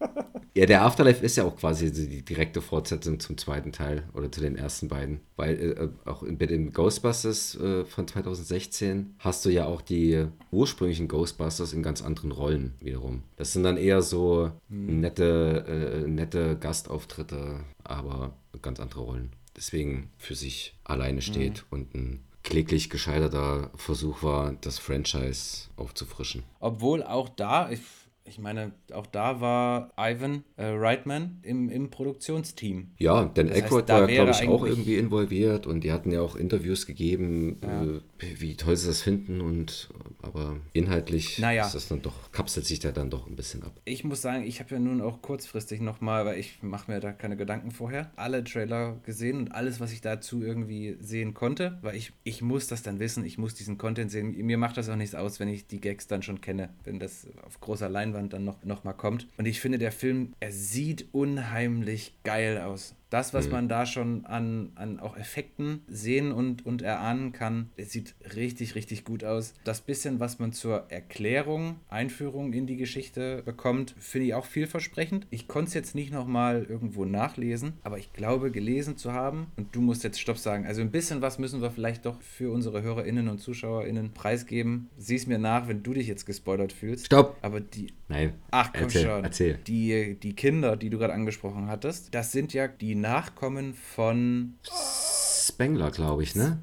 ja, 0.54 0.66
der 0.66 0.82
Afterlife 0.82 1.24
ist 1.24 1.36
ja 1.36 1.44
auch 1.44 1.56
quasi 1.56 1.92
die 1.92 2.24
direkte 2.24 2.62
Fortsetzung 2.62 3.20
zum 3.20 3.36
zweiten 3.38 3.72
Teil 3.72 4.04
oder 4.14 4.30
zu 4.30 4.40
den 4.40 4.56
ersten 4.56 4.88
beiden. 4.88 5.20
Weil 5.36 5.54
äh, 6.04 6.08
auch 6.08 6.24
bei 6.26 6.46
den 6.46 6.72
Ghostbusters 6.72 7.56
äh, 7.56 7.84
von 7.84 8.06
2016 8.06 9.16
hast 9.18 9.44
du 9.44 9.50
ja 9.50 9.66
auch 9.66 9.82
die 9.82 10.26
ursprünglichen 10.50 11.08
Ghostbusters 11.08 11.72
in 11.72 11.82
ganz 11.82 12.02
anderen 12.02 12.32
Rollen 12.32 12.74
wiederum. 12.80 13.22
Das 13.36 13.52
sind 13.52 13.64
dann 13.64 13.76
eher 13.76 14.02
so 14.02 14.50
hm. 14.68 15.00
nette, 15.00 16.04
äh, 16.04 16.08
nette 16.08 16.56
Gastauftritte, 16.58 17.60
aber 17.82 18.34
ganz 18.62 18.80
andere 18.80 19.00
Rollen 19.00 19.30
deswegen 19.56 20.10
für 20.18 20.34
sich 20.34 20.74
alleine 20.84 21.22
steht 21.22 21.64
mhm. 21.64 21.66
und 21.70 21.94
ein 21.94 22.24
kläglich 22.42 22.90
gescheiterter 22.90 23.70
Versuch 23.76 24.22
war, 24.22 24.52
das 24.60 24.78
Franchise 24.78 25.68
aufzufrischen. 25.76 26.42
Obwohl 26.60 27.02
auch 27.02 27.28
da, 27.30 27.70
ich 27.70 27.80
ich 28.26 28.38
meine, 28.38 28.72
auch 28.92 29.06
da 29.06 29.40
war 29.42 29.92
Ivan 29.98 30.44
äh, 30.56 30.64
Reitman 30.64 31.40
im, 31.42 31.68
im 31.68 31.90
Produktionsteam. 31.90 32.92
Ja, 32.98 33.26
denn 33.26 33.50
Aykroyd 33.50 33.88
war, 33.88 34.06
glaube 34.06 34.30
ich, 34.30 34.48
auch 34.48 34.64
irgendwie 34.64 34.96
involviert 34.96 35.66
und 35.66 35.84
die 35.84 35.92
hatten 35.92 36.10
ja 36.10 36.22
auch 36.22 36.34
Interviews 36.34 36.86
gegeben, 36.86 37.58
ja. 37.62 37.84
äh, 37.84 38.00
wie 38.38 38.56
toll 38.56 38.76
sie 38.76 38.88
das 38.88 39.02
finden 39.02 39.42
und 39.42 39.90
aber 40.22 40.56
inhaltlich 40.72 41.38
naja. 41.38 41.66
ist 41.66 41.74
das 41.74 41.88
dann 41.88 42.00
doch, 42.00 42.32
kapselt 42.32 42.64
sich 42.64 42.78
da 42.78 42.92
dann 42.92 43.10
doch 43.10 43.26
ein 43.26 43.36
bisschen 43.36 43.62
ab. 43.62 43.78
Ich 43.84 44.04
muss 44.04 44.22
sagen, 44.22 44.44
ich 44.44 44.60
habe 44.60 44.74
ja 44.74 44.80
nun 44.80 45.02
auch 45.02 45.20
kurzfristig 45.20 45.82
nochmal, 45.82 46.24
weil 46.24 46.38
ich 46.38 46.62
mache 46.62 46.90
mir 46.90 47.00
da 47.00 47.12
keine 47.12 47.36
Gedanken 47.36 47.72
vorher, 47.72 48.10
alle 48.16 48.42
Trailer 48.42 48.96
gesehen 49.04 49.36
und 49.36 49.52
alles, 49.52 49.80
was 49.80 49.92
ich 49.92 50.00
dazu 50.00 50.42
irgendwie 50.42 50.96
sehen 51.00 51.34
konnte, 51.34 51.78
weil 51.82 51.94
ich, 51.94 52.12
ich 52.24 52.40
muss 52.40 52.68
das 52.68 52.82
dann 52.82 53.00
wissen, 53.00 53.26
ich 53.26 53.36
muss 53.36 53.54
diesen 53.54 53.76
Content 53.76 54.10
sehen. 54.10 54.34
Mir 54.34 54.56
macht 54.56 54.78
das 54.78 54.88
auch 54.88 54.96
nichts 54.96 55.14
aus, 55.14 55.40
wenn 55.40 55.48
ich 55.48 55.66
die 55.66 55.80
Gags 55.80 56.06
dann 56.06 56.22
schon 56.22 56.40
kenne, 56.40 56.70
wenn 56.84 56.98
das 56.98 57.26
auf 57.42 57.60
großer 57.60 57.90
Leinwand 57.90 58.13
dann 58.22 58.44
noch, 58.44 58.64
noch 58.64 58.84
mal 58.84 58.92
kommt. 58.92 59.28
Und 59.36 59.46
ich 59.46 59.60
finde, 59.60 59.78
der 59.78 59.92
Film, 59.92 60.32
er 60.40 60.52
sieht 60.52 61.08
unheimlich 61.12 62.14
geil 62.24 62.58
aus 62.60 62.94
Das, 63.14 63.32
was 63.32 63.48
man 63.48 63.68
da 63.68 63.86
schon 63.86 64.26
an, 64.26 64.72
an 64.74 64.98
auch 64.98 65.16
Effekten 65.16 65.82
sehen 65.86 66.32
und, 66.32 66.66
und 66.66 66.82
erahnen 66.82 67.30
kann, 67.30 67.70
es 67.76 67.92
sieht 67.92 68.16
richtig, 68.34 68.74
richtig 68.74 69.04
gut 69.04 69.22
aus. 69.22 69.54
Das 69.62 69.82
bisschen, 69.82 70.18
was 70.18 70.40
man 70.40 70.52
zur 70.52 70.90
Erklärung, 70.90 71.76
Einführung 71.88 72.52
in 72.52 72.66
die 72.66 72.76
Geschichte 72.76 73.44
bekommt, 73.44 73.94
finde 74.00 74.26
ich 74.26 74.34
auch 74.34 74.46
vielversprechend. 74.46 75.28
Ich 75.30 75.46
konnte 75.46 75.68
es 75.68 75.74
jetzt 75.74 75.94
nicht 75.94 76.12
nochmal 76.12 76.66
irgendwo 76.68 77.04
nachlesen, 77.04 77.74
aber 77.84 77.98
ich 77.98 78.12
glaube, 78.12 78.50
gelesen 78.50 78.96
zu 78.96 79.12
haben, 79.12 79.46
und 79.56 79.76
du 79.76 79.80
musst 79.80 80.02
jetzt 80.02 80.18
Stopp 80.18 80.38
sagen, 80.38 80.66
also 80.66 80.80
ein 80.80 80.90
bisschen 80.90 81.22
was 81.22 81.38
müssen 81.38 81.62
wir 81.62 81.70
vielleicht 81.70 82.06
doch 82.06 82.20
für 82.20 82.50
unsere 82.50 82.82
HörerInnen 82.82 83.28
und 83.28 83.38
ZuschauerInnen 83.38 84.12
preisgeben. 84.12 84.90
Sieh 84.98 85.14
es 85.14 85.28
mir 85.28 85.38
nach, 85.38 85.68
wenn 85.68 85.84
du 85.84 85.94
dich 85.94 86.08
jetzt 86.08 86.26
gespoilert 86.26 86.72
fühlst. 86.72 87.06
Stopp! 87.06 87.36
Aber 87.42 87.60
die, 87.60 87.92
Nein. 88.08 88.34
Ach 88.50 88.70
komm 88.72 88.82
erzähl, 88.84 89.02
schon. 89.02 89.24
Erzähl. 89.24 89.58
Die, 89.66 90.16
die 90.22 90.34
Kinder, 90.34 90.76
die 90.76 90.90
du 90.90 90.98
gerade 90.98 91.14
angesprochen 91.14 91.68
hattest, 91.68 92.14
das 92.14 92.32
sind 92.32 92.52
ja 92.52 92.68
die 92.68 92.94
Nachkommen 93.04 93.74
von 93.74 94.54
Spengler, 95.46 95.90
glaube 95.90 96.22
ich, 96.22 96.34
ne? 96.34 96.58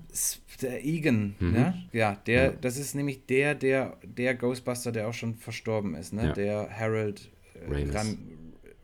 Der 0.61 0.83
Egan, 0.85 1.35
Mhm. 1.39 1.51
ne? 1.51 1.83
Ja, 1.91 2.17
der, 2.27 2.43
Ja. 2.45 2.51
das 2.59 2.77
ist 2.77 2.93
nämlich 2.95 3.25
der, 3.27 3.55
der, 3.55 3.97
der 4.03 4.35
Ghostbuster, 4.35 4.91
der 4.91 5.07
auch 5.07 5.13
schon 5.13 5.35
verstorben 5.35 5.95
ist, 5.95 6.13
ne? 6.13 6.25
Ja. 6.27 6.33
Der 6.33 6.69
Harold 6.77 7.29
äh, 7.55 7.71
Ramis. 7.73 7.95
Ram- 7.95 8.17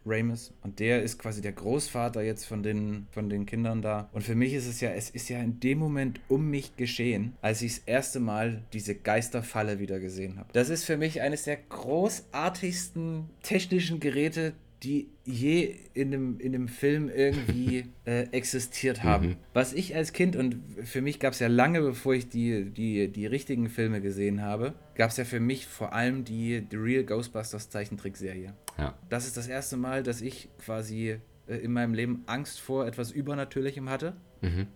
Ramis. 0.09 0.53
Und 0.63 0.79
der 0.79 1.03
ist 1.03 1.19
quasi 1.19 1.41
der 1.41 1.51
Großvater 1.51 2.21
jetzt 2.23 2.45
von 2.45 2.63
den, 2.63 3.07
von 3.11 3.27
den 3.29 3.45
Kindern 3.45 3.81
da. 3.81 4.07
Und 4.13 4.23
für 4.23 4.35
mich 4.35 4.53
ist 4.53 4.65
es 4.65 4.79
ja, 4.79 4.89
es 4.91 5.09
ist 5.09 5.27
ja 5.29 5.39
in 5.39 5.59
dem 5.59 5.79
Moment 5.79 6.21
um 6.29 6.49
mich 6.49 6.77
geschehen, 6.77 7.33
als 7.41 7.61
ich 7.61 7.75
das 7.75 7.83
erste 7.85 8.19
Mal 8.21 8.63
diese 8.71 8.95
Geisterfalle 8.95 9.79
wieder 9.79 9.99
gesehen 9.99 10.37
habe. 10.39 10.47
Das 10.53 10.69
ist 10.69 10.85
für 10.85 10.95
mich 10.97 11.21
eines 11.21 11.43
der 11.43 11.57
großartigsten 11.57 13.29
technischen 13.43 13.99
Geräte, 13.99 14.53
die 14.83 15.09
je 15.25 15.75
in 15.93 16.13
einem, 16.13 16.39
in 16.39 16.53
einem 16.53 16.67
Film 16.67 17.09
irgendwie 17.09 17.85
äh, 18.05 18.23
existiert 18.31 19.03
haben. 19.03 19.37
Was 19.53 19.73
ich 19.73 19.95
als 19.95 20.13
Kind, 20.13 20.35
und 20.35 20.61
für 20.83 21.01
mich 21.01 21.19
gab 21.19 21.33
es 21.33 21.39
ja 21.39 21.47
lange, 21.47 21.81
bevor 21.81 22.13
ich 22.13 22.29
die, 22.29 22.65
die, 22.65 23.07
die 23.07 23.25
richtigen 23.25 23.69
Filme 23.69 24.01
gesehen 24.01 24.41
habe, 24.41 24.73
gab 24.95 25.09
es 25.09 25.17
ja 25.17 25.25
für 25.25 25.39
mich 25.39 25.65
vor 25.65 25.93
allem 25.93 26.23
die 26.23 26.65
The 26.69 26.77
Real 26.77 27.03
Ghostbusters 27.03 27.69
Zeichentrickserie. 27.69 28.53
Ja. 28.77 28.97
Das 29.09 29.25
ist 29.25 29.37
das 29.37 29.47
erste 29.47 29.77
Mal, 29.77 30.03
dass 30.03 30.21
ich 30.21 30.49
quasi 30.63 31.17
äh, 31.47 31.55
in 31.55 31.73
meinem 31.73 31.93
Leben 31.93 32.23
Angst 32.27 32.59
vor 32.59 32.85
etwas 32.85 33.11
Übernatürlichem 33.11 33.89
hatte. 33.89 34.15
Mhm. 34.41 34.67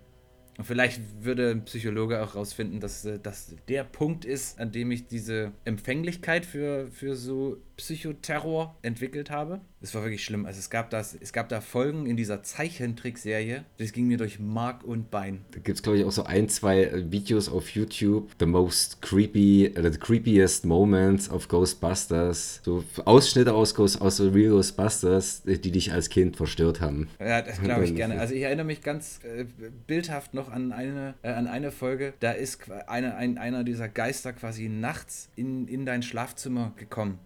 Und 0.57 0.65
vielleicht 0.65 1.01
würde 1.23 1.51
ein 1.51 1.65
Psychologe 1.65 2.21
auch 2.21 2.35
rausfinden, 2.35 2.79
dass 2.79 3.05
äh, 3.05 3.19
das 3.19 3.55
der 3.67 3.83
Punkt 3.83 4.25
ist, 4.25 4.59
an 4.59 4.71
dem 4.71 4.91
ich 4.91 5.07
diese 5.07 5.51
Empfänglichkeit 5.65 6.45
für, 6.45 6.87
für 6.87 7.15
so 7.15 7.57
Psychoterror 7.81 8.75
entwickelt 8.83 9.31
habe. 9.31 9.59
Es 9.81 9.95
war 9.95 10.03
wirklich 10.03 10.23
schlimm. 10.23 10.45
Also 10.45 10.59
es 10.59 10.69
gab 10.69 10.91
das, 10.91 11.17
es 11.19 11.33
gab 11.33 11.49
da 11.49 11.59
Folgen 11.59 12.05
in 12.05 12.15
dieser 12.15 12.43
Zeichentrickserie, 12.43 13.63
das 13.79 13.91
ging 13.91 14.07
mir 14.07 14.17
durch 14.17 14.39
Mark 14.39 14.83
und 14.83 15.09
Bein. 15.09 15.43
Da 15.51 15.59
gibt 15.59 15.77
es, 15.77 15.81
glaube 15.81 15.97
ich, 15.97 16.05
auch 16.05 16.11
so 16.11 16.23
ein, 16.23 16.47
zwei 16.49 16.83
äh, 16.83 17.11
Videos 17.11 17.49
auf 17.49 17.69
YouTube. 17.71 18.29
The 18.39 18.45
most 18.45 19.01
creepy, 19.01 19.73
oder 19.75 19.91
the 19.91 19.97
creepiest 19.97 20.65
moments 20.65 21.29
of 21.31 21.47
Ghostbusters. 21.47 22.61
So 22.63 22.83
Ausschnitte 23.05 23.53
aus, 23.55 23.73
Ghost, 23.73 23.99
aus 23.99 24.21
Real 24.21 24.51
Ghostbusters, 24.51 25.41
die 25.41 25.59
die 25.59 25.71
dich 25.71 25.91
als 25.91 26.09
Kind 26.09 26.37
verstört 26.37 26.79
haben. 26.79 27.09
Ja, 27.19 27.41
das 27.41 27.59
glaube 27.59 27.85
ich 27.85 27.95
gerne. 27.95 28.19
Also 28.19 28.35
ich 28.35 28.43
erinnere 28.43 28.67
mich 28.67 28.83
ganz 28.83 29.19
äh, 29.23 29.45
bildhaft 29.87 30.35
noch 30.35 30.51
an 30.51 30.73
eine, 30.73 31.15
äh, 31.23 31.29
an 31.29 31.47
eine 31.47 31.71
Folge, 31.71 32.13
da 32.19 32.31
ist 32.31 32.69
eine, 32.87 33.15
ein, 33.15 33.39
einer 33.39 33.63
dieser 33.63 33.89
Geister 33.89 34.33
quasi 34.33 34.69
nachts 34.69 35.29
in, 35.35 35.67
in 35.67 35.87
dein 35.87 36.03
Schlafzimmer 36.03 36.73
gekommen, 36.75 37.17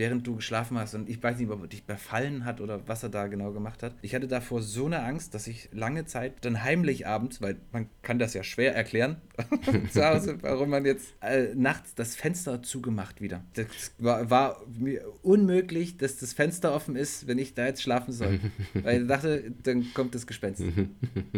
während 0.00 0.26
du 0.26 0.36
geschlafen 0.36 0.78
hast. 0.78 0.94
Und 0.94 1.10
ich 1.10 1.22
weiß 1.22 1.38
nicht, 1.38 1.50
ob 1.50 1.60
er 1.60 1.68
dich 1.68 1.84
befallen 1.84 2.46
hat 2.46 2.62
oder 2.62 2.88
was 2.88 3.02
er 3.02 3.10
da 3.10 3.26
genau 3.26 3.52
gemacht 3.52 3.82
hat. 3.82 3.94
Ich 4.00 4.14
hatte 4.14 4.28
davor 4.28 4.62
so 4.62 4.86
eine 4.86 5.02
Angst, 5.02 5.34
dass 5.34 5.46
ich 5.46 5.68
lange 5.72 6.06
Zeit 6.06 6.32
dann 6.40 6.62
heimlich 6.62 7.06
abends, 7.06 7.42
weil 7.42 7.56
man 7.70 7.86
kann 8.00 8.18
das 8.18 8.32
ja 8.32 8.42
schwer 8.42 8.74
erklären 8.74 9.18
zu 9.92 10.02
Hause, 10.02 10.38
warum 10.40 10.70
man 10.70 10.86
jetzt 10.86 11.12
äh, 11.20 11.54
nachts 11.54 11.94
das 11.94 12.16
Fenster 12.16 12.62
zugemacht 12.62 13.20
wieder. 13.20 13.44
Das 13.52 13.66
war, 13.98 14.30
war 14.30 14.62
mir 14.78 15.04
unmöglich, 15.22 15.98
dass 15.98 16.16
das 16.16 16.32
Fenster 16.32 16.74
offen 16.74 16.96
ist, 16.96 17.26
wenn 17.26 17.38
ich 17.38 17.52
da 17.52 17.66
jetzt 17.66 17.82
schlafen 17.82 18.12
soll. 18.12 18.40
Weil 18.72 19.02
ich 19.02 19.06
dachte, 19.06 19.52
dann 19.62 19.92
kommt 19.92 20.14
das 20.14 20.26
Gespenst. 20.26 20.62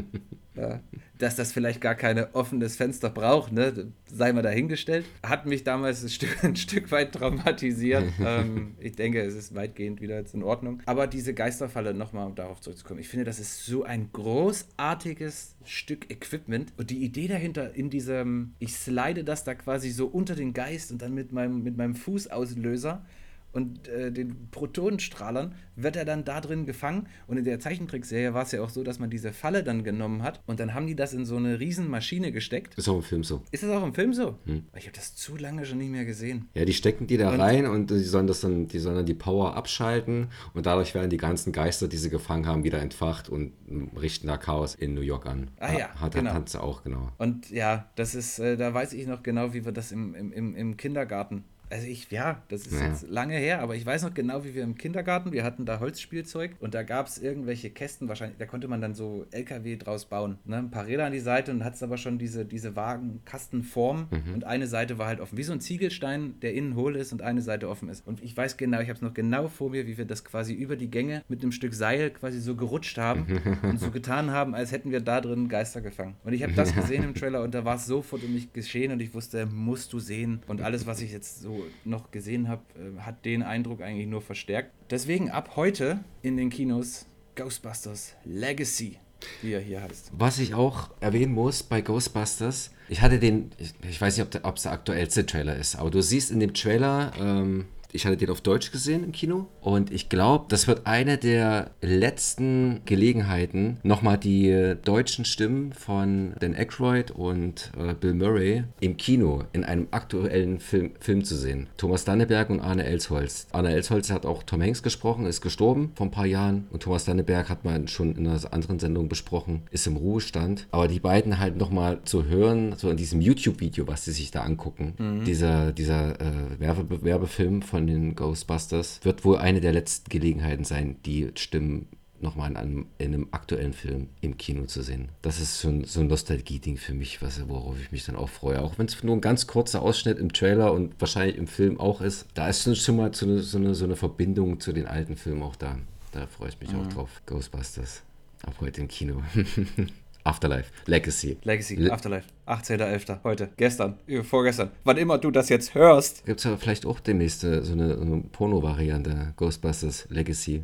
Ja, 0.54 0.80
dass 1.18 1.36
das 1.36 1.52
vielleicht 1.52 1.80
gar 1.80 1.94
kein 1.94 2.18
offenes 2.34 2.76
Fenster 2.76 3.08
braucht, 3.08 3.52
ne? 3.52 3.92
sei 4.06 4.32
mal 4.32 4.42
dahingestellt. 4.42 5.06
Hat 5.22 5.46
mich 5.46 5.64
damals 5.64 6.02
ein 6.02 6.10
Stück, 6.10 6.44
ein 6.44 6.56
Stück 6.56 6.90
weit 6.90 7.12
traumatisiert. 7.12 8.04
ähm, 8.24 8.74
ich 8.78 8.96
denke, 8.96 9.22
es 9.22 9.34
ist 9.34 9.54
weitgehend 9.54 10.00
wieder 10.00 10.16
jetzt 10.16 10.34
in 10.34 10.42
Ordnung. 10.42 10.82
Aber 10.84 11.06
diese 11.06 11.32
Geisterfalle, 11.32 11.94
nochmal 11.94 12.26
um 12.26 12.34
darauf 12.34 12.60
zurückzukommen, 12.60 13.00
ich 13.00 13.08
finde, 13.08 13.24
das 13.24 13.38
ist 13.38 13.64
so 13.64 13.84
ein 13.84 14.10
großartiges 14.12 15.56
Stück 15.64 16.10
Equipment. 16.10 16.72
Und 16.76 16.90
die 16.90 17.02
Idee 17.02 17.28
dahinter 17.28 17.74
in 17.74 17.88
diesem, 17.88 18.54
ich 18.58 18.74
slide 18.74 19.24
das 19.24 19.44
da 19.44 19.54
quasi 19.54 19.90
so 19.90 20.06
unter 20.06 20.34
den 20.34 20.52
Geist 20.52 20.92
und 20.92 21.00
dann 21.00 21.14
mit 21.14 21.32
meinem, 21.32 21.62
mit 21.62 21.76
meinem 21.76 21.94
Fußauslöser 21.94 23.04
und 23.52 23.88
äh, 23.88 24.10
den 24.10 24.48
Protonenstrahlern 24.50 25.54
wird 25.76 25.96
er 25.96 26.04
dann 26.04 26.24
da 26.24 26.40
drin 26.40 26.66
gefangen. 26.66 27.06
Und 27.26 27.36
in 27.38 27.44
der 27.44 27.60
Zeichentrickserie 27.60 28.34
war 28.34 28.42
es 28.42 28.52
ja 28.52 28.62
auch 28.62 28.70
so, 28.70 28.82
dass 28.82 28.98
man 28.98 29.10
diese 29.10 29.32
Falle 29.32 29.62
dann 29.62 29.84
genommen 29.84 30.22
hat 30.22 30.40
und 30.46 30.60
dann 30.60 30.74
haben 30.74 30.86
die 30.86 30.96
das 30.96 31.14
in 31.14 31.24
so 31.24 31.36
eine 31.36 31.60
riesen 31.60 31.88
Maschine 31.88 32.32
gesteckt. 32.32 32.74
Ist 32.76 32.88
auch 32.88 32.96
im 32.96 33.02
Film 33.02 33.24
so. 33.24 33.42
Ist 33.50 33.62
das 33.62 33.70
auch 33.70 33.84
im 33.84 33.94
Film 33.94 34.12
so? 34.12 34.38
Ich 34.76 34.86
habe 34.86 34.96
das 34.96 35.14
zu 35.14 35.36
lange 35.36 35.64
schon 35.64 35.78
nicht 35.78 35.90
mehr 35.90 36.04
gesehen. 36.04 36.48
Ja, 36.54 36.64
die 36.64 36.72
stecken 36.74 37.06
die 37.06 37.16
da 37.16 37.30
Und- 37.30 37.40
rein 37.40 37.66
und 37.66 37.90
die 37.90 37.98
sollen 38.00 38.26
das 38.26 38.40
dann, 38.40 38.68
die 38.68 38.78
sollen 38.78 38.96
dann 38.96 39.06
die 39.06 39.14
Power 39.14 39.54
abschalten 39.56 40.28
und 40.54 40.66
dadurch 40.66 40.94
werden 40.94 41.10
die 41.10 41.16
ganzen 41.16 41.52
Geister, 41.52 41.88
die 41.88 41.96
sie 41.96 42.10
gefangen 42.10 42.46
haben, 42.46 42.64
wieder 42.64 42.80
entfacht 42.80 43.28
und 43.28 43.52
richten 43.98 44.26
da 44.26 44.36
Chaos 44.36 44.74
in 44.74 44.94
New 44.94 45.00
York 45.00 45.26
an. 45.26 45.50
Ah 45.58 45.72
ja, 45.72 45.88
hat, 46.00 46.14
genau. 46.14 46.32
hat, 46.34 46.54
auch, 46.56 46.82
genau. 46.82 47.10
Und 47.18 47.50
ja, 47.50 47.90
das 47.96 48.14
ist, 48.14 48.38
äh, 48.38 48.56
da 48.56 48.74
weiß 48.74 48.92
ich 48.92 49.06
noch 49.06 49.22
genau, 49.22 49.54
wie 49.54 49.64
wir 49.64 49.72
das 49.72 49.92
im, 49.92 50.14
im, 50.14 50.54
im 50.54 50.76
Kindergarten. 50.76 51.44
Also 51.72 51.86
ich, 51.86 52.10
ja, 52.10 52.42
das 52.48 52.66
ist 52.66 52.78
Ja. 52.78 52.86
jetzt 52.88 53.08
lange 53.08 53.34
her, 53.36 53.60
aber 53.62 53.74
ich 53.74 53.86
weiß 53.86 54.02
noch 54.02 54.12
genau, 54.12 54.44
wie 54.44 54.54
wir 54.54 54.62
im 54.62 54.76
Kindergarten, 54.76 55.32
wir 55.32 55.42
hatten 55.42 55.64
da 55.64 55.80
Holzspielzeug 55.80 56.50
und 56.60 56.74
da 56.74 56.82
gab 56.82 57.06
es 57.06 57.16
irgendwelche 57.16 57.70
Kästen, 57.70 58.08
wahrscheinlich, 58.08 58.36
da 58.38 58.44
konnte 58.44 58.68
man 58.68 58.82
dann 58.82 58.94
so 58.94 59.24
LKW 59.30 59.76
draus 59.76 60.04
bauen. 60.04 60.36
Ne? 60.44 60.58
Ein 60.58 60.70
paar 60.70 60.86
Räder 60.86 61.06
an 61.06 61.12
die 61.12 61.18
Seite 61.20 61.50
und 61.50 61.64
hat 61.64 61.74
es 61.74 61.82
aber 61.82 61.96
schon 61.96 62.18
diese, 62.18 62.44
diese 62.44 62.76
Wagenkastenform 62.76 64.08
und 64.34 64.44
eine 64.44 64.66
Seite 64.66 64.98
war 64.98 65.06
halt 65.06 65.20
offen, 65.20 65.38
wie 65.38 65.42
so 65.42 65.52
ein 65.52 65.60
Ziegelstein, 65.60 66.34
der 66.42 66.54
innen 66.54 66.74
hohl 66.76 66.96
ist 66.96 67.12
und 67.12 67.22
eine 67.22 67.40
Seite 67.42 67.68
offen 67.68 67.88
ist. 67.88 68.06
Und 68.06 68.22
ich 68.22 68.36
weiß 68.36 68.56
genau, 68.56 68.80
ich 68.80 68.88
habe 68.88 68.96
es 68.96 69.02
noch 69.02 69.14
genau 69.14 69.48
vor 69.48 69.70
mir, 69.70 69.86
wie 69.86 69.96
wir 69.96 70.04
das 70.04 70.24
quasi 70.24 70.52
über 70.54 70.76
die 70.76 70.90
Gänge 70.90 71.22
mit 71.28 71.42
einem 71.42 71.52
Stück 71.52 71.74
Seil 71.74 72.10
quasi 72.10 72.40
so 72.40 72.54
gerutscht 72.56 72.98
haben 72.98 73.26
und 73.62 73.80
so 73.80 73.90
getan 73.90 74.30
haben, 74.30 74.54
als 74.54 74.72
hätten 74.72 74.90
wir 74.90 75.00
da 75.00 75.20
drin 75.20 75.48
Geister 75.48 75.80
gefangen. 75.80 76.16
Und 76.24 76.32
ich 76.32 76.42
habe 76.42 76.52
das 76.52 76.74
gesehen 76.74 77.02
im 77.04 77.14
Trailer 77.14 77.42
und 77.42 77.54
da 77.54 77.64
war 77.64 77.76
es 77.76 77.86
sofort 77.86 78.22
um 78.24 78.32
mich 78.34 78.52
geschehen 78.52 78.92
und 78.92 79.00
ich 79.00 79.14
wusste, 79.14 79.46
musst 79.46 79.92
du 79.92 79.98
sehen. 79.98 80.42
Und 80.46 80.60
alles, 80.60 80.86
was 80.86 81.00
ich 81.00 81.12
jetzt 81.12 81.40
so 81.40 81.61
noch 81.84 82.10
gesehen 82.10 82.48
habe, 82.48 82.62
äh, 82.76 83.00
hat 83.00 83.24
den 83.24 83.42
Eindruck 83.42 83.80
eigentlich 83.82 84.06
nur 84.06 84.20
verstärkt. 84.22 84.70
Deswegen 84.90 85.30
ab 85.30 85.52
heute 85.56 86.00
in 86.22 86.36
den 86.36 86.50
Kinos 86.50 87.06
Ghostbusters 87.34 88.14
Legacy, 88.24 88.98
wie 89.40 89.52
er 89.52 89.60
hier 89.60 89.82
heißt. 89.82 90.10
Was 90.16 90.38
ich 90.38 90.54
auch 90.54 90.90
erwähnen 91.00 91.32
muss 91.32 91.62
bei 91.62 91.80
Ghostbusters, 91.80 92.70
ich 92.88 93.00
hatte 93.00 93.18
den, 93.18 93.50
ich, 93.58 93.72
ich 93.88 94.00
weiß 94.00 94.16
nicht, 94.16 94.24
ob 94.24 94.30
der- 94.30 94.44
es 94.54 94.62
der 94.62 94.72
aktuellste 94.72 95.24
Trailer 95.26 95.56
ist, 95.56 95.76
aber 95.76 95.90
du 95.90 96.02
siehst 96.02 96.30
in 96.30 96.40
dem 96.40 96.52
Trailer, 96.54 97.12
ähm, 97.18 97.66
ich 97.92 98.06
hatte 98.06 98.16
den 98.16 98.30
auf 98.30 98.40
Deutsch 98.40 98.72
gesehen 98.72 99.04
im 99.04 99.12
Kino 99.12 99.46
und 99.60 99.92
ich 99.92 100.08
glaube, 100.08 100.46
das 100.48 100.66
wird 100.66 100.86
eine 100.86 101.18
der 101.18 101.70
letzten 101.80 102.80
Gelegenheiten, 102.84 103.78
nochmal 103.82 104.18
die 104.18 104.48
äh, 104.48 104.76
deutschen 104.76 105.24
Stimmen 105.24 105.72
von 105.72 106.34
Dan 106.40 106.54
Aykroyd 106.54 107.10
und 107.10 107.70
äh, 107.78 107.94
Bill 107.94 108.14
Murray 108.14 108.64
im 108.80 108.96
Kino 108.96 109.44
in 109.52 109.64
einem 109.64 109.88
aktuellen 109.90 110.58
Film, 110.58 110.92
Film 111.00 111.24
zu 111.24 111.36
sehen. 111.36 111.68
Thomas 111.76 112.04
Danneberg 112.04 112.50
und 112.50 112.60
Arne 112.60 112.84
Elsholz. 112.84 113.46
Arne 113.52 113.70
Elsholz 113.70 114.10
hat 114.10 114.26
auch 114.26 114.42
Tom 114.42 114.62
Hanks 114.62 114.82
gesprochen, 114.82 115.26
ist 115.26 115.40
gestorben 115.40 115.92
vor 115.94 116.06
ein 116.06 116.10
paar 116.10 116.26
Jahren 116.26 116.66
und 116.70 116.82
Thomas 116.82 117.04
Danneberg 117.04 117.48
hat 117.48 117.64
man 117.64 117.88
schon 117.88 118.16
in 118.16 118.26
einer 118.26 118.40
anderen 118.52 118.78
Sendung 118.78 119.08
besprochen, 119.08 119.62
ist 119.70 119.86
im 119.86 119.96
Ruhestand. 119.96 120.66
Aber 120.70 120.88
die 120.88 121.00
beiden 121.00 121.38
halt 121.38 121.56
nochmal 121.56 122.00
zu 122.04 122.24
hören, 122.24 122.74
so 122.76 122.88
in 122.90 122.96
diesem 122.96 123.20
YouTube-Video, 123.20 123.86
was 123.86 124.04
sie 124.04 124.12
sich 124.12 124.30
da 124.30 124.42
angucken, 124.42 124.94
dieser, 125.26 125.72
dieser 125.72 126.20
äh, 126.20 126.58
Werbe 126.58 127.02
Werbefilm 127.02 127.62
von 127.62 127.81
den 127.86 128.14
Ghostbusters, 128.16 129.00
wird 129.02 129.24
wohl 129.24 129.38
eine 129.38 129.60
der 129.60 129.72
letzten 129.72 130.08
Gelegenheiten 130.10 130.64
sein, 130.64 130.96
die 131.04 131.30
Stimmen 131.36 131.88
nochmal 132.22 132.50
in 132.50 132.56
einem, 132.56 132.86
in 132.98 133.14
einem 133.14 133.28
aktuellen 133.32 133.72
Film 133.72 134.08
im 134.20 134.36
Kino 134.38 134.64
zu 134.66 134.82
sehen. 134.82 135.08
Das 135.22 135.40
ist 135.40 135.58
so 135.58 135.68
ein, 135.68 135.84
so 135.84 136.00
ein 136.00 136.06
Nostalgie-Ding 136.06 136.76
für 136.76 136.94
mich, 136.94 137.20
was, 137.20 137.48
worauf 137.48 137.80
ich 137.80 137.92
mich 137.92 138.04
dann 138.04 138.16
auch 138.16 138.28
freue. 138.28 138.62
Auch 138.62 138.78
wenn 138.78 138.86
es 138.86 139.02
nur 139.02 139.16
ein 139.16 139.20
ganz 139.20 139.46
kurzer 139.46 139.82
Ausschnitt 139.82 140.18
im 140.18 140.32
Trailer 140.32 140.72
und 140.72 140.94
wahrscheinlich 141.00 141.36
im 141.36 141.48
Film 141.48 141.80
auch 141.80 142.00
ist, 142.00 142.26
da 142.34 142.48
ist 142.48 142.76
schon 142.78 142.96
mal 142.96 143.12
so 143.12 143.26
eine, 143.26 143.40
so 143.40 143.58
eine, 143.58 143.74
so 143.74 143.84
eine 143.84 143.96
Verbindung 143.96 144.60
zu 144.60 144.72
den 144.72 144.86
alten 144.86 145.16
Filmen 145.16 145.42
auch 145.42 145.56
da. 145.56 145.78
Da 146.12 146.26
freue 146.26 146.50
ich 146.50 146.60
mich 146.60 146.74
auch 146.74 146.86
drauf. 146.88 147.22
Ghostbusters. 147.26 148.02
Ab 148.42 148.54
heute 148.60 148.82
im 148.82 148.88
Kino. 148.88 149.22
Afterlife. 150.24 150.70
Legacy. 150.86 151.36
Legacy, 151.42 151.74
Le- 151.76 151.92
Afterlife, 151.92 152.28
18.11. 152.46 153.18
heute, 153.24 153.50
gestern, 153.56 153.98
äh, 154.06 154.22
vorgestern. 154.22 154.70
Wann 154.84 154.96
immer 154.96 155.18
du 155.18 155.30
das 155.30 155.48
jetzt 155.48 155.74
hörst. 155.74 156.24
Gibt 156.24 156.38
es 156.38 156.44
ja 156.44 156.56
vielleicht 156.56 156.86
auch 156.86 157.00
demnächst 157.00 157.42
äh, 157.44 157.62
so 157.62 157.72
eine, 157.72 157.96
so 157.96 158.02
eine 158.02 158.18
Porno-Variante. 158.30 159.32
Ghostbusters 159.36 160.06
Legacy. 160.10 160.62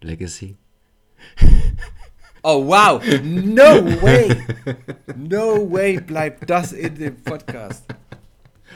Legacy? 0.00 0.56
Oh 2.44 2.64
wow, 2.64 3.02
no 3.24 3.84
way, 4.00 4.28
no 5.16 5.70
way 5.72 5.98
bleibt 6.00 6.48
das 6.48 6.72
in 6.72 6.94
dem 6.94 7.16
Podcast. 7.22 7.82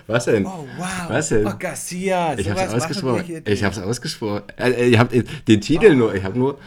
Was 0.09 0.25
denn? 0.25 0.45
Oh 0.45 0.67
wow, 0.77 1.09
Was 1.09 1.29
denn? 1.29 1.47
Oh 1.47 1.53
Garcia, 1.57 2.37
ich 2.37 2.51
hab's 2.51 2.75
ausgesprochen. 2.75 3.43
Ich 3.47 3.63
hab's 3.63 3.79
ausgesprochen. 3.79 4.43
Äh, 4.59 4.87
ich 4.89 4.99
hab 4.99 5.11
den 5.11 5.61
Titel 5.61 5.95
nur, 5.95 6.13
ich 6.13 6.25
habe 6.25 6.37
nur 6.37 6.59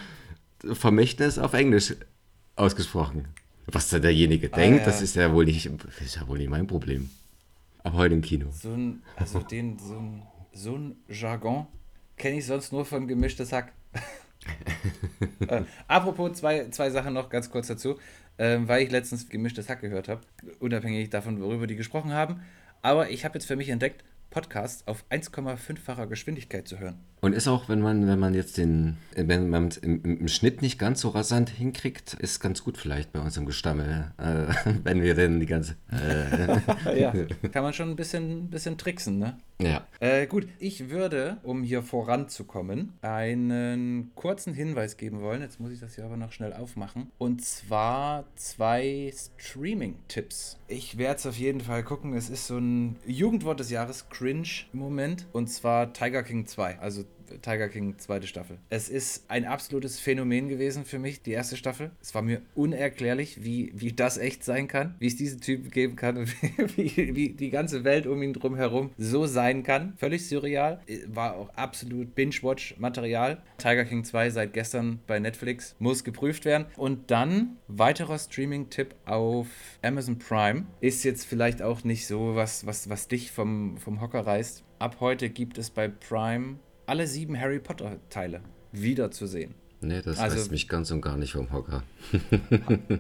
Vermächtnis 0.74 1.38
auf 1.38 1.54
Englisch 1.54 1.94
ausgesprochen. 2.56 3.28
Was 3.68 3.90
da 3.90 4.00
derjenige 4.00 4.50
denkt, 4.50 4.80
ja. 4.80 4.86
das 4.86 5.02
ist 5.02 5.16
ja 5.16 5.34
wohl 5.34 5.46
nicht, 5.46 5.66
ist 6.00 6.16
ja 6.16 6.28
wohl 6.28 6.38
nicht 6.38 6.50
mein 6.50 6.68
Problem. 6.68 7.10
Aber 7.84 7.98
heute 7.98 8.16
im 8.16 8.22
Kino. 8.22 8.48
So 8.52 8.74
ein, 8.74 9.04
also 9.16 9.40
den, 9.40 9.80
so 9.80 9.96
ein, 9.96 10.24
so 10.54 10.76
ein 10.76 10.96
Jargon 11.10 11.68
kenne 12.18 12.38
ich 12.38 12.46
sonst 12.46 12.72
nur 12.72 12.86
von 12.86 13.08
gemischtes 13.08 13.52
Hack. 13.52 13.72
äh, 15.48 15.64
apropos 15.88 16.38
zwei, 16.38 16.70
zwei 16.70 16.90
Sachen 16.90 17.14
noch 17.14 17.30
ganz 17.30 17.50
kurz 17.50 17.68
dazu, 17.68 17.98
ähm, 18.38 18.68
weil 18.68 18.84
ich 18.84 18.92
letztens 18.92 19.30
gemischtes 19.30 19.70
Hack 19.70 19.82
gehört 19.82 20.08
habe, 20.08 20.22
unabhängig 20.60 21.10
davon, 21.10 21.42
worüber 21.42 21.68
die 21.68 21.76
gesprochen 21.76 22.14
haben. 22.14 22.42
Aber 22.82 23.10
ich 23.10 23.26
habe 23.26 23.36
jetzt 23.36 23.46
für 23.46 23.56
mich 23.56 23.70
entdeckt, 23.70 24.04
Podcasts 24.36 24.86
auf 24.86 25.06
1,5-facher 25.10 26.08
Geschwindigkeit 26.08 26.68
zu 26.68 26.78
hören. 26.78 27.00
Und 27.22 27.32
ist 27.32 27.48
auch, 27.48 27.70
wenn 27.70 27.80
man, 27.80 28.06
wenn 28.06 28.20
man 28.20 28.34
jetzt 28.34 28.58
den, 28.58 28.98
wenn 29.16 29.50
man 29.50 29.70
es 29.70 29.78
im, 29.78 30.04
im 30.04 30.28
Schnitt 30.28 30.62
nicht 30.62 30.78
ganz 30.78 31.00
so 31.00 31.08
rasant 31.08 31.50
hinkriegt, 31.50 32.16
ist 32.16 32.42
ganz 32.42 32.62
gut 32.62 32.78
vielleicht 32.78 33.14
bei 33.14 33.22
unserem 33.22 33.46
Gestammel, 33.46 34.12
äh, 34.18 34.54
wenn 34.84 35.02
wir 35.02 35.16
denn 35.16 35.40
die 35.40 35.46
ganze. 35.46 35.78
Äh, 35.90 36.60
Ja, 37.00 37.14
kann 37.54 37.64
man 37.64 37.72
schon 37.72 37.90
ein 37.90 37.96
bisschen, 37.96 38.50
bisschen 38.50 38.78
tricksen, 38.78 39.20
ne? 39.20 39.38
Ja. 39.62 39.88
Äh, 40.00 40.28
gut, 40.28 40.48
ich 40.60 40.90
würde, 40.90 41.38
um 41.44 41.64
hier 41.64 41.82
voranzukommen, 41.82 42.94
einen 43.02 44.12
kurzen 44.16 44.54
Hinweis 44.54 44.98
geben 44.98 45.22
wollen. 45.22 45.42
Jetzt 45.42 45.60
muss 45.60 45.72
ich 45.72 45.80
das 45.80 45.96
hier 45.96 46.06
aber 46.06 46.18
noch 46.18 46.32
schnell 46.32 46.54
aufmachen. 46.54 47.12
Und 47.18 47.44
zwar 47.44 48.26
zwei 48.36 49.14
Streaming-Tipps. 49.16 50.60
Ich 50.68 50.98
werde 50.98 51.20
es 51.20 51.26
auf 51.26 51.38
jeden 51.38 51.62
Fall 51.62 51.84
gucken. 51.84 52.14
Es 52.14 52.30
ist 52.30 52.48
so 52.48 52.58
ein 52.58 52.98
Jugendwort 53.06 53.60
des 53.60 53.70
Jahres, 53.70 54.10
Cringe 54.10 54.48
im 54.74 54.80
Moment. 54.80 55.28
Und 55.32 55.48
zwar 55.48 55.94
Tiger 55.94 56.24
King 56.24 56.46
2. 56.46 56.80
Also 56.80 57.06
Tiger 57.42 57.70
King 57.70 57.98
zweite 57.98 58.28
Staffel. 58.28 58.58
Es 58.70 58.90
ist 58.90 59.30
ein 59.30 59.46
absolutes 59.46 60.00
Phänomen 60.00 60.50
gewesen 60.50 60.86
für 60.86 61.00
mich, 61.00 61.22
die 61.22 61.32
erste 61.32 61.58
Staffel. 61.58 61.92
Es 62.02 62.14
war 62.16 62.22
mir 62.22 62.42
unerklärlich, 62.56 63.44
wie, 63.44 63.72
wie 63.76 63.94
das 63.94 64.18
echt 64.18 64.44
sein 64.44 64.68
kann, 64.68 64.96
wie 65.00 65.08
es 65.08 65.16
diesen 65.16 65.42
Typen 65.42 65.72
geben 65.72 65.96
kann 65.96 66.18
und 66.18 66.78
wie, 66.78 67.16
wie, 67.16 67.30
die 67.30 67.50
ganze 67.50 67.84
Welt 67.84 68.08
um 68.08 68.22
ihn 68.22 68.34
drum 68.34 68.56
herum 68.56 68.92
so 68.98 69.26
sein 69.26 69.64
kann. 69.64 69.94
Völlig 69.98 70.28
surreal. 70.28 70.82
War 71.08 71.36
auch 71.36 71.50
absolut 71.56 72.16
Binge-Watch-Material. 72.16 73.42
Tiger 73.58 73.86
King 73.86 74.04
2 74.04 74.30
seit 74.30 74.54
gestern 74.54 75.00
bei 75.08 75.20
Netflix 75.20 75.76
muss 75.80 76.04
geprüft 76.04 76.46
werden. 76.46 76.66
Und 76.78 77.12
dann 77.12 77.58
weiterer 77.68 78.18
Streaming-Tipp 78.18 78.96
auf 79.06 79.48
Amazon 79.82 80.20
Prime. 80.20 80.66
Ist 80.82 81.04
jetzt 81.04 81.26
vielleicht 81.26 81.62
auch 81.62 81.84
nicht 81.84 82.08
so 82.08 82.36
was, 82.36 82.66
was, 82.66 82.90
was 82.90 83.08
dich 83.08 83.32
vom, 83.32 83.78
vom 83.78 84.02
Hocker 84.02 84.26
reißt. 84.26 84.64
Ab 84.78 84.98
heute 85.00 85.30
gibt 85.30 85.58
es 85.58 85.70
bei 85.70 85.88
Prime 85.88 86.60
alle 86.88 87.08
sieben 87.08 87.40
Harry 87.40 87.60
Potter 87.60 87.98
Teile 88.10 88.42
wiederzusehen. 88.72 89.54
Nee, 89.82 90.02
das 90.02 90.18
Also- 90.20 90.38
reißt 90.38 90.52
mich 90.52 90.68
ganz 90.68 90.90
und 90.92 91.02
gar 91.02 91.18
nicht 91.18 91.34
vom 91.34 91.52
Hocker. 91.52 91.84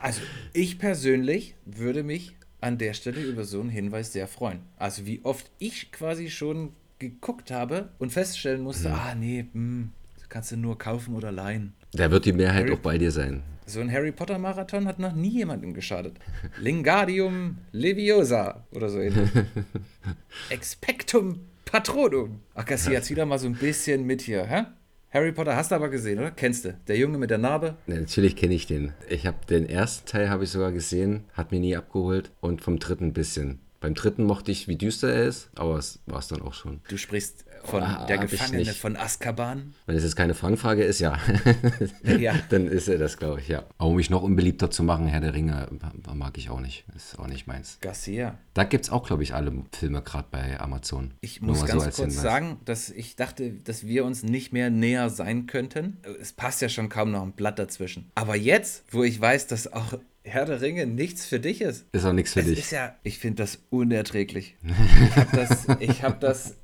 Also 0.00 0.20
ich 0.52 0.78
persönlich 0.78 1.54
würde 1.64 2.02
mich 2.02 2.36
an 2.60 2.78
der 2.78 2.92
Stelle 2.94 3.20
über 3.22 3.44
so 3.44 3.60
einen 3.60 3.70
Hinweis 3.70 4.12
sehr 4.12 4.26
freuen. 4.28 4.60
Also 4.76 5.06
wie 5.06 5.20
oft 5.24 5.50
ich 5.58 5.90
quasi 5.92 6.30
schon 6.30 6.72
geguckt 6.98 7.50
habe 7.50 7.88
und 7.98 8.10
feststellen 8.12 8.62
musste, 8.62 8.90
ah 8.92 9.14
nee, 9.14 9.46
hm, 9.52 9.90
kannst 10.28 10.52
du 10.52 10.56
nur 10.56 10.78
kaufen 10.78 11.14
oder 11.14 11.30
leihen. 11.32 11.72
Da 11.92 12.10
wird 12.10 12.24
die 12.24 12.32
Mehrheit 12.32 12.64
Harry- 12.66 12.72
auch 12.74 12.78
bei 12.80 12.98
dir 12.98 13.10
sein. 13.10 13.42
So 13.66 13.80
ein 13.80 13.92
Harry 13.92 14.12
Potter 14.12 14.38
Marathon 14.38 14.86
hat 14.86 14.98
noch 14.98 15.12
nie 15.14 15.30
jemandem 15.30 15.74
geschadet. 15.74 16.16
Lingadium 16.58 17.58
Leviosa 17.72 18.64
oder 18.72 18.88
so 18.88 18.98
ähnlich. 19.00 19.28
Expectum 20.50 21.40
Patronum. 21.70 22.40
Ach, 22.54 22.64
Cassie, 22.64 22.92
jetzt 22.92 23.10
wieder 23.10 23.26
mal 23.26 23.38
so 23.38 23.46
ein 23.46 23.54
bisschen 23.54 24.04
mit 24.04 24.22
hier, 24.22 24.46
hä? 24.46 24.64
Harry 25.10 25.32
Potter 25.32 25.54
hast 25.54 25.70
du 25.70 25.74
aber 25.74 25.90
gesehen, 25.90 26.18
oder? 26.18 26.30
Kennst 26.30 26.64
du? 26.64 26.72
Der 26.86 26.96
Junge 26.96 27.18
mit 27.18 27.28
der 27.28 27.36
Narbe? 27.36 27.76
Ja, 27.86 27.96
natürlich 27.96 28.36
kenne 28.36 28.54
ich 28.54 28.66
den. 28.66 28.94
Ich 29.10 29.26
habe 29.26 29.36
den 29.50 29.68
ersten 29.68 30.06
Teil 30.06 30.30
habe 30.30 30.44
ich 30.44 30.50
sogar 30.50 30.72
gesehen, 30.72 31.24
hat 31.34 31.52
mir 31.52 31.60
nie 31.60 31.76
abgeholt 31.76 32.30
und 32.40 32.62
vom 32.62 32.78
dritten 32.78 33.08
ein 33.08 33.12
bisschen. 33.12 33.60
Beim 33.80 33.92
dritten 33.94 34.24
mochte 34.24 34.50
ich, 34.50 34.66
wie 34.66 34.76
düster 34.76 35.12
er 35.12 35.26
ist, 35.26 35.50
aber 35.56 35.76
es 35.76 36.00
war 36.06 36.18
es 36.20 36.28
dann 36.28 36.40
auch 36.40 36.54
schon. 36.54 36.80
Du 36.88 36.96
sprichst 36.96 37.44
von 37.64 37.82
Ah, 37.82 38.06
der 38.06 38.18
Gefangene 38.18 38.64
von 38.72 38.96
Azkaban. 38.96 39.74
Wenn 39.86 39.96
es 39.96 40.02
jetzt 40.04 40.16
keine 40.16 40.34
Fangfrage 40.34 40.82
ist, 40.84 41.00
ja. 41.00 41.18
Ja. 42.18 42.34
Dann 42.50 42.66
ist 42.66 42.88
er 42.88 42.98
das, 42.98 43.16
glaube 43.16 43.40
ich, 43.40 43.48
ja. 43.48 43.64
Aber 43.78 43.90
um 43.90 43.96
mich 43.96 44.10
noch 44.10 44.22
unbeliebter 44.22 44.70
zu 44.70 44.82
machen, 44.82 45.06
Herr 45.06 45.20
der 45.20 45.34
Ringe, 45.34 45.68
mag 46.14 46.36
ich 46.38 46.50
auch 46.50 46.60
nicht. 46.60 46.84
Ist 46.96 47.18
auch 47.18 47.26
nicht 47.26 47.46
meins. 47.46 47.78
Garcia. 47.80 48.38
Da 48.54 48.64
gibt 48.64 48.84
es 48.84 48.90
auch, 48.90 49.06
glaube 49.06 49.22
ich, 49.22 49.34
alle 49.34 49.52
Filme 49.72 50.02
gerade 50.02 50.26
bei 50.30 50.58
Amazon. 50.60 51.12
Ich 51.20 51.40
Nur 51.40 51.50
muss 51.50 51.66
ganz 51.66 51.84
als 51.84 51.96
kurz 51.96 52.08
Hinweis. 52.14 52.22
sagen, 52.22 52.60
dass 52.64 52.90
ich 52.90 53.16
dachte, 53.16 53.52
dass 53.52 53.86
wir 53.86 54.04
uns 54.04 54.22
nicht 54.22 54.52
mehr 54.52 54.70
näher 54.70 55.10
sein 55.10 55.46
könnten. 55.46 55.98
Es 56.20 56.32
passt 56.32 56.60
ja 56.62 56.68
schon 56.68 56.88
kaum 56.88 57.10
noch 57.10 57.22
ein 57.22 57.32
Blatt 57.32 57.58
dazwischen. 57.58 58.10
Aber 58.14 58.36
jetzt, 58.36 58.84
wo 58.90 59.04
ich 59.04 59.20
weiß, 59.20 59.46
dass 59.46 59.72
auch 59.72 59.98
Herr 60.24 60.44
der 60.44 60.60
Ringe 60.60 60.86
nichts 60.86 61.24
für 61.24 61.40
dich 61.40 61.60
ist. 61.62 61.86
Ist 61.92 62.04
auch 62.04 62.12
nichts 62.12 62.34
für 62.34 62.40
Es 62.40 62.46
dich. 62.46 62.58
ist 62.58 62.70
ja, 62.72 62.94
ich 63.02 63.18
finde 63.18 63.42
das 63.42 63.60
unerträglich. 63.70 64.56
Ich 65.08 65.16
habe 65.16 65.36
das, 65.36 65.66
ich 65.80 66.02
hab 66.02 66.20
das 66.20 66.54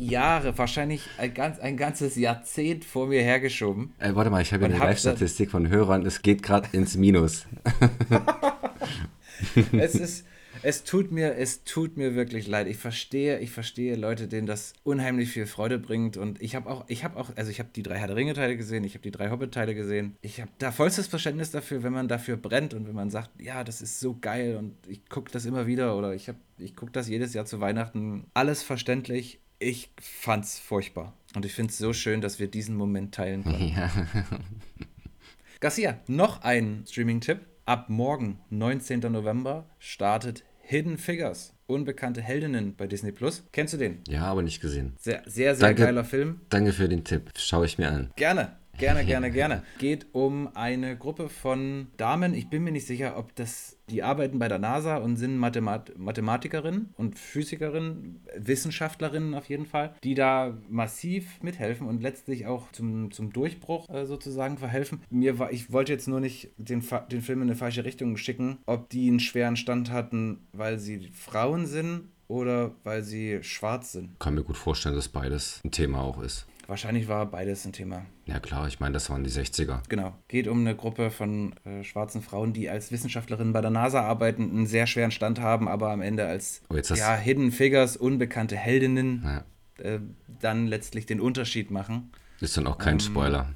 Jahre, 0.00 0.56
wahrscheinlich 0.56 1.02
ein, 1.18 1.34
ganz, 1.34 1.58
ein 1.58 1.76
ganzes 1.76 2.16
Jahrzehnt 2.16 2.84
vor 2.84 3.06
mir 3.06 3.22
hergeschoben. 3.22 3.92
Ey, 3.98 4.14
warte 4.14 4.30
mal, 4.30 4.42
ich 4.42 4.52
habe 4.52 4.66
hier 4.66 4.74
eine 4.74 4.84
Live-Statistik 4.84 5.50
von 5.50 5.68
Hörern. 5.68 6.06
Es 6.06 6.22
geht 6.22 6.42
gerade 6.42 6.68
ins 6.72 6.96
Minus. 6.96 7.46
es 9.72 9.94
ist, 9.94 10.24
es 10.62 10.84
tut 10.84 11.10
mir, 11.12 11.36
es 11.36 11.64
tut 11.64 11.96
mir 11.96 12.14
wirklich 12.14 12.46
leid. 12.46 12.66
Ich 12.66 12.76
verstehe, 12.76 13.38
ich 13.38 13.50
verstehe 13.50 13.96
Leute, 13.96 14.28
denen 14.28 14.46
das 14.46 14.72
unheimlich 14.84 15.30
viel 15.30 15.46
Freude 15.46 15.78
bringt. 15.78 16.16
Und 16.16 16.40
ich 16.42 16.54
habe 16.54 16.68
auch, 16.68 16.84
ich 16.88 17.04
habe 17.04 17.18
auch, 17.18 17.30
also 17.36 17.50
ich 17.50 17.58
habe 17.58 17.70
die 17.74 17.82
drei 17.82 17.96
Herr 17.96 18.08
der 18.08 18.16
Ringe 18.16 18.34
Teile 18.34 18.56
gesehen, 18.56 18.84
ich 18.84 18.94
habe 18.94 19.02
die 19.02 19.10
drei 19.10 19.30
Hobbit 19.30 19.52
Teile 19.52 19.74
gesehen. 19.74 20.16
Ich 20.22 20.40
habe 20.40 20.50
da 20.58 20.72
vollstes 20.72 21.06
Verständnis 21.06 21.50
dafür, 21.50 21.82
wenn 21.82 21.92
man 21.92 22.08
dafür 22.08 22.36
brennt 22.36 22.74
und 22.74 22.86
wenn 22.86 22.94
man 22.94 23.10
sagt, 23.10 23.30
ja, 23.40 23.64
das 23.64 23.80
ist 23.80 24.00
so 24.00 24.16
geil 24.20 24.56
und 24.56 24.74
ich 24.88 25.08
gucke 25.08 25.30
das 25.30 25.44
immer 25.44 25.66
wieder 25.66 25.96
oder 25.96 26.14
ich 26.14 26.28
habe, 26.28 26.38
ich 26.58 26.76
gucke 26.76 26.92
das 26.92 27.08
jedes 27.08 27.34
Jahr 27.34 27.46
zu 27.46 27.60
Weihnachten. 27.60 28.24
Alles 28.34 28.62
verständlich. 28.62 29.40
Ich 29.62 29.90
fand's 30.00 30.58
furchtbar. 30.58 31.12
Und 31.34 31.44
ich 31.44 31.52
finde 31.52 31.70
es 31.70 31.76
so 31.78 31.92
schön, 31.92 32.22
dass 32.22 32.38
wir 32.38 32.48
diesen 32.48 32.74
Moment 32.74 33.14
teilen 33.14 33.44
können. 33.44 33.68
ja. 33.76 33.90
Garcia, 35.60 35.98
noch 36.06 36.42
ein 36.42 36.84
Streaming-Tipp. 36.88 37.40
Ab 37.66 37.90
morgen, 37.90 38.40
19. 38.48 39.00
November, 39.12 39.68
startet 39.78 40.44
Hidden 40.62 40.96
Figures. 40.96 41.52
Unbekannte 41.66 42.22
Heldinnen 42.22 42.74
bei 42.74 42.86
Disney 42.86 43.12
Plus. 43.12 43.44
Kennst 43.52 43.74
du 43.74 43.78
den? 43.78 44.02
ja, 44.08 44.22
aber 44.22 44.42
nicht 44.42 44.60
gesehen. 44.60 44.94
Sehr, 44.98 45.22
sehr, 45.26 45.54
sehr 45.54 45.68
Danke. 45.68 45.82
geiler 45.82 46.04
Film. 46.04 46.40
Danke 46.48 46.72
für 46.72 46.88
den 46.88 47.04
Tipp. 47.04 47.30
Schaue 47.36 47.66
ich 47.66 47.76
mir 47.76 47.90
an. 47.90 48.10
Gerne. 48.16 48.56
Gerne, 48.80 49.04
gerne, 49.04 49.30
gerne. 49.40 49.62
Geht 49.78 50.06
um 50.12 50.48
eine 50.54 50.96
Gruppe 50.96 51.28
von 51.28 51.88
Damen. 51.98 52.32
Ich 52.32 52.48
bin 52.48 52.64
mir 52.64 52.72
nicht 52.72 52.86
sicher, 52.86 53.18
ob 53.18 53.36
das. 53.36 53.76
Die 53.90 54.02
arbeiten 54.02 54.38
bei 54.38 54.48
der 54.48 54.58
NASA 54.58 54.96
und 54.96 55.16
sind 55.16 55.36
Mathemat 55.36 55.98
Mathematikerinnen 55.98 56.94
und 56.96 57.18
Physikerinnen, 57.18 58.24
Wissenschaftlerinnen 58.38 59.34
auf 59.34 59.50
jeden 59.50 59.66
Fall, 59.66 59.94
die 60.02 60.14
da 60.14 60.56
massiv 60.68 61.42
mithelfen 61.42 61.88
und 61.88 62.00
letztlich 62.00 62.46
auch 62.46 62.70
zum, 62.72 63.10
zum 63.10 63.32
Durchbruch 63.32 63.90
äh, 63.90 64.06
sozusagen 64.06 64.58
verhelfen. 64.58 65.02
Mir 65.10 65.38
war, 65.38 65.52
ich 65.52 65.72
wollte 65.72 65.92
jetzt 65.92 66.08
nur 66.08 66.20
nicht 66.20 66.50
den, 66.56 66.82
den 67.10 67.20
Film 67.20 67.42
in 67.42 67.48
eine 67.48 67.56
falsche 67.56 67.84
Richtung 67.84 68.16
schicken, 68.16 68.58
ob 68.64 68.88
die 68.88 69.08
einen 69.08 69.20
schweren 69.20 69.56
Stand 69.56 69.90
hatten, 69.90 70.46
weil 70.52 70.78
sie 70.78 71.10
Frauen 71.12 71.66
sind 71.66 72.04
oder 72.28 72.70
weil 72.84 73.02
sie 73.02 73.42
schwarz 73.42 73.92
sind. 73.92 74.18
Kann 74.20 74.36
mir 74.36 74.44
gut 74.44 74.56
vorstellen, 74.56 74.94
dass 74.94 75.08
beides 75.08 75.60
ein 75.64 75.72
Thema 75.72 76.00
auch 76.00 76.22
ist. 76.22 76.46
Wahrscheinlich 76.70 77.08
war 77.08 77.26
beides 77.26 77.64
ein 77.64 77.72
Thema. 77.72 78.06
Ja 78.26 78.38
klar, 78.38 78.68
ich 78.68 78.78
meine, 78.78 78.92
das 78.92 79.10
waren 79.10 79.24
die 79.24 79.30
60er. 79.30 79.80
Genau. 79.88 80.14
Geht 80.28 80.46
um 80.46 80.60
eine 80.60 80.76
Gruppe 80.76 81.10
von 81.10 81.52
äh, 81.64 81.82
schwarzen 81.82 82.22
Frauen, 82.22 82.52
die 82.52 82.70
als 82.70 82.92
Wissenschaftlerinnen 82.92 83.52
bei 83.52 83.60
der 83.60 83.70
NASA 83.72 84.02
arbeiten, 84.02 84.48
einen 84.50 84.66
sehr 84.66 84.86
schweren 84.86 85.10
Stand 85.10 85.40
haben, 85.40 85.66
aber 85.66 85.90
am 85.90 86.00
Ende 86.00 86.26
als 86.26 86.62
Oh, 86.70 86.76
ja, 86.76 87.16
Hidden 87.16 87.50
Figures, 87.50 87.96
unbekannte 87.96 88.56
Heldinnen, 88.56 89.24
Ja. 89.24 89.44
äh, 89.84 89.98
dann 90.40 90.68
letztlich 90.68 91.06
den 91.06 91.20
Unterschied 91.20 91.72
machen. 91.72 92.12
Ist 92.40 92.56
dann 92.56 92.68
auch 92.68 92.78
kein 92.78 92.94
Ähm, 92.94 93.00
Spoiler. 93.00 93.48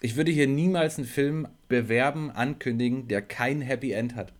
Ich 0.00 0.14
würde 0.14 0.30
hier 0.30 0.46
niemals 0.46 0.98
einen 0.98 1.08
Film 1.08 1.48
bewerben, 1.66 2.30
ankündigen, 2.30 3.08
der 3.08 3.20
kein 3.20 3.60
Happy 3.60 3.90
End 3.90 4.14
hat. 4.14 4.32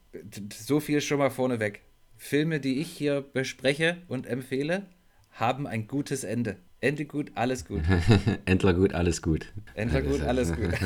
So 0.56 0.78
viel 0.78 1.00
schon 1.00 1.18
mal 1.18 1.30
vorneweg. 1.30 1.80
Filme, 2.16 2.60
die 2.60 2.78
ich 2.80 2.92
hier 2.92 3.22
bespreche 3.22 3.96
und 4.06 4.26
empfehle, 4.28 4.86
haben 5.32 5.66
ein 5.66 5.88
gutes 5.88 6.22
Ende. 6.22 6.58
Ende 6.80 7.04
gut, 7.06 7.32
alles 7.34 7.64
gut. 7.64 7.80
Endler 8.44 8.74
gut, 8.74 8.92
alles 8.94 9.22
gut. 9.22 9.46
Endler 9.74 10.02
gut, 10.02 10.22
alles 10.22 10.52
gut. 10.54 10.68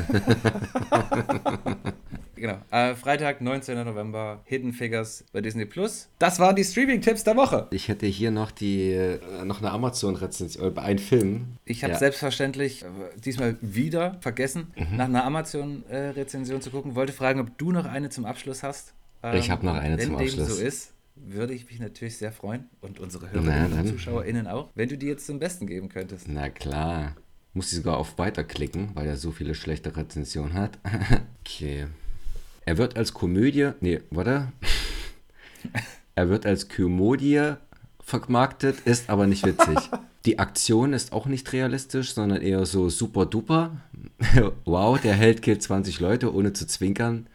Genau. 2.35 2.57
Äh, 2.71 2.95
Freitag, 2.95 3.39
19. 3.41 3.85
November, 3.85 4.41
Hidden 4.45 4.73
Figures 4.73 5.23
bei 5.31 5.41
Disney 5.41 5.65
Plus. 5.65 6.09
Das 6.17 6.39
waren 6.39 6.55
die 6.55 6.63
Streaming-Tipps 6.63 7.23
der 7.23 7.35
Woche. 7.35 7.67
Ich 7.69 7.87
hätte 7.87 8.07
hier 8.07 8.31
noch 8.31 8.49
die 8.49 8.93
äh, 8.93 9.19
noch 9.45 9.59
eine 9.59 9.69
Amazon-Rezension, 9.69 10.75
äh, 10.75 10.79
ein 10.79 10.97
Film. 10.97 11.57
Ich 11.65 11.83
habe 11.83 11.93
Ja. 11.93 11.99
selbstverständlich 11.99 12.81
äh, 12.83 12.87
diesmal 13.23 13.57
wieder 13.61 14.17
vergessen, 14.21 14.73
Mhm. 14.75 14.97
nach 14.97 15.05
einer 15.05 15.23
Amazon-Rezension 15.23 16.63
zu 16.63 16.71
gucken. 16.71 16.95
Wollte 16.95 17.13
fragen, 17.13 17.41
ob 17.41 17.55
du 17.59 17.71
noch 17.71 17.85
eine 17.85 18.09
zum 18.09 18.25
Abschluss 18.25 18.63
hast. 18.63 18.93
Ähm, 19.21 19.35
Ich 19.37 19.51
hab 19.51 19.61
noch 19.61 19.75
eine 19.75 19.99
wenn 19.99 20.07
zum 20.07 20.17
dem 20.17 20.25
Abschluss. 20.25 20.57
so 20.57 20.63
ist, 20.63 20.93
würde 21.25 21.53
ich 21.53 21.67
mich 21.69 21.79
natürlich 21.79 22.17
sehr 22.17 22.31
freuen 22.31 22.69
und 22.81 22.99
unsere 22.99 23.31
Hörerinnen 23.31 23.73
und 23.73 23.87
ZuschauerInnen 23.87 24.47
auch, 24.47 24.69
wenn 24.75 24.89
du 24.89 24.97
die 24.97 25.07
jetzt 25.07 25.25
zum 25.25 25.39
Besten 25.39 25.67
geben 25.67 25.89
könntest. 25.89 26.27
Na 26.27 26.49
klar. 26.49 27.15
Muss 27.53 27.71
ich 27.71 27.77
sogar 27.79 27.97
auf 27.97 28.17
Weiter 28.17 28.45
klicken, 28.45 28.91
weil 28.93 29.07
er 29.07 29.17
so 29.17 29.31
viele 29.31 29.55
schlechte 29.55 29.95
Rezensionen 29.95 30.53
hat. 30.53 30.79
okay. 31.41 31.87
Er 32.65 32.77
wird 32.77 32.95
als 32.95 33.13
Komödie. 33.13 33.71
Nee, 33.81 34.01
warte. 34.09 34.53
er 36.15 36.29
wird 36.29 36.45
als 36.45 36.69
Komödie 36.69 37.53
vermarktet, 37.99 38.79
ist 38.85 39.09
aber 39.09 39.27
nicht 39.27 39.45
witzig. 39.45 39.77
Die 40.25 40.37
Aktion 40.37 40.93
ist 40.93 41.13
auch 41.13 41.25
nicht 41.25 41.51
realistisch, 41.51 42.13
sondern 42.13 42.43
eher 42.43 42.65
so 42.67 42.89
super 42.89 43.25
duper. 43.25 43.81
wow, 44.65 45.01
der 45.01 45.15
Held 45.15 45.41
killt 45.41 45.63
20 45.63 45.99
Leute, 45.99 46.33
ohne 46.33 46.53
zu 46.53 46.67
zwinkern. 46.67 47.25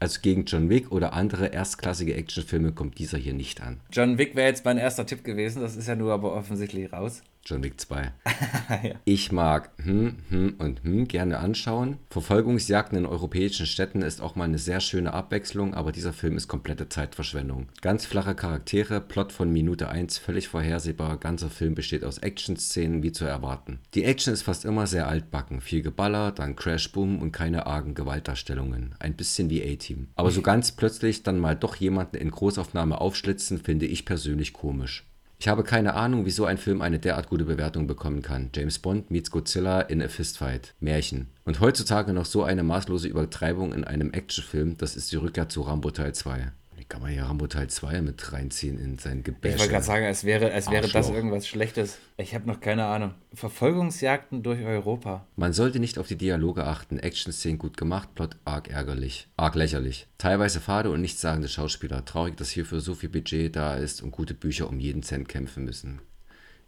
Also 0.00 0.20
gegen 0.22 0.46
John 0.46 0.70
Wick 0.70 0.90
oder 0.90 1.12
andere 1.12 1.48
erstklassige 1.48 2.14
Actionfilme 2.14 2.72
kommt 2.72 2.98
dieser 2.98 3.18
hier 3.18 3.34
nicht 3.34 3.60
an. 3.60 3.80
John 3.92 4.16
Wick 4.16 4.34
wäre 4.34 4.48
jetzt 4.48 4.64
mein 4.64 4.78
erster 4.78 5.04
Tipp 5.04 5.22
gewesen, 5.24 5.60
das 5.60 5.76
ist 5.76 5.88
ja 5.88 5.94
nur 5.94 6.14
aber 6.14 6.34
offensichtlich 6.34 6.90
raus. 6.90 7.22
John 7.44 7.62
Wick 7.64 7.80
2. 7.80 8.12
ja. 8.82 8.94
Ich 9.04 9.32
mag 9.32 9.70
hm, 9.82 10.16
hm 10.28 10.54
und 10.58 10.82
hm 10.82 11.08
gerne 11.08 11.38
anschauen. 11.38 11.98
Verfolgungsjagden 12.10 12.98
in 12.98 13.06
europäischen 13.06 13.66
Städten 13.66 14.02
ist 14.02 14.20
auch 14.20 14.36
mal 14.36 14.44
eine 14.44 14.58
sehr 14.58 14.80
schöne 14.80 15.14
Abwechslung, 15.14 15.74
aber 15.74 15.92
dieser 15.92 16.12
Film 16.12 16.36
ist 16.36 16.48
komplette 16.48 16.88
Zeitverschwendung. 16.88 17.68
Ganz 17.80 18.04
flache 18.04 18.34
Charaktere, 18.34 19.00
Plot 19.00 19.32
von 19.32 19.50
Minute 19.52 19.88
1 19.88 20.18
völlig 20.18 20.48
vorhersehbar, 20.48 21.16
ganzer 21.16 21.50
Film 21.50 21.74
besteht 21.74 22.04
aus 22.04 22.18
Action-Szenen 22.18 23.02
wie 23.02 23.12
zu 23.12 23.24
erwarten. 23.24 23.80
Die 23.94 24.04
Action 24.04 24.32
ist 24.32 24.42
fast 24.42 24.64
immer 24.64 24.86
sehr 24.86 25.08
altbacken, 25.08 25.60
viel 25.60 25.82
Geballer, 25.82 26.32
dann 26.32 26.56
Crash 26.56 26.92
Boom 26.92 27.20
und 27.20 27.32
keine 27.32 27.66
argen 27.66 27.94
Gewaltdarstellungen. 27.94 28.94
Ein 28.98 29.16
bisschen 29.16 29.50
wie 29.50 29.62
A-Team. 29.62 30.08
Aber 30.14 30.30
so 30.30 30.42
ganz 30.42 30.72
plötzlich 30.72 31.22
dann 31.22 31.38
mal 31.38 31.56
doch 31.56 31.76
jemanden 31.76 32.16
in 32.16 32.30
Großaufnahme 32.30 33.00
aufschlitzen, 33.00 33.58
finde 33.58 33.86
ich 33.86 34.04
persönlich 34.04 34.52
komisch. 34.52 35.09
Ich 35.42 35.48
habe 35.48 35.64
keine 35.64 35.94
Ahnung, 35.94 36.26
wieso 36.26 36.44
ein 36.44 36.58
Film 36.58 36.82
eine 36.82 36.98
derart 36.98 37.30
gute 37.30 37.46
Bewertung 37.46 37.86
bekommen 37.86 38.20
kann. 38.20 38.50
James 38.54 38.78
Bond 38.78 39.10
meets 39.10 39.30
Godzilla 39.30 39.80
in 39.80 40.02
a 40.02 40.08
Fistfight. 40.08 40.74
Märchen. 40.80 41.28
Und 41.46 41.60
heutzutage 41.60 42.12
noch 42.12 42.26
so 42.26 42.44
eine 42.44 42.62
maßlose 42.62 43.08
Übertreibung 43.08 43.72
in 43.72 43.84
einem 43.84 44.12
Actionfilm, 44.12 44.76
das 44.76 44.96
ist 44.96 45.12
die 45.12 45.16
Rückkehr 45.16 45.48
zu 45.48 45.62
Rambo 45.62 45.92
Teil 45.92 46.14
2. 46.14 46.52
Kann 46.90 47.02
man 47.02 47.12
hier 47.12 47.22
Rambo 47.22 47.46
Teil 47.46 47.68
2 47.68 48.02
mit 48.02 48.32
reinziehen 48.32 48.76
in 48.76 48.98
sein 48.98 49.22
Gebäsch? 49.22 49.54
Ich 49.54 49.60
wollte 49.60 49.70
gerade 49.74 49.84
sagen, 49.84 50.04
es 50.06 50.24
wäre, 50.24 50.50
es 50.50 50.68
wäre 50.72 50.88
das 50.88 51.08
irgendwas 51.08 51.46
Schlechtes. 51.46 51.98
Ich 52.16 52.34
habe 52.34 52.48
noch 52.48 52.58
keine 52.58 52.86
Ahnung. 52.86 53.14
Verfolgungsjagden 53.32 54.42
durch 54.42 54.64
Europa. 54.64 55.24
Man 55.36 55.52
sollte 55.52 55.78
nicht 55.78 56.00
auf 56.00 56.08
die 56.08 56.16
Dialoge 56.16 56.64
achten. 56.64 56.98
Action-Szenen 56.98 57.58
gut 57.58 57.76
gemacht, 57.76 58.16
Plot 58.16 58.36
arg 58.44 58.70
ärgerlich. 58.70 59.28
Arg 59.36 59.54
lächerlich. 59.54 60.08
Teilweise 60.18 60.58
fade 60.58 60.90
und 60.90 61.00
nichtssagende 61.00 61.46
Schauspieler. 61.46 62.04
Traurig, 62.04 62.36
dass 62.36 62.50
hierfür 62.50 62.80
so 62.80 62.96
viel 62.96 63.08
Budget 63.08 63.54
da 63.54 63.76
ist 63.76 64.02
und 64.02 64.10
gute 64.10 64.34
Bücher 64.34 64.68
um 64.68 64.80
jeden 64.80 65.04
Cent 65.04 65.28
kämpfen 65.28 65.64
müssen. 65.64 66.00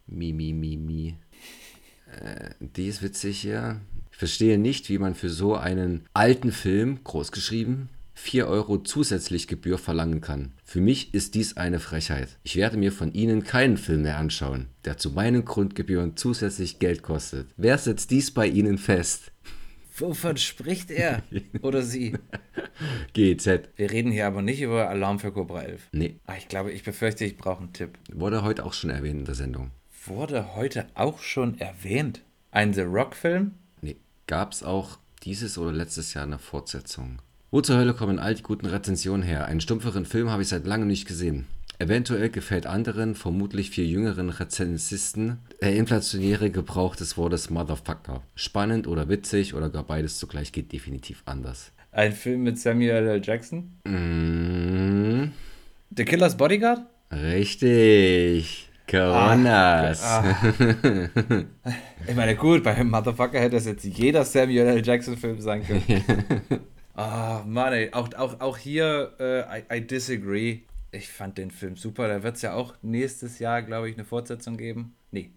Mi, 0.07 0.33
mi, 0.33 0.53
mi, 0.53 0.77
mi. 0.77 1.17
Äh, 2.21 2.51
die 2.61 2.87
ist 2.87 3.03
witzig 3.03 3.41
hier. 3.41 3.81
Ich 4.13 4.19
verstehe 4.19 4.57
nicht, 4.57 4.89
wie 4.89 4.99
man 4.99 5.17
für 5.17 5.31
so 5.31 5.57
einen 5.57 6.07
alten 6.15 6.53
Film, 6.53 7.01
großgeschrieben, 7.03 7.89
4 8.15 8.47
Euro 8.47 8.79
zusätzlich 8.79 9.49
Gebühr 9.49 9.79
verlangen 9.79 10.21
kann. 10.21 10.53
Für 10.65 10.81
mich 10.81 11.15
ist 11.15 11.35
dies 11.35 11.57
eine 11.57 11.81
Frechheit. 11.81 12.39
Ich 12.43 12.57
werde 12.57 12.77
mir 12.77 12.93
von 12.93 13.13
Ihnen 13.13 13.43
keinen 13.43 13.77
Film 13.79 14.03
mehr 14.03 14.19
anschauen, 14.19 14.69
der 14.85 14.99
zu 14.99 15.11
meinen 15.11 15.45
Grundgebühren 15.45 16.17
zusätzlich 16.17 16.79
Geld 16.79 17.03
kostet. 17.03 17.49
Wer 17.57 17.79
setzt 17.79 18.11
dies 18.11 18.31
bei 18.31 18.47
Ihnen 18.47 18.79
fest? 18.79 19.33
Wovon 19.97 20.37
spricht 20.39 20.91
er 20.91 21.23
oder 21.63 21.83
sie? 21.83 22.15
GZ. 23.15 23.69
Wir 23.77 23.91
reden 23.91 24.11
hier 24.11 24.27
aber 24.27 24.43
nicht 24.43 24.61
über 24.63 24.89
Alarm 24.89 25.19
für 25.19 25.33
Cobra 25.33 25.63
11. 25.63 25.89
Nee, 25.93 26.17
Ah, 26.27 26.35
ich 26.39 26.49
glaube, 26.49 26.73
ich 26.73 26.83
befürchte, 26.83 27.25
ich 27.25 27.37
brauche 27.37 27.61
einen 27.63 27.73
Tipp. 27.73 27.99
wurde 28.13 28.43
heute 28.43 28.65
auch 28.65 28.73
schon 28.73 28.91
erwähnt 28.91 29.21
in 29.21 29.25
der 29.27 29.35
Sendung. 29.35 29.71
Wurde 30.07 30.55
heute 30.55 30.87
auch 30.95 31.21
schon 31.21 31.59
erwähnt. 31.61 32.23
Ein 32.51 32.73
The 32.75 32.81
Rock-Film? 32.83 33.53
Nee, 33.83 33.97
gab's 34.27 34.63
auch 34.63 34.99
dieses 35.25 35.59
oder 35.59 35.73
letztes 35.73 36.15
Jahr 36.15 36.25
eine 36.25 36.39
Fortsetzung. 36.39 37.19
Wo 37.55 37.61
zur 37.61 37.77
Hölle 37.77 37.93
kommen 37.93 38.19
all 38.19 38.35
die 38.35 38.43
guten 38.43 38.65
Rezensionen 38.65 39.23
her? 39.23 39.45
Einen 39.45 39.61
stumpferen 39.61 40.07
Film 40.07 40.31
habe 40.31 40.41
ich 40.41 40.49
seit 40.49 40.67
langem 40.67 40.89
nicht 40.89 41.07
gesehen. 41.07 41.45
Eventuell 41.79 42.31
gefällt 42.31 42.65
anderen, 42.65 43.15
vermutlich 43.15 43.69
viel 43.69 43.85
jüngeren 43.85 44.31
Rezensisten, 44.31 45.37
der 45.61 45.77
inflationäre 45.77 46.51
Gebrauch 46.51 46.97
des 46.97 47.19
Wortes 47.19 47.51
Motherfucker. 47.51 48.23
Spannend 48.35 48.87
oder 48.87 49.11
witzig 49.11 49.53
oder 49.53 49.69
gar 49.69 49.83
beides 49.83 50.17
zugleich 50.17 50.53
geht 50.53 50.73
definitiv 50.73 51.23
anders. 51.27 51.73
Ein 51.91 52.13
Film 52.13 52.43
mit 52.43 52.59
Samuel 52.59 53.07
L. 53.07 53.21
Jackson? 53.23 53.71
Mm, 53.85 55.33
The 55.95 56.07
Killer's 56.07 56.39
Bodyguard? 56.39 56.81
richtig. 57.13 58.71
Coronas. 58.91 60.03
Ich 62.07 62.17
meine, 62.17 62.35
gut, 62.35 62.65
bei 62.65 62.83
Motherfucker 62.83 63.39
hätte 63.39 63.57
das 63.57 63.67
jetzt 63.67 63.85
jeder 63.85 64.25
Samuel 64.25 64.67
L. 64.69 64.83
Jackson-Film 64.85 65.39
sein 65.41 65.67
können. 65.67 65.83
Ah, 66.95 67.43
Mann, 67.47 67.73
ey. 67.73 67.93
Auch, 67.93 68.13
auch, 68.15 68.41
auch 68.41 68.59
hier, 68.59 69.15
äh, 69.19 69.61
I, 69.61 69.79
I 69.79 69.87
disagree. 69.87 70.61
Ich 70.91 71.09
fand 71.09 71.39
den 71.39 71.51
Film 71.51 71.77
super. 71.77 72.09
Da 72.09 72.23
wird 72.23 72.37
es 72.37 72.43
ja 72.43 72.55
auch 72.55 72.75
nächstes 72.83 73.39
Jahr, 73.39 73.63
glaube 73.63 73.89
ich, 73.89 73.97
eine 73.97 74.05
Fortsetzung 74.05 74.57
geben. 74.57 74.95
Nee. 75.11 75.31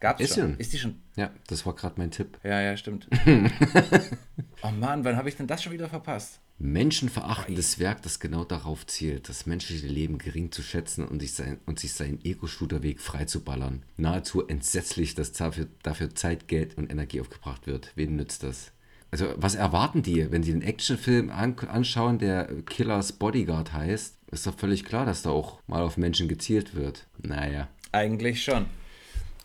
Gab's 0.00 0.20
Ist 0.20 0.34
schon. 0.34 0.50
ja. 0.50 0.56
Ist 0.56 0.72
die 0.72 0.78
schon? 0.78 1.00
Ja, 1.14 1.30
das 1.46 1.64
war 1.64 1.74
gerade 1.74 1.94
mein 1.96 2.10
Tipp. 2.10 2.38
Ja, 2.42 2.60
ja, 2.60 2.76
stimmt. 2.76 3.08
oh 4.62 4.70
Mann, 4.72 5.04
wann 5.04 5.16
habe 5.16 5.28
ich 5.28 5.36
denn 5.36 5.46
das 5.46 5.62
schon 5.62 5.72
wieder 5.72 5.88
verpasst? 5.88 6.40
Menschenverachtendes 6.58 7.78
Werk, 7.78 8.02
das 8.02 8.18
genau 8.18 8.44
darauf 8.44 8.86
zielt, 8.86 9.28
das 9.28 9.46
menschliche 9.46 9.86
Leben 9.86 10.18
gering 10.18 10.50
zu 10.50 10.62
schätzen 10.62 11.06
und 11.06 11.20
sich, 11.20 11.34
sein, 11.34 11.60
und 11.66 11.78
sich 11.78 11.92
seinen 11.92 12.24
Ego-Shooter-Weg 12.24 13.00
freizuballern. 13.00 13.84
Nahezu 13.96 14.46
entsetzlich, 14.46 15.14
dass 15.14 15.32
dafür, 15.32 15.68
dafür 15.82 16.14
Zeit, 16.14 16.48
Geld 16.48 16.76
und 16.78 16.90
Energie 16.90 17.20
aufgebracht 17.20 17.66
wird. 17.66 17.92
Wen 17.94 18.16
nützt 18.16 18.42
das? 18.42 18.72
Also, 19.12 19.26
was 19.36 19.54
erwarten 19.54 20.02
die, 20.02 20.32
wenn 20.32 20.42
sie 20.42 20.52
einen 20.52 20.62
Actionfilm 20.62 21.30
an, 21.30 21.54
anschauen, 21.68 22.18
der 22.18 22.48
Killers 22.64 23.12
Bodyguard 23.12 23.72
heißt? 23.72 24.16
Ist 24.32 24.46
doch 24.46 24.56
völlig 24.56 24.84
klar, 24.84 25.04
dass 25.04 25.22
da 25.22 25.30
auch 25.30 25.60
mal 25.66 25.82
auf 25.82 25.98
Menschen 25.98 26.26
gezielt 26.26 26.74
wird. 26.74 27.06
Naja, 27.22 27.68
Eigentlich 27.92 28.42
schon. 28.42 28.64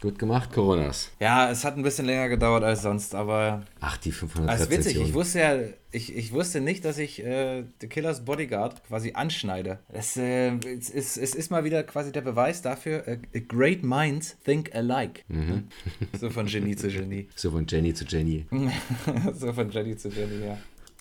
Gut 0.01 0.19
gemacht, 0.19 0.51
Coronas. 0.53 1.11
Ja, 1.19 1.49
es 1.49 1.63
hat 1.63 1.77
ein 1.77 1.83
bisschen 1.83 2.05
länger 2.05 2.29
gedauert 2.29 2.63
als 2.63 2.81
sonst, 2.81 3.15
aber 3.15 3.63
Ach, 3.79 3.97
die 3.97 4.11
500 4.11 4.49
Das 4.49 4.61
ist 4.61 4.69
witzig. 4.69 4.99
Ich 4.99 5.13
wusste 5.13 5.39
ja, 5.39 5.57
ich, 5.91 6.15
ich 6.15 6.31
wusste 6.31 6.61
nicht, 6.61 6.85
dass 6.85 6.97
ich 6.97 7.23
äh, 7.23 7.63
The 7.81 7.87
Killer's 7.87 8.23
Bodyguard 8.25 8.83
quasi 8.85 9.13
anschneide. 9.13 9.79
Das, 9.91 10.17
äh, 10.17 10.55
es, 10.57 10.89
ist, 10.89 11.17
es 11.17 11.35
ist 11.35 11.51
mal 11.51 11.63
wieder 11.63 11.83
quasi 11.83 12.11
der 12.11 12.21
Beweis 12.21 12.61
dafür, 12.61 13.07
äh, 13.07 13.17
great 13.41 13.83
minds 13.83 14.37
think 14.43 14.73
alike. 14.75 15.21
So 16.19 16.29
von 16.29 16.47
Genie 16.47 16.75
zu 16.75 16.89
Genie. 16.89 17.27
So 17.35 17.51
von 17.51 17.65
Jenny 17.67 17.93
zu 17.93 18.05
Jenny. 18.05 18.45
so 19.33 19.53
von 19.53 19.69
Genie 19.69 19.95
zu 19.95 20.09
Genie, 20.09 20.45
ja. 20.45 20.57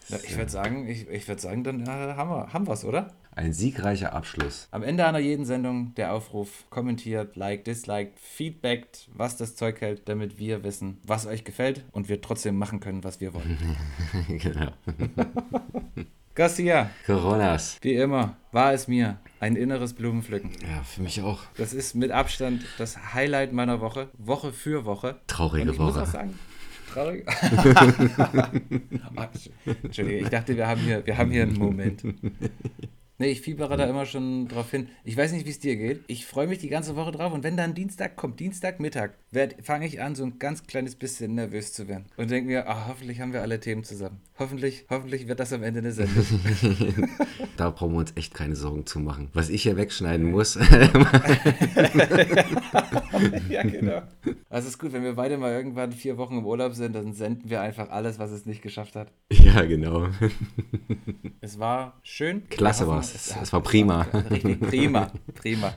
ja 0.09 0.19
ich 0.23 0.37
würde 0.37 0.51
sagen, 0.51 0.89
ich, 0.89 1.09
ich 1.09 1.29
würde 1.29 1.41
sagen, 1.41 1.65
dann 1.65 1.83
äh, 1.83 1.87
haben 1.87 2.31
wir 2.31 2.53
haben 2.53 2.67
wir's, 2.67 2.85
oder? 2.85 3.13
Ein 3.37 3.53
siegreicher 3.53 4.15
Abschluss. 4.15 4.67
Am 4.71 4.83
Ende 4.83 5.05
einer 5.05 5.19
jeden 5.19 5.45
Sendung 5.45 5.95
der 5.97 6.15
Aufruf, 6.15 6.65
kommentiert, 6.71 7.37
liked, 7.37 7.67
disliked, 7.67 8.19
feedbackt, 8.19 9.11
was 9.13 9.37
das 9.37 9.57
Zeug 9.57 9.83
hält, 9.83 10.09
damit 10.09 10.39
wir 10.39 10.65
wissen, 10.65 10.97
was 11.05 11.27
euch 11.27 11.45
gefällt 11.45 11.85
und 11.93 12.09
wir 12.09 12.23
trotzdem 12.23 12.57
machen 12.57 12.81
können, 12.81 13.05
was 13.05 13.21
wir 13.21 13.35
wollen. 13.35 13.59
genau. 14.29 14.71
Garcia, 16.35 16.89
Coronas. 17.05 17.77
Wie 17.83 17.97
immer 17.97 18.39
war 18.53 18.73
es 18.73 18.89
mir 18.89 19.19
ein 19.39 19.55
inneres 19.55 19.93
Blumenpflücken. 19.93 20.53
Ja, 20.63 20.83
für 20.83 21.03
mich 21.03 21.21
auch. 21.21 21.43
Das 21.59 21.75
ist 21.75 21.95
mit 21.95 22.13
Abstand 22.13 22.65
das 22.79 23.13
Highlight 23.13 23.53
meiner 23.53 23.83
Woche, 23.83 24.09
Woche 24.17 24.51
für 24.55 24.87
Woche. 24.87 25.21
Traurige 25.27 25.73
ich 25.73 25.79
muss 25.79 25.93
Woche. 25.95 26.05
auch 26.05 26.07
sagen, 26.07 26.39
traurig. 26.91 27.27
Ah, 29.15 29.29
Entschuldige, 29.83 30.21
ich 30.21 30.29
dachte, 30.31 30.57
wir 30.57 30.67
haben 30.67 30.81
hier, 30.81 31.05
wir 31.05 31.19
haben 31.19 31.31
hier 31.31 31.43
einen 31.43 31.59
Moment. 31.59 32.03
Nee, 33.19 33.29
ich 33.31 33.41
fiebere 33.41 33.79
da 33.79 33.85
immer 33.87 34.05
schon 34.05 34.47
drauf 34.47 34.71
hin. 34.71 34.89
Ich 35.03 35.17
weiß 35.17 35.33
nicht, 35.33 35.47
wie 35.47 35.51
es 35.51 35.59
dir 35.59 35.77
geht. 35.77 36.05
Ich 36.07 36.27
freue 36.27 36.47
mich 36.47 36.59
die 36.59 36.69
ganze 36.69 36.97
Woche 36.97 37.13
drauf 37.13 37.33
und 37.33 37.43
wenn 37.45 37.57
dann 37.57 37.73
Dienstag 37.73 38.15
kommt, 38.17 38.41
Dienstagmittag, 38.41 39.13
fange 39.63 39.87
ich 39.87 40.03
an, 40.03 40.15
so 40.15 40.25
ein 40.25 40.39
ganz 40.39 40.67
kleines 40.67 40.97
bisschen 40.97 41.35
nervös 41.35 41.73
zu 41.73 41.89
werden. 41.89 42.05
Und 42.19 42.31
denke 42.31 42.49
mir, 42.49 42.69
ach, 42.69 42.89
hoffentlich 42.89 43.21
haben 43.21 43.33
wir 43.33 43.41
alle 43.41 43.59
Themen 43.59 43.85
zusammen. 43.85 44.21
Hoffentlich, 44.39 44.85
hoffentlich 44.91 45.29
wird 45.29 45.41
das 45.41 45.55
am 45.55 45.63
Ende 45.63 45.79
eine 45.81 45.93
Sendung. 45.93 46.27
da 47.57 47.71
brauchen 47.71 47.93
wir 47.93 48.01
uns 48.01 48.13
echt 48.17 48.35
keine 48.35 48.55
Sorgen 48.55 48.85
zu 48.85 48.99
machen. 49.01 49.31
Was 49.33 49.49
ich 49.49 49.63
hier 49.63 49.79
wegschneiden 49.79 50.31
muss. 50.31 50.57
ja, 53.49 53.63
genau. 53.63 54.03
Also 54.51 54.69
es 54.69 54.75
ist 54.75 54.79
gut, 54.79 54.93
wenn 54.93 55.05
wir 55.05 55.15
beide 55.15 55.39
mal 55.39 55.53
irgendwann 55.53 55.93
vier 55.93 56.19
Wochen 56.19 56.37
im 56.39 56.45
Urlaub 56.45 56.75
sind, 56.75 56.95
dann 56.95 57.15
senden 57.15 57.49
wir 57.49 57.63
einfach 57.63 57.89
alles, 57.89 58.19
was 58.19 58.31
es 58.31 58.45
nicht 58.45 58.61
geschafft 58.61 58.95
hat. 58.95 59.11
Ja, 59.31 59.63
genau. 59.63 60.09
Es 61.41 61.59
war 61.59 61.99
schön. 62.03 62.47
Klasse 62.51 62.87
war 62.87 63.03
es. 63.15 63.37
Es, 63.37 63.53
war 63.53 63.63
prima. 63.63 64.03
Richtig 64.31 64.61
prima. 64.61 65.11
Prima. 65.35 65.75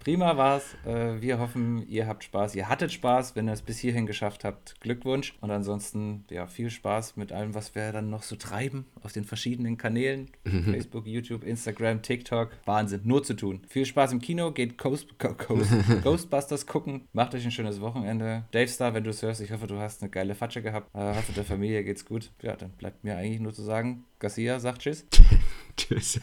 Prima 0.00 0.36
war 0.36 0.58
es. 0.58 0.74
Äh, 0.86 1.20
wir 1.20 1.38
hoffen, 1.38 1.86
ihr 1.88 2.06
habt 2.06 2.24
Spaß. 2.24 2.54
Ihr 2.54 2.68
hattet 2.68 2.92
Spaß, 2.92 3.36
wenn 3.36 3.48
ihr 3.48 3.52
es 3.52 3.62
bis 3.62 3.78
hierhin 3.78 4.06
geschafft 4.06 4.44
habt. 4.44 4.80
Glückwunsch. 4.80 5.34
Und 5.40 5.50
ansonsten, 5.50 6.24
ja, 6.30 6.46
viel 6.46 6.70
Spaß 6.70 7.16
mit 7.16 7.32
allem, 7.32 7.54
was 7.54 7.74
wir 7.74 7.92
dann 7.92 8.10
noch 8.10 8.22
so 8.22 8.36
treiben 8.36 8.86
auf 9.02 9.12
den 9.12 9.24
verschiedenen 9.24 9.76
Kanälen. 9.76 10.30
Facebook, 10.44 11.06
YouTube, 11.06 11.44
Instagram, 11.44 12.02
TikTok. 12.02 12.50
Wahnsinn. 12.64 13.00
Nur 13.04 13.22
zu 13.22 13.34
tun. 13.34 13.60
Viel 13.68 13.86
Spaß 13.86 14.12
im 14.12 14.20
Kino. 14.20 14.52
Geht 14.52 14.78
Ghost, 14.78 15.18
Ghost, 15.18 15.70
Ghostbusters 16.02 16.66
gucken. 16.66 17.02
Macht 17.12 17.34
euch 17.34 17.44
ein 17.44 17.50
schönes 17.50 17.80
Wochenende. 17.80 18.44
Dave 18.52 18.68
Star, 18.68 18.94
wenn 18.94 19.04
du 19.04 19.10
es 19.10 19.22
hörst, 19.22 19.40
ich 19.40 19.52
hoffe, 19.52 19.66
du 19.66 19.78
hast 19.78 20.02
eine 20.02 20.10
geile 20.10 20.34
Fatsche 20.34 20.62
gehabt. 20.62 20.94
Äh, 20.94 21.14
hoffe, 21.14 21.32
der 21.32 21.44
Familie 21.44 21.84
geht's 21.84 22.04
gut. 22.04 22.30
Ja, 22.42 22.56
dann 22.56 22.70
bleibt 22.70 23.04
mir 23.04 23.16
eigentlich 23.16 23.40
nur 23.40 23.52
zu 23.52 23.62
sagen, 23.62 24.04
Garcia 24.18 24.60
sagt 24.60 24.82
Tschüss. 24.82 25.06
Tschüss. 25.76 26.20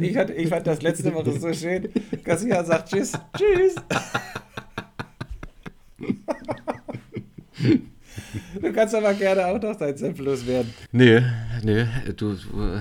ich, 0.00 0.14
fand, 0.14 0.30
ich 0.30 0.48
fand 0.48 0.66
das 0.66 0.82
letzte 0.82 1.14
Woche 1.14 1.38
so 1.38 1.52
schön. 1.52 1.88
Garcia 2.24 2.64
sagt 2.64 2.90
Tschüss. 2.90 3.12
Tschüss. 3.36 3.74
Du 8.60 8.72
kannst 8.72 8.94
aber 8.94 9.14
gerne 9.14 9.46
auch 9.46 9.60
noch 9.60 9.76
dein 9.76 9.96
Senf 9.96 10.18
loswerden. 10.18 10.72
Nö, 10.92 11.22
du, 12.16 12.34
du 12.34 12.62
äh, 12.62 12.80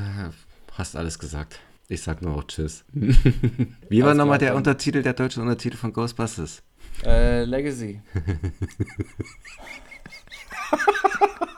hast 0.73 0.95
alles 0.95 1.17
gesagt. 1.17 1.59
Ich 1.87 2.01
sag 2.01 2.21
nur 2.21 2.35
auch 2.35 2.43
Tschüss. 2.43 2.83
Wie 3.89 4.03
war 4.03 4.13
nochmal 4.13 4.37
der 4.37 4.55
Untertitel, 4.55 5.01
der 5.01 5.13
deutsche 5.13 5.41
Untertitel 5.41 5.77
von 5.77 5.91
Ghostbusters? 5.91 6.61
Äh, 7.03 7.45
Legacy. 7.45 8.01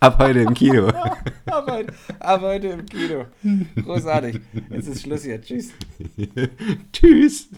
Ab 0.00 0.18
heute 0.18 0.40
im 0.40 0.54
Kino. 0.54 0.88
ab, 1.46 1.66
heute, 1.70 1.92
ab 2.20 2.40
heute 2.40 2.68
im 2.68 2.86
Kino. 2.86 3.26
Großartig. 3.84 4.40
Jetzt 4.70 4.88
ist 4.88 5.02
Schluss 5.02 5.24
hier. 5.24 5.42
Tschüss. 5.42 5.72
Tschüss. 6.92 7.50